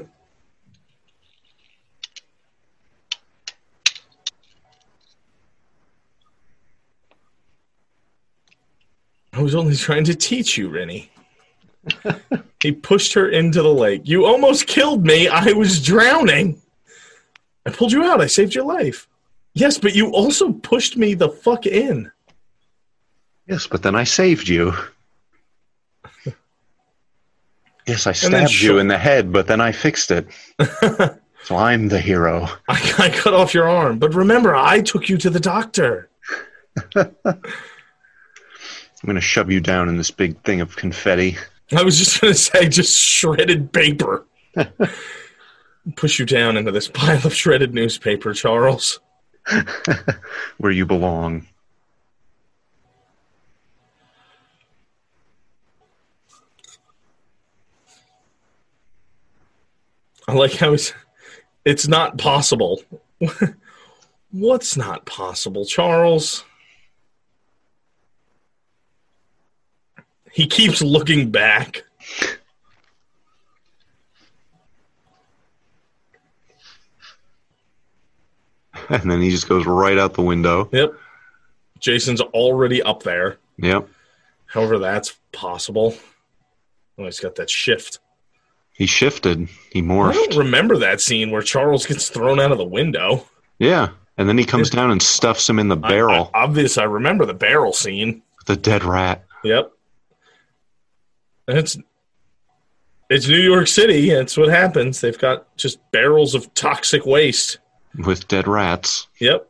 [9.34, 11.10] I was only trying to teach you, Rennie.
[12.62, 14.04] he pushed her into the lake.
[14.06, 15.28] You almost killed me.
[15.28, 16.62] I was drowning.
[17.66, 18.22] I pulled you out.
[18.22, 19.10] I saved your life.
[19.56, 22.12] Yes, but you also pushed me the fuck in.
[23.48, 24.76] Yes, but then I saved you.
[27.88, 30.28] Yes, I stabbed sh- you in the head, but then I fixed it.
[31.44, 32.48] so I'm the hero.
[32.68, 36.10] I, I cut off your arm, but remember, I took you to the doctor.
[36.96, 37.12] I'm
[39.06, 41.38] going to shove you down in this big thing of confetti.
[41.76, 44.26] I was just going to say, just shredded paper.
[45.96, 49.00] Push you down into this pile of shredded newspaper, Charles.
[50.58, 51.46] where you belong.
[60.34, 60.94] like how he's,
[61.64, 62.82] it's not possible.
[64.32, 66.44] What's not possible, Charles?
[70.32, 71.84] He keeps looking back.
[78.90, 80.70] And then he just goes right out the window.
[80.72, 80.94] Yep.
[81.80, 83.38] Jason's already up there.
[83.58, 83.88] Yep.
[84.46, 85.96] However, that's possible.
[86.98, 88.00] Oh, he's got that shift.
[88.76, 89.48] He shifted.
[89.72, 90.14] He I morphed.
[90.14, 93.26] don't remember that scene where Charles gets thrown out of the window.
[93.60, 93.90] Yeah.
[94.18, 96.30] And then he comes down and stuffs him in the barrel.
[96.34, 98.22] I, obvious, I remember the barrel scene.
[98.46, 99.24] the dead rat.
[99.44, 99.72] Yep.
[101.48, 101.78] It's
[103.10, 104.10] it's New York City.
[104.10, 105.00] That's what happens.
[105.02, 107.60] They've got just barrels of toxic waste.
[108.06, 109.08] with dead rats.
[109.20, 109.48] Yep.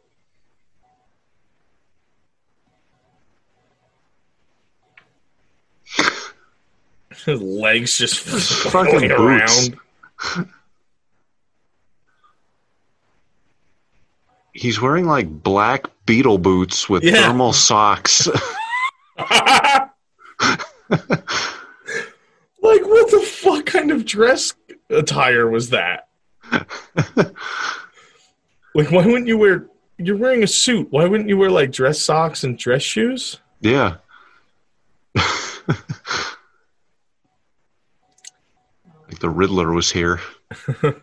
[7.26, 9.69] His legs just fucking boots.
[9.69, 10.49] around.
[14.53, 17.14] He's wearing like black beetle boots with Yeah.
[17.23, 18.27] thermal socks.
[19.18, 19.89] like
[22.61, 24.53] what the fuck kind of dress
[24.89, 26.07] attire was that?
[28.73, 30.88] like why wouldn't you wear you're wearing a suit.
[30.91, 33.39] Why wouldn't you wear like dress socks and dress shoes?
[33.61, 33.95] yeah.
[39.15, 40.19] like the Riddler was here.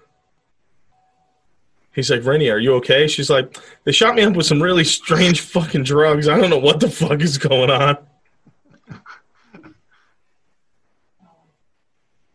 [1.94, 3.06] He's like, Rennie, are you okay?
[3.06, 6.28] She's like, they shot me up with some really strange fucking drugs.
[6.28, 7.96] I don't know what the fuck is going on.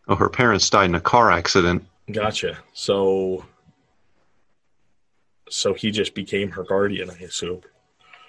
[0.08, 1.84] Oh, her parents died in a car accident.
[2.10, 2.58] Gotcha.
[2.72, 3.44] So,
[5.48, 7.60] so he just became her guardian, I assume.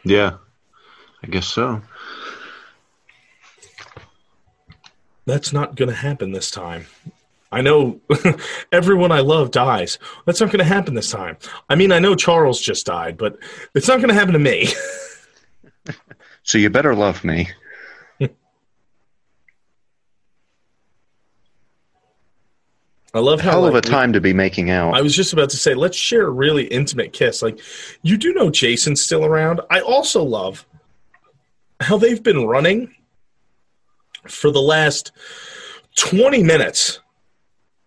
[0.04, 0.38] Yeah.
[1.24, 1.82] I guess so.
[5.26, 6.88] That's not going to happen this time.
[7.52, 8.00] I know
[8.72, 9.98] everyone I love dies.
[10.26, 11.38] That's not going to happen this time.
[11.70, 13.38] I mean, I know Charles just died, but
[13.74, 14.68] it's not going to happen to me.
[16.44, 17.50] So you better love me.
[23.14, 24.96] I love how Hell of a like, we- time to be making out.
[24.96, 27.42] I was just about to say, let's share a really intimate kiss.
[27.42, 27.60] Like,
[28.04, 29.62] you do know Jason's still around.
[29.70, 30.66] I also love
[31.80, 32.94] how they've been running
[34.28, 35.12] for the last
[35.96, 37.00] 20 minutes.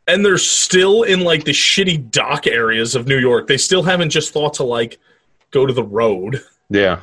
[0.09, 3.47] And they're still in like the shitty dock areas of New York.
[3.47, 4.99] They still haven't just thought to like
[5.53, 6.43] go to the road.
[6.70, 7.01] yeah.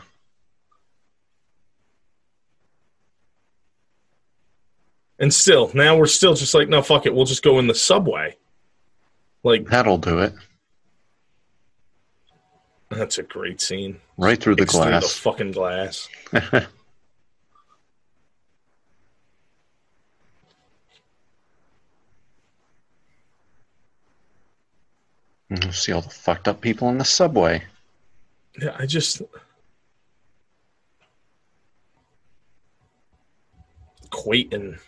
[5.21, 7.13] And still, now we're still just like, no, fuck it.
[7.13, 8.37] We'll just go in the subway.
[9.43, 10.33] Like, That'll do it.
[12.89, 13.99] that's a great scene.
[14.17, 15.13] Right through the Kicks through the glass.
[15.13, 16.07] fucking glass.
[25.49, 27.63] You see all the fucked up people in the subway.
[28.61, 29.21] Yeah, I just
[34.11, 34.79] Quayton.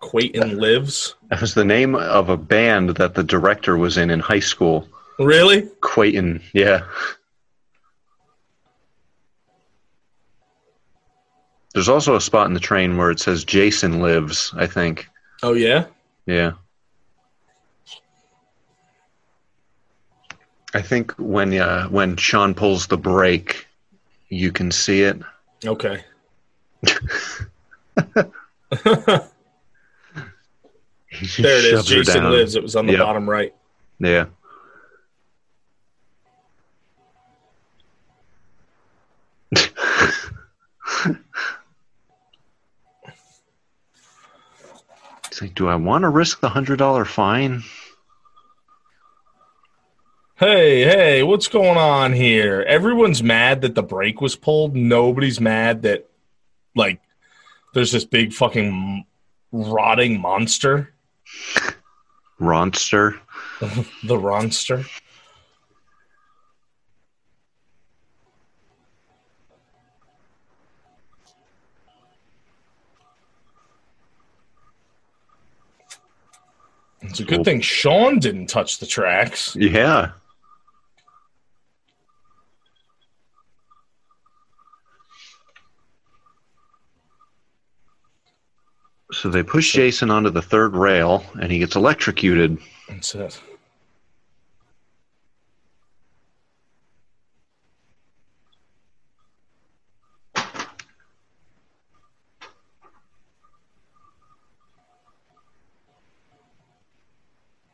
[0.00, 1.14] Quayton lives.
[1.30, 4.88] That was the name of a band that the director was in in high school.
[5.18, 5.62] Really?
[5.80, 6.84] Quayton, yeah.
[11.74, 15.08] There's also a spot in the train where it says Jason lives, I think.
[15.42, 15.86] Oh yeah.
[16.24, 16.52] Yeah.
[20.76, 23.66] I think when uh, when Sean pulls the brake,
[24.28, 25.18] you can see it.
[25.64, 26.04] Okay.
[31.38, 31.86] There it is.
[31.86, 32.56] Jason lives.
[32.56, 33.00] It was on the Yep.
[33.00, 33.54] bottom right.
[33.98, 34.26] Yeah.
[45.26, 47.62] It's like, do I want to risk the hundred dollar fine?
[50.38, 52.62] Hey, hey, what's going on here?
[52.68, 54.76] Everyone's mad that the brake was pulled.
[54.76, 56.10] Nobody's mad that
[56.74, 57.00] like
[57.72, 59.06] there's this big fucking
[59.50, 60.92] rotting monster,
[62.38, 63.18] Ronster.
[63.60, 64.86] the Ronster.
[77.00, 79.56] It's a good thing Sean didn't touch the tracks.
[79.58, 80.10] Yeah.
[89.12, 92.58] So they push Jason onto the third rail and he gets electrocuted.
[92.88, 93.40] That's it.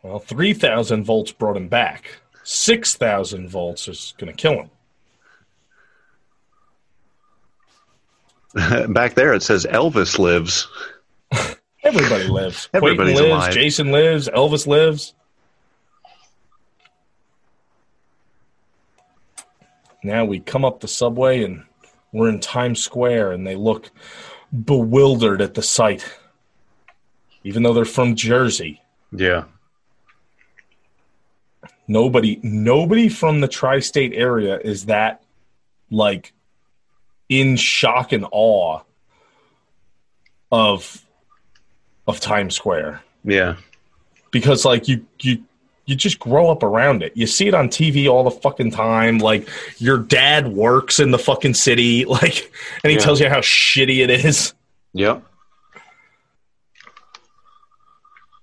[0.02, 2.16] Well, 3,000 volts brought him back.
[2.42, 4.68] 6,000 volts is going to kill
[8.54, 8.92] him.
[8.92, 10.68] Back there it says Elvis lives.
[11.92, 12.68] Everybody lives.
[12.74, 13.44] Everybody's Quentin lives.
[13.44, 13.54] alive.
[13.54, 14.28] Jason lives.
[14.28, 15.14] Elvis lives.
[20.02, 21.64] Now we come up the subway and
[22.12, 23.90] we're in Times Square, and they look
[24.64, 26.04] bewildered at the sight,
[27.42, 28.82] even though they're from Jersey.
[29.10, 29.44] Yeah.
[31.88, 35.22] Nobody, nobody from the tri-state area is that
[35.90, 36.32] like
[37.28, 38.80] in shock and awe
[40.50, 41.02] of
[42.06, 43.02] of Times Square.
[43.24, 43.56] Yeah.
[44.32, 45.42] because like you you
[45.86, 47.12] you just grow up around it.
[47.16, 49.18] You see it on TV all the fucking time.
[49.18, 49.48] Like
[49.78, 52.52] your dad works in the fucking city, like,
[52.84, 53.02] and he Yeah.
[53.04, 54.54] tells you how shitty it is.
[54.94, 55.22] Yep.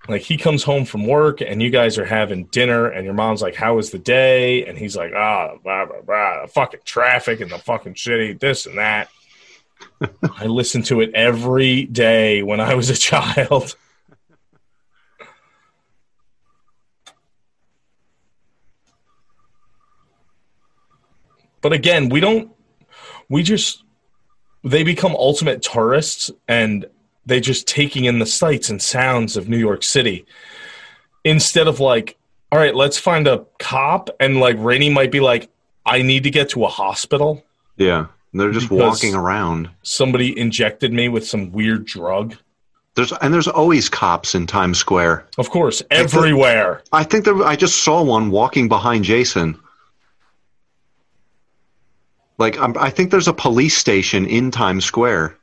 [0.07, 3.41] Like he comes home from work and you guys are having dinner, and your mom's
[3.43, 7.41] like, "How was the day?" And he's like, "Ah, blah blah blah, the fucking traffic
[7.41, 9.09] and the fucking shitty this and that."
[10.37, 13.75] I listened to it every day when I was a child.
[21.61, 22.51] But again, we don't.
[23.27, 23.83] We just
[24.63, 26.85] they become ultimate tourists and
[27.25, 30.25] they just taking in the sights and sounds of New York City
[31.23, 32.17] instead of like,
[32.51, 35.49] all right, let's find a cop and like Rainey might be like,
[35.85, 37.43] I need to get to a hospital.
[37.77, 38.07] Yeah.
[38.33, 39.69] They're just walking around.
[39.81, 42.35] Somebody injected me with some weird drug.
[42.95, 45.25] There's and there's always cops in Times Square.
[45.37, 46.83] Of course, everywhere.
[46.91, 49.57] I think there, I just saw one walking behind Jason.
[52.37, 55.35] Like I'm, I think there's a police station in Times Square.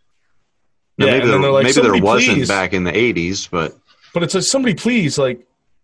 [0.99, 3.77] Now, Yeah, maybe there, like, maybe there "Somebody wasn't please." back in the '80s, but
[4.15, 5.39] But it's like somebody please, like,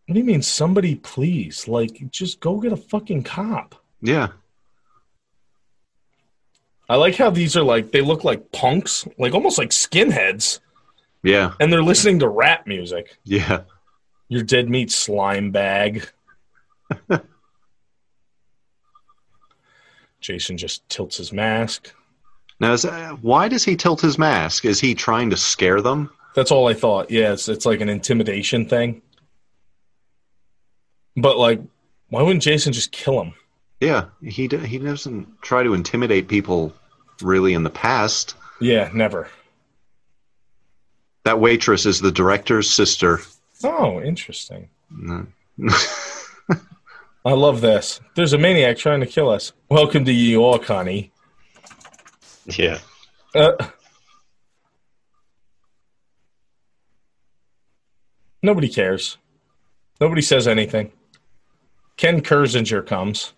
[0.07, 1.69] what do you mean somebody please?
[1.69, 3.75] Like, just go get a fucking cop.
[4.01, 4.29] yeah,
[6.93, 10.61] I like how these are like they look like punks, like almost like skinheads,
[11.23, 13.17] yeah, and they're listening to rap music.
[13.25, 13.63] yeah.
[14.29, 16.07] Your dead meat slime bag.
[20.21, 21.95] Jason just tilts his mask.
[22.61, 24.67] Now, is, uh, why does he tilt his mask?
[24.67, 26.11] Is he trying to scare them?
[26.35, 27.11] That's all I thought.
[27.11, 29.01] Yeah, it's, it's like an intimidation thing.
[31.17, 31.63] But like,
[32.11, 33.33] why wouldn't Jason just kill him?
[33.81, 36.75] Yeah, he d- he doesn't try to intimidate people
[37.23, 38.35] really in the past.
[38.61, 39.29] Yeah, never.
[41.25, 43.21] That waitress is the director's sister.
[43.65, 44.69] Oh, interesting.
[44.91, 45.27] No.
[47.25, 48.01] I love this.
[48.17, 49.53] There's a maniac trying to kill us.
[49.69, 51.13] Welcome to New York, honey.
[52.47, 52.79] yeah.
[53.35, 53.53] Uh,
[58.43, 59.19] nobody cares.
[60.01, 60.91] Nobody says anything.
[61.97, 63.33] Ken Kirzinger comes.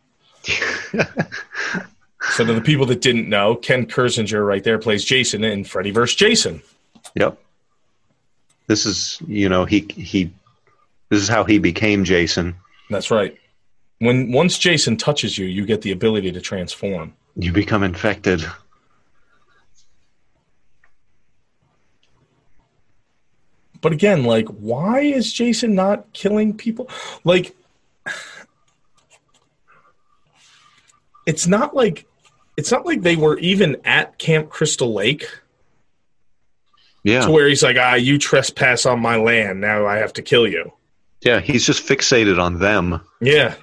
[2.30, 5.90] so to the people that didn't know, Ken Kirzinger right there plays Jason in Freddy
[5.90, 6.16] vs.
[6.16, 6.62] Jason.
[7.14, 7.38] Yep.
[8.66, 10.30] This is, you know, he he.
[11.10, 12.56] This is how he became Jason.
[12.90, 13.38] That's right.
[13.98, 17.12] When once Jason touches you, you get the ability to transform.
[17.36, 18.44] You become infected.
[23.80, 26.88] But again, like, why is Jason not killing people?
[27.22, 27.54] Like,
[31.26, 32.06] it's not like
[32.56, 35.26] it's not like they were even at Camp Crystal Lake
[37.02, 37.26] Yeah.
[37.26, 40.46] to where he's like, ah, you trespass on my land, now I have to kill
[40.46, 40.72] you.
[41.20, 41.40] Yeah.
[41.40, 43.00] He's just fixated on them.
[43.20, 43.54] Yeah.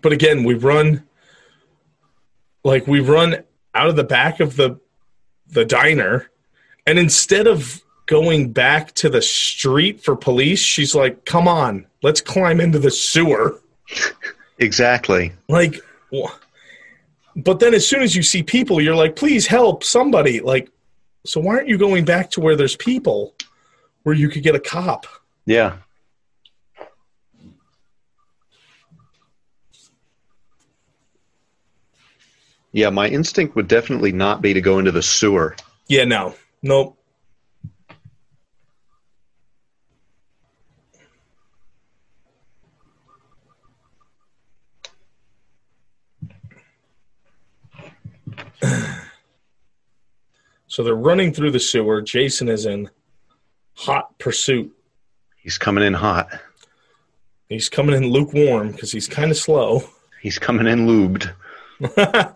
[0.00, 1.04] But again, we run
[2.64, 3.42] like we run
[3.74, 4.78] out of the back of the
[5.48, 6.30] the diner
[6.86, 12.20] and instead of going back to the street for police, she's like, "Come on, let's
[12.20, 13.60] climb into the sewer."
[14.58, 15.32] Exactly.
[15.48, 15.80] Like
[17.36, 20.68] but then as soon as you see people, you're like, "Please help somebody." Like
[21.24, 23.34] so why aren't you going back to where there's people
[24.02, 25.06] where you could get a cop?
[25.46, 25.76] Yeah.
[32.72, 35.56] Yeah, my instinct would definitely not be to go into the sewer.
[35.88, 36.34] Yeah, no.
[36.62, 36.97] Nope.
[50.70, 52.02] So they're running through the sewer.
[52.02, 52.90] Jason is in
[53.72, 54.70] hot pursuit.
[55.36, 56.28] He's coming in hot.
[57.48, 59.82] He's coming in lukewarm because he's kind of slow.
[60.20, 61.32] He's coming in lubed.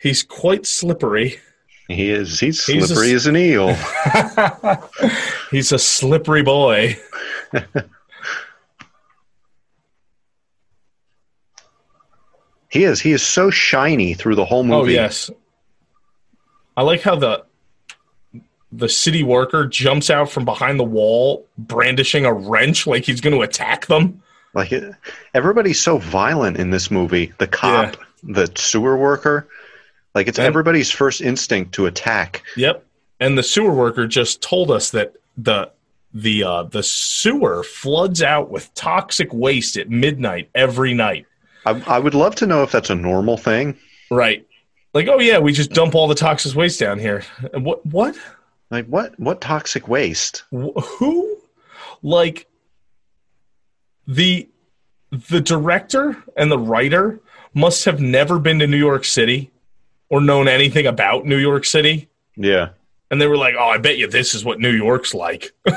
[0.00, 1.40] he's quite slippery.
[1.88, 2.38] He is.
[2.38, 3.76] He's He's a slippery as an eel.
[5.50, 6.96] He's a slippery boy.
[12.70, 13.00] He is.
[13.00, 14.74] He is so shiny through the whole movie.
[14.74, 14.92] Oh movie.
[14.94, 15.28] yes.
[16.76, 17.44] I like how the
[18.72, 23.34] the city worker jumps out from behind the wall brandishing a wrench like he's going
[23.36, 24.20] to attack them.
[24.52, 24.92] Like it,
[25.32, 27.32] everybody's so violent in this movie.
[27.38, 29.46] The cop, the sewer worker.
[30.14, 32.42] Like it's And- everybody's first instinct to attack.
[32.56, 32.84] Yep.
[33.20, 35.70] And the sewer worker just told us that the
[36.12, 41.26] the uh, the sewer floods out with toxic waste at midnight every night.
[41.66, 43.76] I, I would love to know if that's a normal thing.
[44.10, 44.46] Right.
[44.94, 47.24] Like, oh yeah, we just dump all the toxic waste down here.
[47.52, 48.16] And What what?
[48.70, 49.18] Like what?
[49.18, 50.44] What toxic waste?
[50.52, 51.36] Wh- Who?
[52.02, 52.46] Like
[54.06, 54.48] the
[55.10, 57.20] the director and the writer
[57.54, 59.50] must have never been to New York City
[60.08, 62.08] or known anything about New York City.
[62.36, 62.70] Yeah.
[63.10, 65.52] And they were like, "Oh, I bet you this is what New York's like."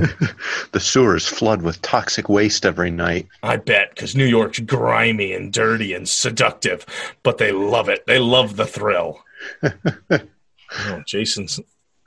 [0.72, 3.28] the sewers flood with toxic waste every night.
[3.42, 6.86] I bet because New York's grimy and dirty and seductive,
[7.22, 8.06] but they love it.
[8.06, 9.22] They love the thrill.
[9.62, 11.60] oh, Jason's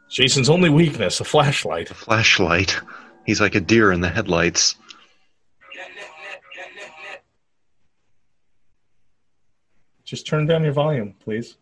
[0.09, 1.91] Jason's only weakness a flashlight.
[1.91, 2.79] A flashlight.
[3.25, 4.75] He's like a deer in the headlights.
[10.03, 11.57] Just turn down your volume, please.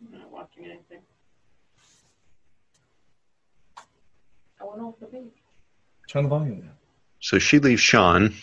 [0.00, 1.00] I'm not watching anything.
[4.76, 5.32] I went off the page.
[6.08, 6.70] Turn the volume down.
[7.20, 8.34] So she leaves Sean.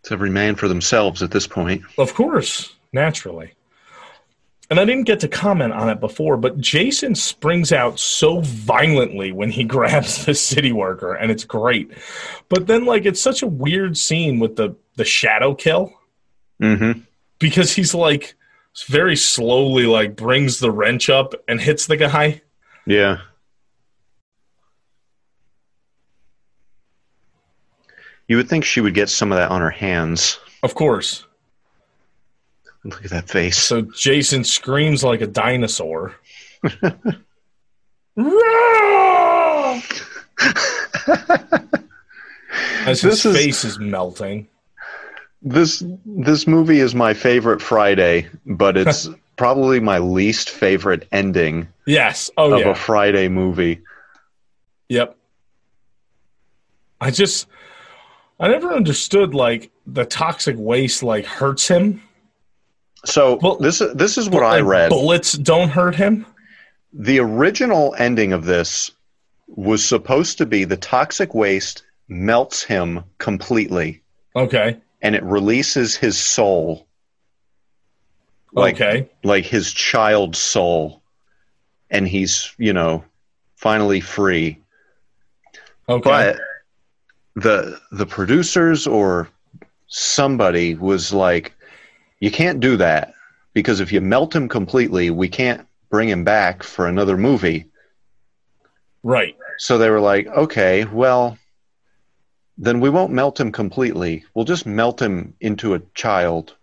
[0.00, 1.82] It's every man for themselves at this point.
[1.98, 3.52] Of course, naturally.
[4.70, 9.30] And I didn't get to comment on it before, but Jason springs out so violently
[9.32, 11.90] when he grabs the city worker, and it's great.
[12.48, 15.92] But then, like, it's such a weird scene with the the shadow kill
[16.62, 17.00] Mm-hmm.
[17.40, 18.36] because he's like
[18.82, 22.42] very slowly like brings the wrench up and hits the guy.
[22.86, 23.18] Yeah.
[28.28, 30.38] You would think she would get some of that on her hands.
[30.62, 31.24] Of course.
[32.84, 33.56] Look at that face.
[33.58, 36.14] So Jason screams like a dinosaur.
[42.86, 44.48] As his This is- face is melting.
[45.44, 52.30] This this movie is my favorite Friday, but it's probably my least favorite ending Yes.
[52.38, 52.70] Oh of yeah.
[52.70, 53.80] a Friday movie.
[54.88, 55.16] Yep.
[57.00, 57.46] I just
[58.40, 62.02] I never understood like the toxic waste like hurts him.
[63.04, 64.88] So Well, this this is what I Like, read.
[64.88, 66.24] Bullets don't hurt him.
[66.94, 68.92] The original ending of this
[69.46, 74.00] was supposed to be the toxic waste melts him completely
[74.36, 74.78] Okay.
[75.04, 76.86] And it releases his soul
[78.52, 79.08] like okay.
[79.22, 81.02] like his child soul
[81.90, 83.04] and he's you know
[83.54, 84.58] finally free
[85.88, 86.00] Okay.
[86.02, 86.36] but
[87.36, 89.28] the the producers or
[89.86, 91.52] somebody was like
[92.20, 93.12] you can't do that
[93.52, 97.66] because if you melt him completely we can't bring him back for another movie
[99.02, 99.36] right.
[99.58, 101.36] so they were like okay well
[102.56, 106.54] then we won't melt him completely we'll just melt him into a child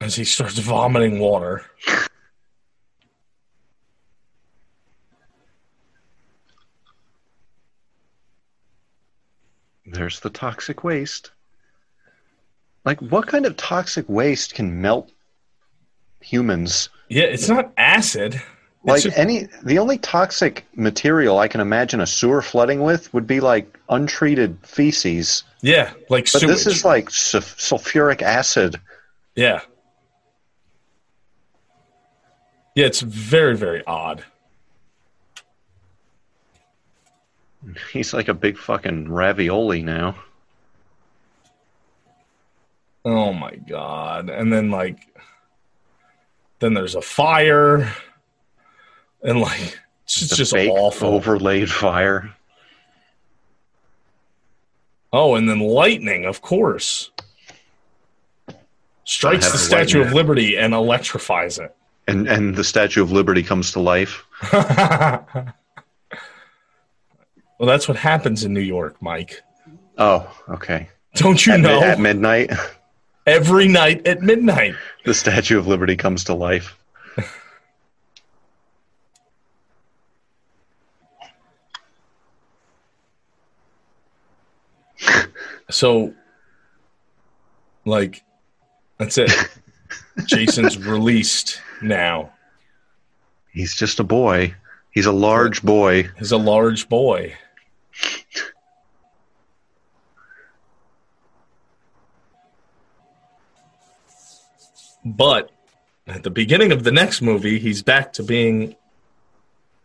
[0.00, 1.64] As he starts vomiting water.
[9.86, 11.30] there's the toxic waste
[12.84, 15.10] like what kind of toxic waste can melt
[16.20, 18.42] humans Yeah, it's not acid.
[18.86, 23.26] Like just- any the only toxic material i can imagine a sewer flooding with would
[23.26, 26.46] be like untreated feces yeah, like but sewage.
[26.48, 28.78] this is like sulf- sulfuric acid
[29.34, 29.60] yeah.
[32.76, 34.24] Yeah, it's very, very odd.
[37.92, 40.16] he's like a big fucking ravioli now
[43.06, 44.30] Oh my god.
[44.30, 44.98] And then like
[46.60, 47.92] then there's a fire
[49.24, 51.08] and like it's just, The just awful.
[51.08, 52.32] overlaid fire
[55.12, 57.10] Oh, and then lightning, of course.
[59.04, 60.12] Strikes the Statue of.
[60.12, 61.74] Liberty and electrifies it.
[62.08, 65.24] and and the statue of liberty comes to life well,
[67.60, 69.40] that's what happens in New York, Mike.
[69.98, 71.82] oh okay Don't you at, know?
[71.82, 72.50] at midnight
[73.26, 74.74] Every night at midnight.
[75.06, 76.76] the statue of liberty comes to life
[85.74, 86.14] So,
[87.84, 88.22] like,
[88.96, 89.32] that's it.
[90.24, 92.32] Jason's released now.
[93.50, 94.54] He's just a boy.
[94.92, 96.10] He's a large boy.
[96.16, 97.34] He's a large boy.
[105.04, 105.50] But
[106.06, 108.76] at the beginning of the next movie, he's back to being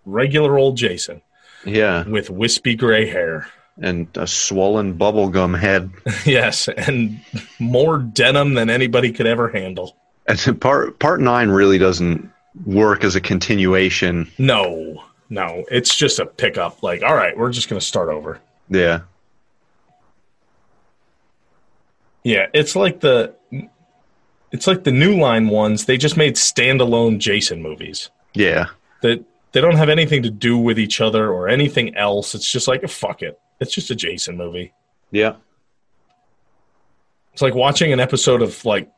[0.05, 1.23] regular old Jason
[1.65, 3.47] Yeah, with wispy gray hair.
[3.81, 5.91] And a swollen bubblegum head.
[6.26, 7.19] yes, and
[7.60, 9.95] more denim than anybody could ever handle.
[10.27, 12.31] And part part nine really doesn't
[12.65, 14.31] work as a continuation.
[14.38, 16.84] No, no, it's just a pickup.
[16.84, 18.39] Like, all right, we're just going to start over.
[18.69, 19.01] Yeah,
[22.23, 23.34] Yeah, it's like the
[24.51, 25.85] it's like the new line ones.
[25.85, 28.68] They just made standalone Jason movies yeah,
[29.01, 32.35] that they don't have anything to do with each other or anything else.
[32.35, 33.39] It's just like fuck it.
[33.59, 34.73] It's just a Jason movie.
[35.11, 35.35] yeah.
[37.34, 38.89] It's like watching an episode of like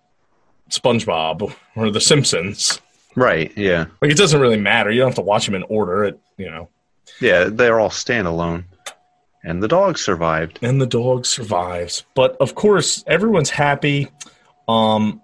[0.70, 2.82] SpongeBob or The Simpsons.
[3.16, 3.56] Right.
[3.58, 4.90] Yeah, Like it doesn't really matter.
[4.90, 6.06] You don't have to watch them in order.
[6.06, 6.70] It you know.
[7.20, 7.46] yeah.
[7.46, 8.64] They're all standalone,
[9.44, 10.60] and the dog survived.
[10.62, 12.06] and the dog survives.
[12.16, 14.10] But of course, everyone's happy.
[14.68, 15.22] Um,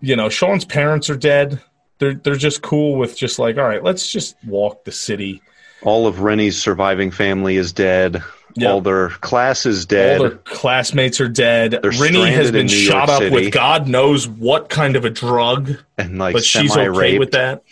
[0.00, 1.60] you know, Sean's parents are dead.
[1.98, 5.42] They're they're just cool with just like, all right, let's just walk the city.
[5.82, 8.22] All of Rennie's surviving family is dead.
[8.54, 8.70] Yeah.
[8.72, 10.20] All their class is All dead.
[10.20, 11.78] their classmates are dead.
[11.82, 13.34] They're Rennie has been shot up City.
[13.34, 17.62] with God knows what kind of a drug, and like but she's okay with that.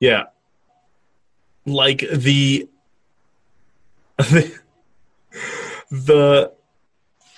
[0.00, 0.24] Yeah,
[1.64, 2.68] like the
[4.18, 4.58] the
[5.90, 6.52] the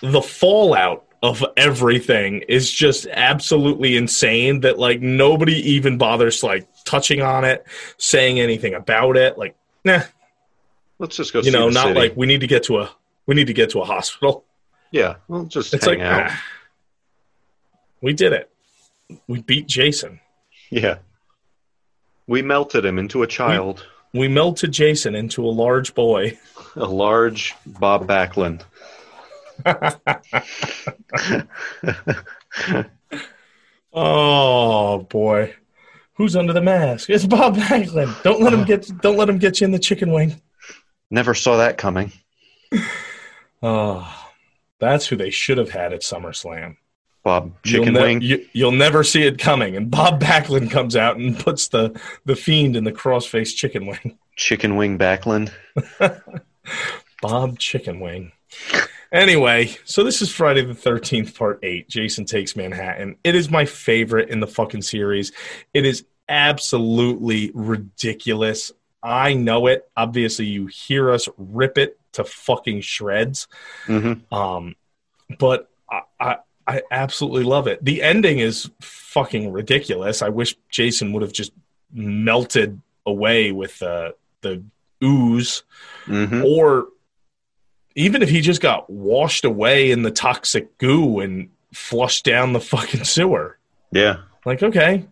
[0.03, 7.21] the fallout of everything is just absolutely insane that like nobody even bothers like touching
[7.23, 7.67] on it
[7.99, 10.01] saying anything about it like nah
[10.99, 11.41] Let's just go.
[11.41, 12.01] you see know not city.
[12.01, 12.91] like we need to get to a
[13.27, 14.45] we need to get to a hospital
[14.93, 15.17] yeah.
[15.29, 16.31] Well, just it's hang like out.
[16.31, 16.45] ah,
[18.01, 18.51] we did it
[19.27, 20.21] we beat jason
[20.71, 20.99] Yeah.
[22.29, 26.39] We melted him into a child, we melted jason into a large boy
[26.77, 28.63] a large Bob Backlund.
[33.93, 35.55] oh boy
[36.15, 38.23] who's under the mask it's bob Backlund.
[38.23, 40.41] don't let him get don't let him get you in the chicken wing
[41.11, 42.13] Never saw that coming.
[43.63, 44.25] Oh,
[44.81, 46.77] that's who they should have had at SummerSlam.
[47.23, 48.21] Bob You'll Chicken ne- Wing.
[48.23, 49.77] You, you'll never see it coming.
[49.77, 54.17] And Bob Backlund comes out and puts the, the fiend in the crossface chicken wing.
[54.37, 55.51] Chicken Wing Backlund.
[57.23, 58.31] Bob Chicken Wing.
[59.13, 61.89] Anyway, so this is Friday the 13th, part eight.
[61.89, 63.17] Jason Takes Manhattan.
[63.25, 65.33] It is my favorite in the fucking series.
[65.73, 68.73] It is absolutely ridiculous.
[69.03, 69.89] I know it.
[69.97, 73.47] Obviously, you hear us rip it to fucking shreds.
[73.87, 74.75] hmm Um,
[75.39, 77.85] but I, I, I absolutely love it.
[77.85, 80.23] The ending is fucking ridiculous.
[80.23, 81.53] I wish Jason would have just
[81.93, 84.65] melted away with uh, the
[85.05, 85.63] ooze,
[86.07, 86.89] hmm or
[87.97, 92.61] even if he just got washed away in the toxic goo and flushed down the
[92.61, 93.59] fucking sewer.
[93.91, 94.19] Yeah.
[94.45, 95.07] Like, okay.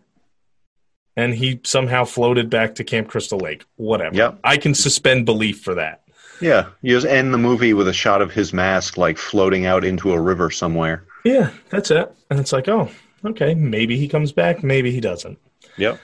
[1.17, 3.65] And he somehow floated back to Camp Crystal Lake.
[3.75, 4.15] Whatever.
[4.15, 4.39] Yep.
[4.43, 6.03] I can suspend belief for that.
[6.39, 6.69] Yeah.
[6.81, 10.11] You just end the movie with a shot of his mask like floating out into
[10.11, 11.05] a river somewhere.
[11.23, 12.13] Yeah, that's it.
[12.29, 12.89] And it's like, oh,
[13.25, 15.39] okay, maybe he comes back, maybe he doesn't.
[15.77, 15.99] Yep.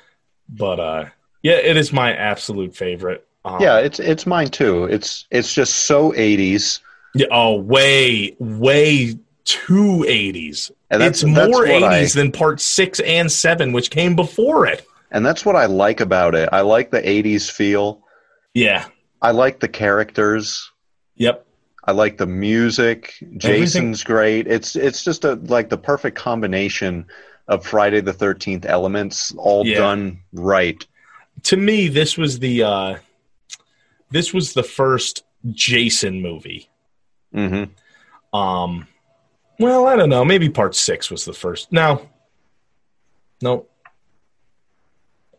[0.50, 1.06] But uh
[1.44, 3.28] yeah, it is my absolute favorite.
[3.46, 4.86] Um, Yeah, it's it's mine too.
[4.86, 6.80] It's it's just so 80s.
[7.16, 10.72] yeah, oh, way, way too 80s.
[10.90, 14.16] And that's, it's that's more what I- 80s than part six and seven, which came
[14.16, 14.86] before it.
[15.12, 16.48] And that's what I like about it.
[16.52, 18.02] I like the 80s feel.
[18.54, 18.86] Yeah.
[19.22, 20.72] I like the characters.
[21.16, 21.46] Yep.
[21.84, 23.14] I like the music.
[23.38, 24.48] Jason's great.
[24.48, 27.06] It's it's just a like the perfect combination
[27.48, 29.80] of Friday the 13th elements all Yeah.
[29.80, 30.86] done right.
[31.44, 32.98] To me, this was the uh
[34.12, 36.70] this was the first Jason movie.
[37.34, 37.70] Mhm.
[38.34, 38.88] Um,
[39.60, 40.24] well, I don't know.
[40.26, 41.72] Maybe part six was the first.
[41.72, 42.08] No,
[43.42, 43.66] no.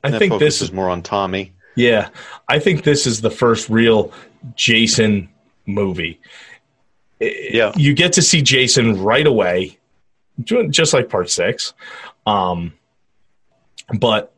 [0.04, 1.52] I That think this is more on Tommy.
[1.76, 2.08] yeah.
[2.48, 4.12] I think this is the first real
[4.56, 5.28] Jason
[5.66, 6.20] movie.
[7.20, 7.72] Yeah.
[7.76, 9.78] you get to see Jason right away,
[10.42, 11.72] just like part six.
[12.26, 12.72] Um,
[13.98, 14.32] but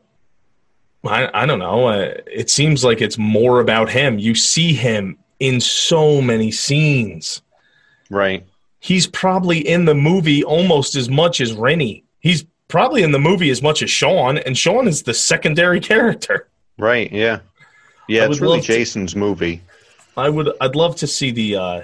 [1.05, 1.87] I, I don't know.
[1.87, 4.17] Uh, it seems like it's more about him.
[4.19, 7.41] You see him in so many scenes
[8.09, 8.45] Right.
[8.79, 12.03] he's probably in the movie almost as much as Rennie.
[12.19, 16.47] He's probably in the movie as much as Sean, and Sean is the secondary character.
[16.77, 17.11] Right.
[17.11, 17.39] Yeah.
[18.07, 19.61] Yeah, it's really love to- Jason's movie.
[20.17, 21.81] I would, I'd love to see the, uh,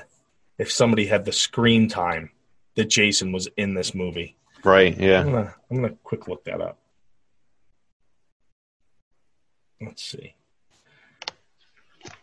[0.57, 2.29] if somebody had the screen time
[2.75, 4.35] that Jason was in this movie.
[4.63, 4.95] Right.
[4.95, 5.23] I'm Yeah.
[5.23, 6.77] gonna I'm gonna quick look that up.
[9.81, 10.35] Let's see.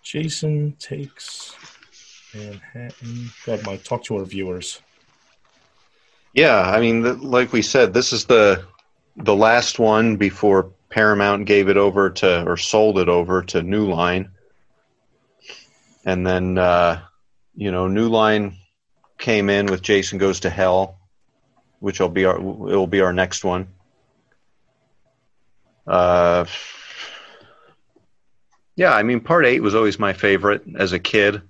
[0.02, 1.54] Jason takes
[2.34, 3.30] Manhattan.
[3.44, 3.84] Go ahead, Mike.
[3.84, 4.80] Talk to our viewers.
[6.34, 6.60] Yeah.
[6.60, 8.64] I mean, th- like we said, this is the
[9.16, 13.86] the last one before Paramount gave it over to or sold it over to New
[13.86, 14.30] Line,
[16.04, 17.02] and then uh,
[17.54, 18.56] you know New Line
[19.18, 20.96] came in with Jason Goes to Hell,
[21.80, 23.68] which will be our it will be our next one.
[25.86, 26.44] Uh,
[28.78, 31.42] yeah, I mean, Part Eight was always my favorite as a kid.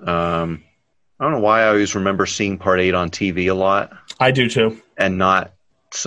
[0.00, 0.64] Um,
[1.20, 4.32] I don't know why I always remember seeing Part Eight on TV a lot I
[4.32, 4.80] do too.
[4.96, 5.52] and not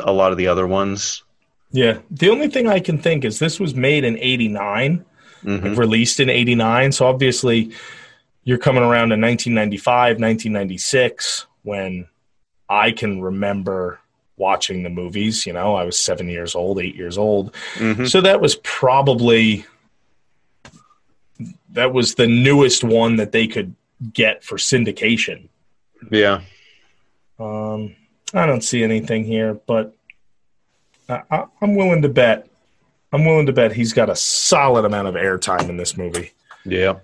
[0.03, 1.23] a lot of the other ones.
[1.71, 1.99] Yeah.
[2.11, 5.05] The only thing I can think is this was made in '89,
[5.41, 6.91] hmm released in '89.
[6.91, 7.71] So obviously,
[8.43, 12.07] you're coming around in 1995, 1996, when
[12.67, 13.99] I can remember
[14.37, 15.45] watching the movies.
[15.45, 17.55] You know, I was seven years old, eight years old.
[17.75, 19.65] hmm So that was probably
[21.71, 23.73] that was the newest one that they could
[24.13, 25.47] get for syndication.
[26.11, 26.41] Yeah.
[27.39, 27.95] Um,
[28.33, 29.95] I don't see anything here, but
[31.09, 32.47] I, I, I'm willing to bet.
[33.13, 36.31] I'm willing to bet he's got a solid amount of airtime in this movie,
[36.65, 36.95] Yeah.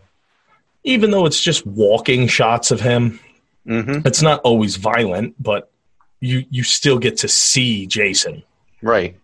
[0.84, 3.20] even though it's just walking shots of him.
[3.66, 5.70] hmm It's not always violent, but
[6.20, 8.44] you you still get to see Jason.
[8.82, 9.18] Right.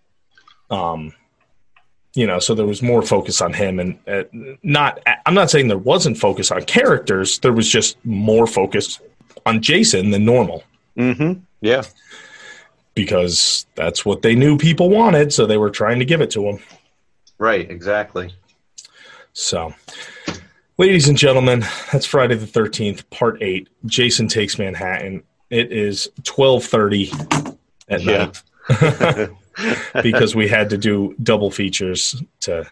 [0.69, 1.13] um
[2.15, 4.23] you know so there was more focus on him and uh,
[4.63, 8.99] not i'm not saying there wasn't focus on characters there was just more focus
[9.45, 10.63] on jason than normal
[10.95, 11.83] hmm Yeah.
[12.95, 16.47] because that's what they knew people wanted so they were trying to give it to
[16.47, 16.59] him
[17.39, 17.69] Right.
[17.69, 18.33] Exactly.
[19.33, 19.73] so
[20.77, 21.61] ladies and gentlemen
[21.91, 25.23] that's friday the 13th part 8 jason takes manhattan
[25.53, 27.57] it is 12.30
[27.89, 28.31] at Yeah.
[28.69, 29.29] night
[30.03, 32.65] because we had to do double features to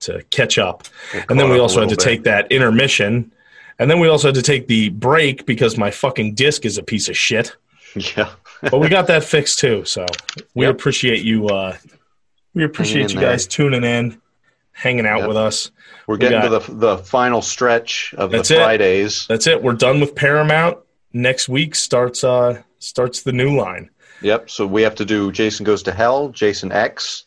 [0.00, 0.84] to catch up.
[1.28, 2.02] And then we also had to bit.
[2.04, 3.30] take that intermission.
[3.78, 6.82] And then we also had to take the break because my fucking disc is a
[6.82, 7.54] piece of shit.
[7.94, 8.30] Yeah.
[8.62, 9.84] But we got that fixed too.
[9.84, 10.06] So
[10.54, 10.74] we Yep.
[10.74, 11.76] appreciate you uh
[12.54, 14.20] we appreciate you guys tuning in,
[14.72, 15.28] hanging out Yep.
[15.28, 15.70] with us.
[16.06, 18.46] We're We getting got- to the the final stretch of the it.
[18.46, 19.26] Fridays.
[19.28, 19.62] That's it.
[19.62, 20.78] We're done with Paramount.
[21.12, 23.90] Next week starts uh starts the new line.
[24.22, 24.50] Yep.
[24.50, 27.24] So we have to do Jason Goes to Hell, Jason X.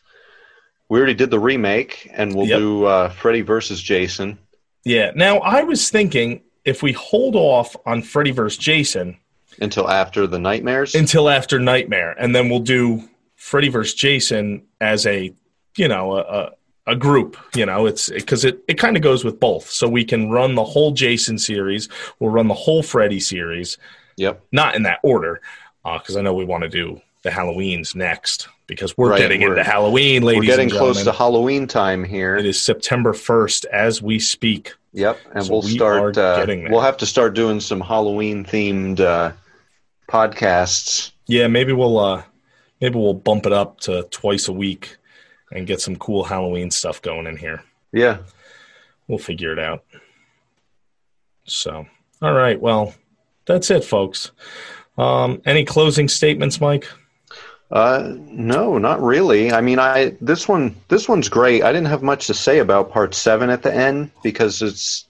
[0.88, 2.58] We already did the remake, and we'll Yep.
[2.58, 4.38] do uh, Freddy versus Jason.
[4.84, 5.10] Yeah.
[5.14, 9.18] Now I was thinking if we hold off on Freddy versus Jason
[9.60, 10.94] until after the nightmares.
[10.94, 13.02] until after Nightmare, and then we'll do
[13.36, 15.32] Freddy versus Jason as a
[15.76, 16.50] you know a,
[16.86, 17.36] a, group.
[17.54, 19.70] You know, it's because it it kind of goes with both.
[19.70, 21.88] So we can run the whole Jason series.
[22.18, 23.78] We'll run the whole Freddy series,
[24.16, 24.42] yep.
[24.52, 25.40] not in that order,
[25.84, 29.52] because I know we want to do the Halloweens next because we're Right, getting we're-
[29.52, 31.12] into Halloween, ladies We're getting close to.
[31.12, 32.36] Halloween time here.
[32.36, 34.72] It is September first as we speak.
[34.92, 36.16] Yep, and So we'll we start.
[36.18, 36.70] Uh, getting there.
[36.72, 39.32] we'll have to start doing some Halloween themed uh,
[40.08, 41.10] podcasts.
[41.26, 42.22] Yeah, maybe we'll uh
[42.80, 44.96] maybe we'll bump it up to twice a week
[45.54, 47.62] and get some cool Halloween stuff going in here.
[47.92, 48.18] Yeah.
[49.08, 49.84] We'll figure it out.
[51.46, 51.86] So,
[52.20, 52.94] all right, well,
[53.46, 54.32] that's it, folks.
[54.96, 56.88] Um, any closing statements, Mike?
[57.70, 59.52] Uh, no, not really.
[59.52, 61.62] I mean, I this one this one's great.
[61.62, 65.08] I didn't have much to say about part seven at the end because it's.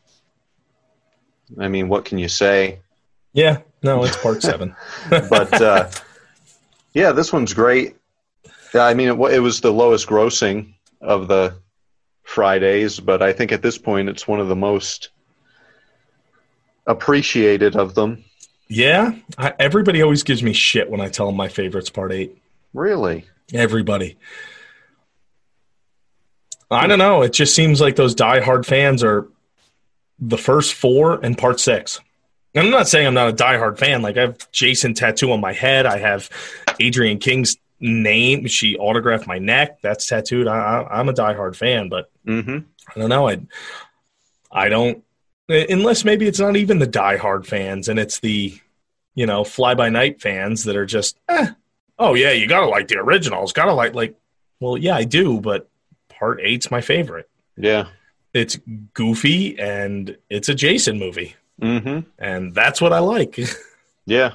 [1.58, 2.80] I mean, what can you say?
[3.32, 4.74] Yeah, no, it's part seven.
[5.10, 5.90] But uh,
[6.94, 7.96] yeah, this one's great.
[8.74, 11.54] Yeah, I mean, it, it was the lowest grossing of the
[12.24, 15.10] Fridays, but I think at this point it's one of the most
[16.86, 18.24] appreciated of them.
[18.68, 22.36] yeah, I, everybody always gives me shit when I tell them my favorite's part eight.
[22.72, 23.26] Really?
[23.52, 24.16] Everybody.
[26.70, 27.22] I don't know.
[27.22, 29.28] It just seems like those diehard fans are
[30.18, 32.00] the first four and part six.
[32.54, 34.02] And I'm not saying I'm not a diehard fan.
[34.02, 35.86] Like I have Jason tattoo on my head.
[35.86, 36.28] I have
[36.80, 38.46] Adrienne King's name.
[38.46, 39.80] She autographed my neck.
[39.82, 40.46] That's tattooed.
[40.48, 42.58] I, I, I'm a diehard fan, but Mm-hmm.
[42.96, 43.28] I don't know.
[43.28, 43.40] I
[44.50, 45.02] I don't
[45.48, 48.58] unless maybe it's not even the diehard fans and it's the
[49.14, 51.48] you know fly by night fans that are just eh,
[51.98, 54.16] oh yeah you gotta like the originals gotta like like
[54.60, 55.68] well yeah I do but
[56.08, 57.28] part eight's my favorite.
[57.58, 57.88] Yeah.
[58.32, 58.58] It's
[58.94, 62.08] goofy and it's a Jason movie Mm-hmm.
[62.18, 63.38] and that's what I like.
[64.06, 64.34] Yeah.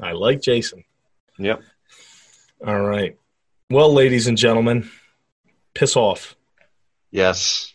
[0.00, 0.82] I like Jason.
[1.38, 1.62] Yep.
[2.64, 3.16] All right.
[3.70, 4.90] Well, ladies and gentlemen,
[5.74, 6.36] piss off.
[7.10, 7.72] Yes.